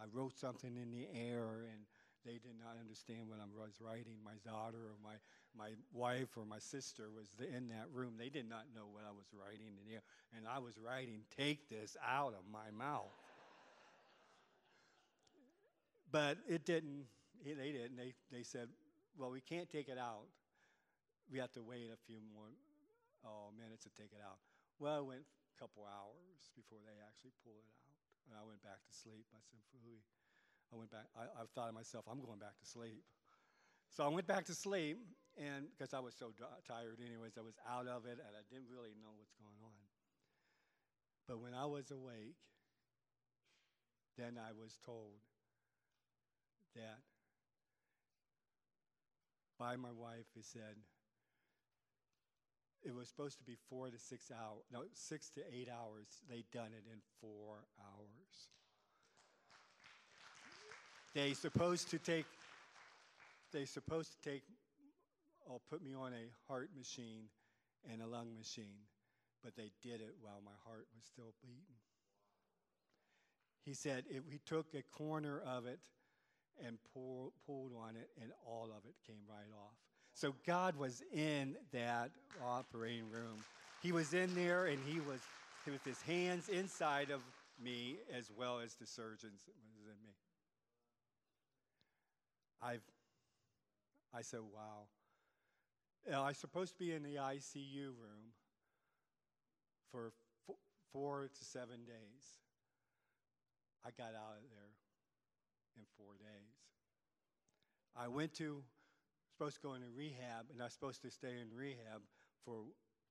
I 0.00 0.04
wrote 0.10 0.36
something 0.36 0.76
in 0.76 0.90
the 0.90 1.06
air 1.14 1.68
and 1.70 1.84
they 2.24 2.38
did 2.38 2.58
not 2.58 2.76
understand 2.78 3.28
what 3.28 3.38
I 3.40 3.48
was 3.48 3.74
writing. 3.80 4.16
My 4.24 4.38
daughter 4.44 4.78
or 4.78 4.98
my, 5.02 5.16
my 5.56 5.70
wife 5.92 6.36
or 6.36 6.44
my 6.44 6.58
sister 6.58 7.08
was 7.10 7.28
in 7.40 7.68
that 7.68 7.86
room. 7.92 8.14
They 8.18 8.28
did 8.28 8.48
not 8.48 8.64
know 8.74 8.86
what 8.92 9.04
I 9.04 9.12
was 9.12 9.26
writing 9.32 9.74
air. 9.92 10.02
And 10.36 10.46
I 10.46 10.58
was 10.58 10.74
writing, 10.78 11.22
take 11.36 11.68
this 11.68 11.96
out 12.06 12.34
of 12.34 12.44
my 12.50 12.70
mouth. 12.76 13.14
but 16.12 16.38
it 16.48 16.64
didn't, 16.64 17.06
they 17.44 17.72
didn't. 17.72 17.96
They, 17.96 18.14
they 18.32 18.42
said, 18.42 18.68
well, 19.16 19.30
we 19.30 19.40
can't 19.40 19.68
take 19.70 19.88
it 19.88 19.98
out 19.98 20.26
we 21.30 21.38
have 21.38 21.54
to 21.54 21.62
wait 21.62 21.86
a 21.94 22.00
few 22.10 22.18
more 22.34 22.50
oh, 23.22 23.54
minutes 23.54 23.86
to 23.86 23.90
take 23.94 24.10
it 24.10 24.18
out. 24.18 24.42
Well, 24.82 25.06
it 25.06 25.06
went 25.06 25.22
a 25.22 25.56
couple 25.62 25.86
hours 25.86 26.50
before 26.58 26.82
they 26.82 26.98
actually 27.06 27.32
pulled 27.46 27.62
it 27.62 27.78
out. 27.86 27.94
And 28.26 28.34
I 28.34 28.42
went 28.42 28.58
back 28.66 28.82
to 28.82 28.92
sleep. 28.92 29.30
I 29.30 29.38
said, 29.46 29.62
Fooey. 29.70 30.02
I 30.72 30.76
went 30.76 30.90
back. 30.90 31.06
I, 31.16 31.24
I 31.42 31.44
thought 31.54 31.66
to 31.68 31.72
myself, 31.72 32.04
I'm 32.10 32.20
going 32.20 32.38
back 32.38 32.58
to 32.58 32.66
sleep. 32.66 33.02
So 33.90 34.04
I 34.04 34.08
went 34.08 34.26
back 34.26 34.44
to 34.46 34.54
sleep, 34.54 34.98
and 35.36 35.66
because 35.70 35.94
I 35.94 35.98
was 35.98 36.14
so 36.14 36.30
d- 36.30 36.44
tired, 36.66 36.98
anyways, 37.04 37.36
I 37.36 37.42
was 37.42 37.58
out 37.68 37.88
of 37.88 38.06
it, 38.06 38.18
and 38.22 38.32
I 38.38 38.42
didn't 38.48 38.70
really 38.70 38.94
know 39.02 39.10
what's 39.18 39.34
going 39.34 39.58
on. 39.62 39.82
But 41.26 41.40
when 41.40 41.54
I 41.54 41.66
was 41.66 41.90
awake, 41.90 42.38
then 44.16 44.38
I 44.38 44.52
was 44.52 44.78
told 44.84 45.18
that 46.76 47.00
by 49.58 49.76
my 49.76 49.90
wife, 49.92 50.26
he 50.34 50.42
said, 50.42 50.76
it 52.82 52.94
was 52.94 53.08
supposed 53.08 53.38
to 53.38 53.44
be 53.44 53.56
four 53.68 53.90
to 53.90 53.98
six 53.98 54.30
hours, 54.30 54.64
no, 54.72 54.84
six 54.94 55.30
to 55.30 55.42
eight 55.52 55.68
hours. 55.68 56.22
They 56.28 56.44
done 56.52 56.72
it 56.72 56.84
in 56.90 57.00
four 57.20 57.66
hours. 57.78 58.48
They 61.14 61.34
supposed 61.34 61.90
to 61.90 61.98
take, 61.98 62.26
they 63.52 63.64
supposed 63.64 64.12
to 64.12 64.30
take, 64.30 64.42
or 65.46 65.60
put 65.68 65.82
me 65.82 65.94
on 65.94 66.12
a 66.12 66.30
heart 66.48 66.70
machine 66.76 67.24
and 67.90 68.00
a 68.02 68.06
lung 68.06 68.36
machine, 68.38 68.86
but 69.42 69.56
they 69.56 69.70
did 69.82 70.00
it 70.00 70.14
while 70.20 70.40
my 70.44 70.52
heart 70.64 70.86
was 70.94 71.04
still 71.04 71.34
beating. 71.42 71.80
He 73.64 73.74
said 73.74 74.04
if 74.08 74.22
we 74.30 74.38
took 74.46 74.66
a 74.74 74.82
corner 74.96 75.40
of 75.46 75.66
it 75.66 75.80
and 76.64 76.78
pull, 76.92 77.32
pulled 77.46 77.72
on 77.76 77.96
it, 77.96 78.10
and 78.20 78.30
all 78.46 78.66
of 78.66 78.84
it 78.84 78.94
came 79.06 79.22
right 79.28 79.50
off. 79.52 79.74
So 80.14 80.34
God 80.46 80.76
was 80.76 81.02
in 81.12 81.56
that 81.72 82.10
operating 82.44 83.10
room. 83.10 83.42
He 83.82 83.92
was 83.92 84.12
in 84.12 84.34
there, 84.34 84.66
and 84.66 84.78
he 84.86 85.00
was 85.00 85.20
with 85.66 85.84
his 85.84 86.00
hands 86.02 86.48
inside 86.48 87.10
of 87.10 87.20
me 87.62 87.96
as 88.16 88.30
well 88.36 88.60
as 88.60 88.74
the 88.74 88.86
surgeons 88.86 89.42
that 89.46 89.54
was 89.76 89.86
in 89.86 90.04
me. 90.04 90.14
I've, 92.62 92.82
I 94.14 94.22
said, 94.22 94.40
wow. 94.54 94.86
I 96.12 96.28
was 96.28 96.38
supposed 96.38 96.72
to 96.72 96.78
be 96.78 96.92
in 96.92 97.02
the 97.02 97.16
ICU 97.16 97.86
room 97.86 98.32
for 99.90 100.12
f- 100.48 100.56
four 100.92 101.28
to 101.32 101.44
seven 101.44 101.84
days. 101.86 102.24
I 103.84 103.90
got 103.90 104.14
out 104.14 104.36
of 104.36 104.48
there 104.50 104.72
in 105.76 105.82
four 105.96 106.12
days. 106.18 106.56
I 107.96 108.08
went 108.08 108.34
to, 108.34 108.62
supposed 109.36 109.56
to 109.56 109.62
go 109.62 109.74
into 109.74 109.88
rehab, 109.96 110.46
and 110.52 110.60
I 110.60 110.64
was 110.64 110.72
supposed 110.72 111.02
to 111.02 111.10
stay 111.10 111.32
in 111.40 111.56
rehab 111.56 112.02
for 112.44 112.62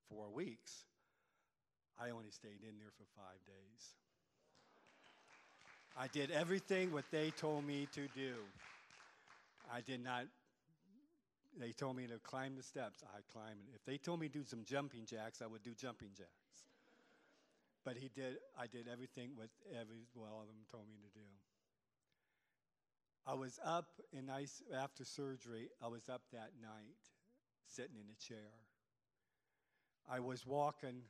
four 0.09 0.29
weeks. 0.33 0.85
I 1.99 2.11
only 2.11 2.31
stayed 2.31 2.61
in 2.67 2.77
there 2.79 2.91
for 2.97 3.05
five 3.15 3.39
days. 3.45 3.93
I 5.97 6.07
did 6.07 6.31
everything 6.31 6.93
what 6.93 7.05
they 7.11 7.31
told 7.31 7.65
me 7.65 7.87
to 7.93 8.07
do. 8.15 8.35
I 9.71 9.81
did 9.81 10.03
not, 10.03 10.25
they 11.59 11.71
told 11.71 11.95
me 11.95 12.07
to 12.07 12.17
climb 12.19 12.55
the 12.55 12.63
steps. 12.63 13.03
I 13.03 13.19
climbed. 13.31 13.61
If 13.75 13.85
they 13.85 13.97
told 13.97 14.19
me 14.19 14.27
to 14.27 14.39
do 14.39 14.43
some 14.43 14.63
jumping 14.65 15.05
jacks, 15.05 15.41
I 15.41 15.47
would 15.47 15.63
do 15.63 15.73
jumping 15.73 16.09
jacks. 16.17 16.29
But 17.85 17.97
he 17.97 18.09
did, 18.09 18.37
I 18.59 18.67
did 18.67 18.87
everything 18.91 19.31
what 19.35 19.49
every 19.79 20.05
well 20.15 20.41
of 20.41 20.47
them 20.47 20.65
told 20.71 20.87
me 20.89 20.97
to 20.97 21.19
do. 21.19 21.25
I 23.25 23.33
was 23.33 23.59
up 23.63 24.01
and 24.17 24.31
I, 24.31 24.47
after 24.75 25.05
surgery, 25.05 25.69
I 25.83 25.87
was 25.87 26.09
up 26.09 26.23
that 26.33 26.51
night 26.61 26.97
sitting 27.67 27.95
in 27.95 28.05
a 28.09 28.27
chair. 28.27 28.51
I 30.09 30.19
was 30.19 30.45
walking 30.45 31.03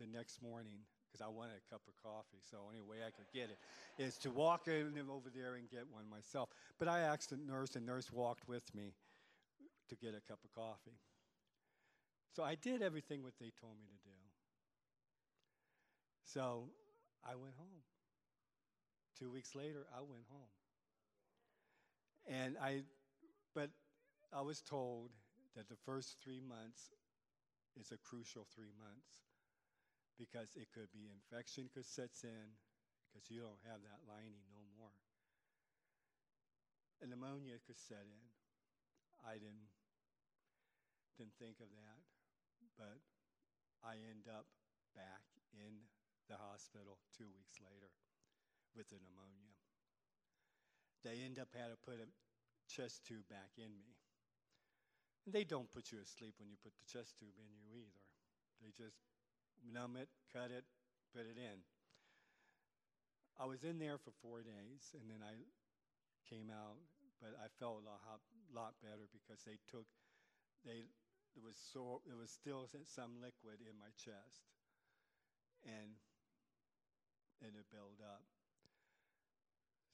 the 0.00 0.06
next 0.06 0.42
morning 0.42 0.80
because 1.16 1.24
I 1.24 1.34
wanted 1.34 1.54
a 1.56 1.72
cup 1.72 1.82
of 1.88 1.94
coffee, 2.02 2.42
so 2.50 2.58
only 2.66 2.80
way 2.80 2.98
I 3.06 3.10
could 3.10 3.30
get 3.32 3.48
it 3.50 3.58
is 4.02 4.18
to 4.18 4.30
walk 4.30 4.68
in 4.68 4.92
over 5.10 5.30
there 5.34 5.54
and 5.54 5.68
get 5.70 5.84
one 5.90 6.04
myself. 6.10 6.50
But 6.78 6.88
I 6.88 7.00
asked 7.00 7.30
the 7.30 7.36
nurse, 7.36 7.76
and 7.76 7.86
nurse 7.86 8.12
walked 8.12 8.48
with 8.48 8.62
me 8.74 8.92
to 9.88 9.96
get 9.96 10.10
a 10.10 10.20
cup 10.20 10.38
of 10.44 10.52
coffee. 10.54 10.98
So 12.34 12.42
I 12.42 12.54
did 12.54 12.82
everything 12.82 13.22
what 13.22 13.32
they 13.40 13.50
told 13.60 13.74
me 13.78 13.86
to 13.86 14.08
do. 14.08 14.16
So 16.24 16.68
I 17.24 17.34
went 17.34 17.54
home. 17.56 17.82
Two 19.18 19.30
weeks 19.30 19.54
later, 19.54 19.86
I 19.96 20.00
went 20.00 20.24
home. 20.28 20.52
And 22.28 22.56
I, 22.62 22.82
but 23.54 23.70
I 24.36 24.42
was 24.42 24.60
told 24.60 25.10
that 25.56 25.68
the 25.68 25.76
first 25.86 26.16
three 26.22 26.40
months 26.46 26.90
is 27.80 27.90
a 27.92 27.96
crucial 27.96 28.46
three 28.54 28.72
months 28.78 29.35
because 30.18 30.56
it 30.56 30.72
could 30.72 30.88
be 30.92 31.12
infection 31.12 31.68
could 31.72 31.86
sets 31.86 32.24
in 32.24 32.56
because 33.08 33.30
you 33.30 33.40
don't 33.40 33.60
have 33.68 33.84
that 33.84 34.04
lining 34.04 34.44
no 34.48 34.60
more. 34.76 34.96
And 37.00 37.12
pneumonia 37.12 37.60
could 37.64 37.76
set 37.76 38.04
in. 38.08 38.24
I 39.24 39.36
didn't 39.36 39.72
didn't 41.16 41.36
think 41.40 41.64
of 41.64 41.72
that, 41.72 42.00
but 42.76 43.00
I 43.80 43.96
end 44.04 44.28
up 44.28 44.44
back 44.92 45.24
in 45.56 45.88
the 46.28 46.36
hospital 46.36 47.00
two 47.16 47.28
weeks 47.32 47.56
later 47.60 47.88
with 48.76 48.92
the 48.92 49.00
pneumonia. 49.00 49.56
They 51.00 51.24
end 51.24 51.40
up 51.40 51.52
had 51.56 51.72
to 51.72 51.80
put 51.80 52.02
a 52.02 52.08
chest 52.68 53.08
tube 53.08 53.24
back 53.32 53.56
in 53.56 53.72
me. 53.72 53.96
And 55.24 55.32
they 55.32 55.44
don't 55.44 55.72
put 55.72 55.90
you 55.90 55.98
asleep 56.04 56.36
when 56.38 56.52
you 56.52 56.60
put 56.60 56.76
the 56.76 56.86
chest 56.86 57.16
tube 57.18 57.34
in 57.40 57.48
you 57.48 57.64
either. 57.80 58.04
They 58.60 58.70
just 58.76 59.00
numb 59.64 59.96
it, 59.96 60.08
cut 60.32 60.50
it, 60.50 60.64
put 61.14 61.24
it 61.24 61.38
in. 61.38 61.60
I 63.38 63.44
was 63.44 63.64
in 63.64 63.78
there 63.78 63.98
for 63.98 64.12
four 64.22 64.40
days, 64.40 64.96
and 64.96 65.10
then 65.10 65.20
I 65.20 65.36
came 66.28 66.48
out, 66.48 66.80
but 67.20 67.36
I 67.36 67.52
felt 67.60 67.80
a 67.80 67.84
lot, 67.84 68.00
lot 68.52 68.74
better 68.80 69.08
because 69.12 69.44
they 69.44 69.60
took, 69.68 69.84
they, 70.64 70.88
there 71.36 71.44
was 71.44 71.56
so, 71.56 72.00
there 72.08 72.16
was 72.16 72.30
still 72.30 72.68
some 72.88 73.20
liquid 73.20 73.60
in 73.60 73.76
my 73.76 73.92
chest, 73.96 74.48
and 75.64 75.96
and 77.44 77.52
it 77.52 77.66
built 77.70 78.00
up. 78.00 78.24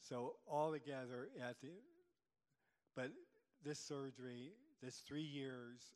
So 0.01 0.37
altogether, 0.47 1.29
at 1.41 1.61
the, 1.61 1.69
but 2.95 3.11
this 3.65 3.79
surgery, 3.79 4.53
this 4.83 5.03
three 5.07 5.23
years 5.23 5.95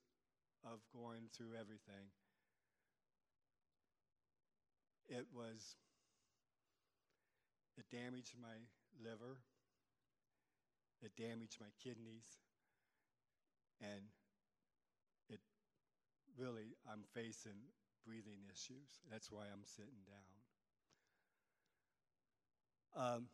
of 0.65 0.79
going 0.95 1.29
through 1.37 1.55
everything, 1.59 2.11
it 5.09 5.27
was, 5.35 5.77
it 7.77 7.85
damaged 7.91 8.35
my 8.41 8.57
liver, 9.03 9.39
it 11.03 11.13
damaged 11.17 11.59
my 11.61 11.71
kidneys, 11.83 12.39
and 13.81 14.03
it 15.29 15.41
really, 16.39 16.77
I'm 16.91 17.03
facing 17.15 17.73
breathing 18.07 18.41
issues. 18.53 19.01
That's 19.11 19.31
why 19.31 19.45
I'm 19.53 19.65
sitting 19.65 20.05
down. 20.07 20.37
Um, 22.97 23.27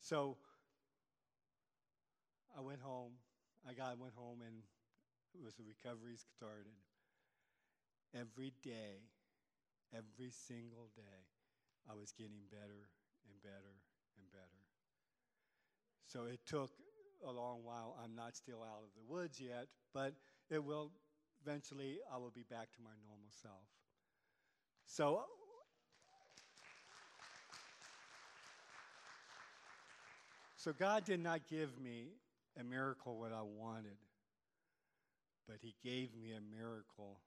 so 0.00 0.38
I 2.56 2.60
went 2.60 2.80
home. 2.80 3.12
I 3.68 3.74
got 3.74 3.98
went 3.98 4.14
home 4.14 4.40
and 4.40 4.62
it 5.34 5.44
was 5.44 5.54
the 5.54 5.64
recovery 5.64 6.16
started. 6.16 6.72
Every 8.14 8.54
day, 8.62 9.04
every 9.92 10.30
single 10.30 10.90
day, 10.96 11.20
I 11.88 11.94
was 11.94 12.12
getting 12.12 12.44
better 12.50 12.88
and 13.26 13.42
better 13.42 13.74
and 14.16 14.26
better. 14.32 14.62
So 16.06 16.24
it 16.24 16.40
took 16.46 16.70
a 17.26 17.30
long 17.30 17.64
while. 17.64 17.96
I'm 18.02 18.14
not 18.14 18.36
still 18.36 18.62
out 18.62 18.82
of 18.82 18.90
the 18.94 19.12
woods 19.12 19.40
yet, 19.40 19.66
but 19.92 20.14
it 20.50 20.62
will 20.62 20.90
eventually 21.42 21.98
I 22.12 22.18
will 22.18 22.32
be 22.34 22.44
back 22.48 22.72
to 22.72 22.82
my 22.82 22.90
normal 23.06 23.30
self. 23.30 23.66
So 24.86 25.24
So 30.58 30.72
God 30.72 31.04
did 31.04 31.20
not 31.20 31.46
give 31.48 31.78
me 31.80 32.08
a 32.58 32.64
miracle 32.64 33.16
what 33.16 33.32
I 33.32 33.42
wanted, 33.42 33.96
but 35.46 35.58
He 35.62 35.76
gave 35.84 36.14
me 36.16 36.32
a 36.32 36.40
miracle. 36.40 37.20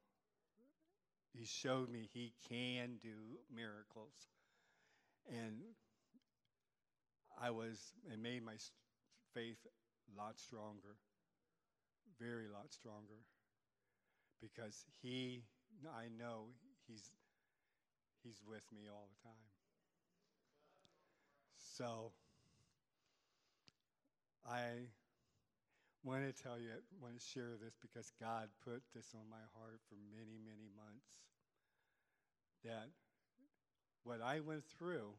He 1.34 1.46
showed 1.46 1.90
me 1.90 2.10
He 2.14 2.34
can 2.48 2.98
do 3.02 3.40
miracles. 3.54 4.14
And 5.30 5.62
I 7.42 7.50
was, 7.52 7.94
it 8.12 8.20
made 8.20 8.44
my 8.44 8.56
faith 9.34 9.58
a 9.66 10.18
lot 10.22 10.40
stronger, 10.40 10.96
very 12.20 12.48
lot 12.48 12.72
stronger, 12.72 13.24
because 14.42 14.86
He, 15.02 15.44
I 15.88 16.08
know 16.18 16.48
He's, 16.88 17.12
He's 18.24 18.42
with 18.48 18.64
me 18.74 18.82
all 18.92 19.08
the 19.10 19.28
time. 19.28 19.48
So, 21.78 22.12
I 24.46 24.90
want 26.04 26.26
to 26.26 26.34
tell 26.34 26.58
you, 26.58 26.70
I 26.74 26.82
want 27.02 27.14
to 27.18 27.24
share 27.24 27.58
this 27.62 27.78
because 27.78 28.12
God 28.20 28.50
put 28.66 28.82
this 28.94 29.14
on 29.14 29.30
my 29.30 29.44
heart 29.58 29.80
for 29.90 29.96
many, 30.10 30.42
many 30.42 30.70
months. 30.74 31.22
That 32.66 32.90
what 34.04 34.22
I 34.22 34.40
went 34.40 34.66
through, 34.66 35.14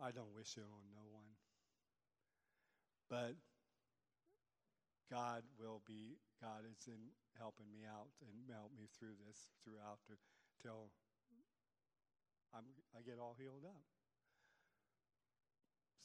I 0.00 0.10
don't 0.10 0.34
wish 0.34 0.56
it 0.56 0.66
on 0.66 0.84
no 0.94 1.06
one. 1.10 1.34
But 3.10 3.34
God 5.10 5.42
will 5.60 5.82
be, 5.86 6.16
God 6.40 6.64
is 6.64 6.86
in 6.86 7.12
helping 7.38 7.66
me 7.70 7.84
out 7.84 8.08
and 8.22 8.48
help 8.50 8.72
me 8.78 8.88
through 8.98 9.14
this 9.26 9.50
throughout 9.62 9.98
till 10.62 10.90
I 12.54 13.00
get 13.04 13.18
all 13.18 13.36
healed 13.38 13.64
up. 13.64 13.82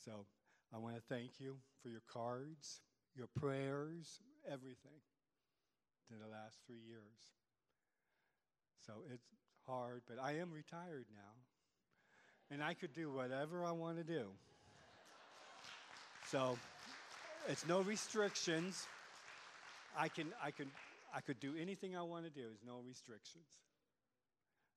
So 0.04 0.26
I 0.74 0.78
want 0.78 0.96
to 0.96 1.02
thank 1.02 1.40
you 1.40 1.58
for 1.82 1.90
your 1.90 2.04
cards, 2.12 2.82
your 3.18 3.28
prayers, 3.40 4.20
everything 4.46 5.02
in 6.12 6.20
the 6.20 6.28
last 6.28 6.58
three 6.66 6.82
years. 6.88 7.02
So 8.86 8.94
it's 9.14 9.28
hard, 9.66 10.02
but 10.08 10.18
I 10.22 10.38
am 10.38 10.52
retired 10.52 11.06
now. 11.12 11.34
And 12.50 12.64
I 12.64 12.74
could 12.74 12.94
do 12.94 13.12
whatever 13.12 13.66
I 13.66 13.72
want 13.72 13.98
to 13.98 14.04
do. 14.04 14.28
So 16.32 16.58
it's 17.50 17.68
no 17.68 17.82
restrictions. 17.82 18.86
I 19.98 20.08
can, 20.08 20.28
I 20.42 20.52
can, 20.52 20.68
I 21.14 21.20
could 21.22 21.40
do 21.40 21.54
anything 21.60 21.98
I 21.98 22.04
want 22.04 22.26
to 22.26 22.30
do. 22.30 22.42
There's 22.42 22.64
no 22.66 22.80
restrictions. 22.88 23.48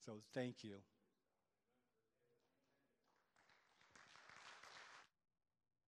So 0.04 0.14
thank 0.34 0.64
you. 0.64 0.76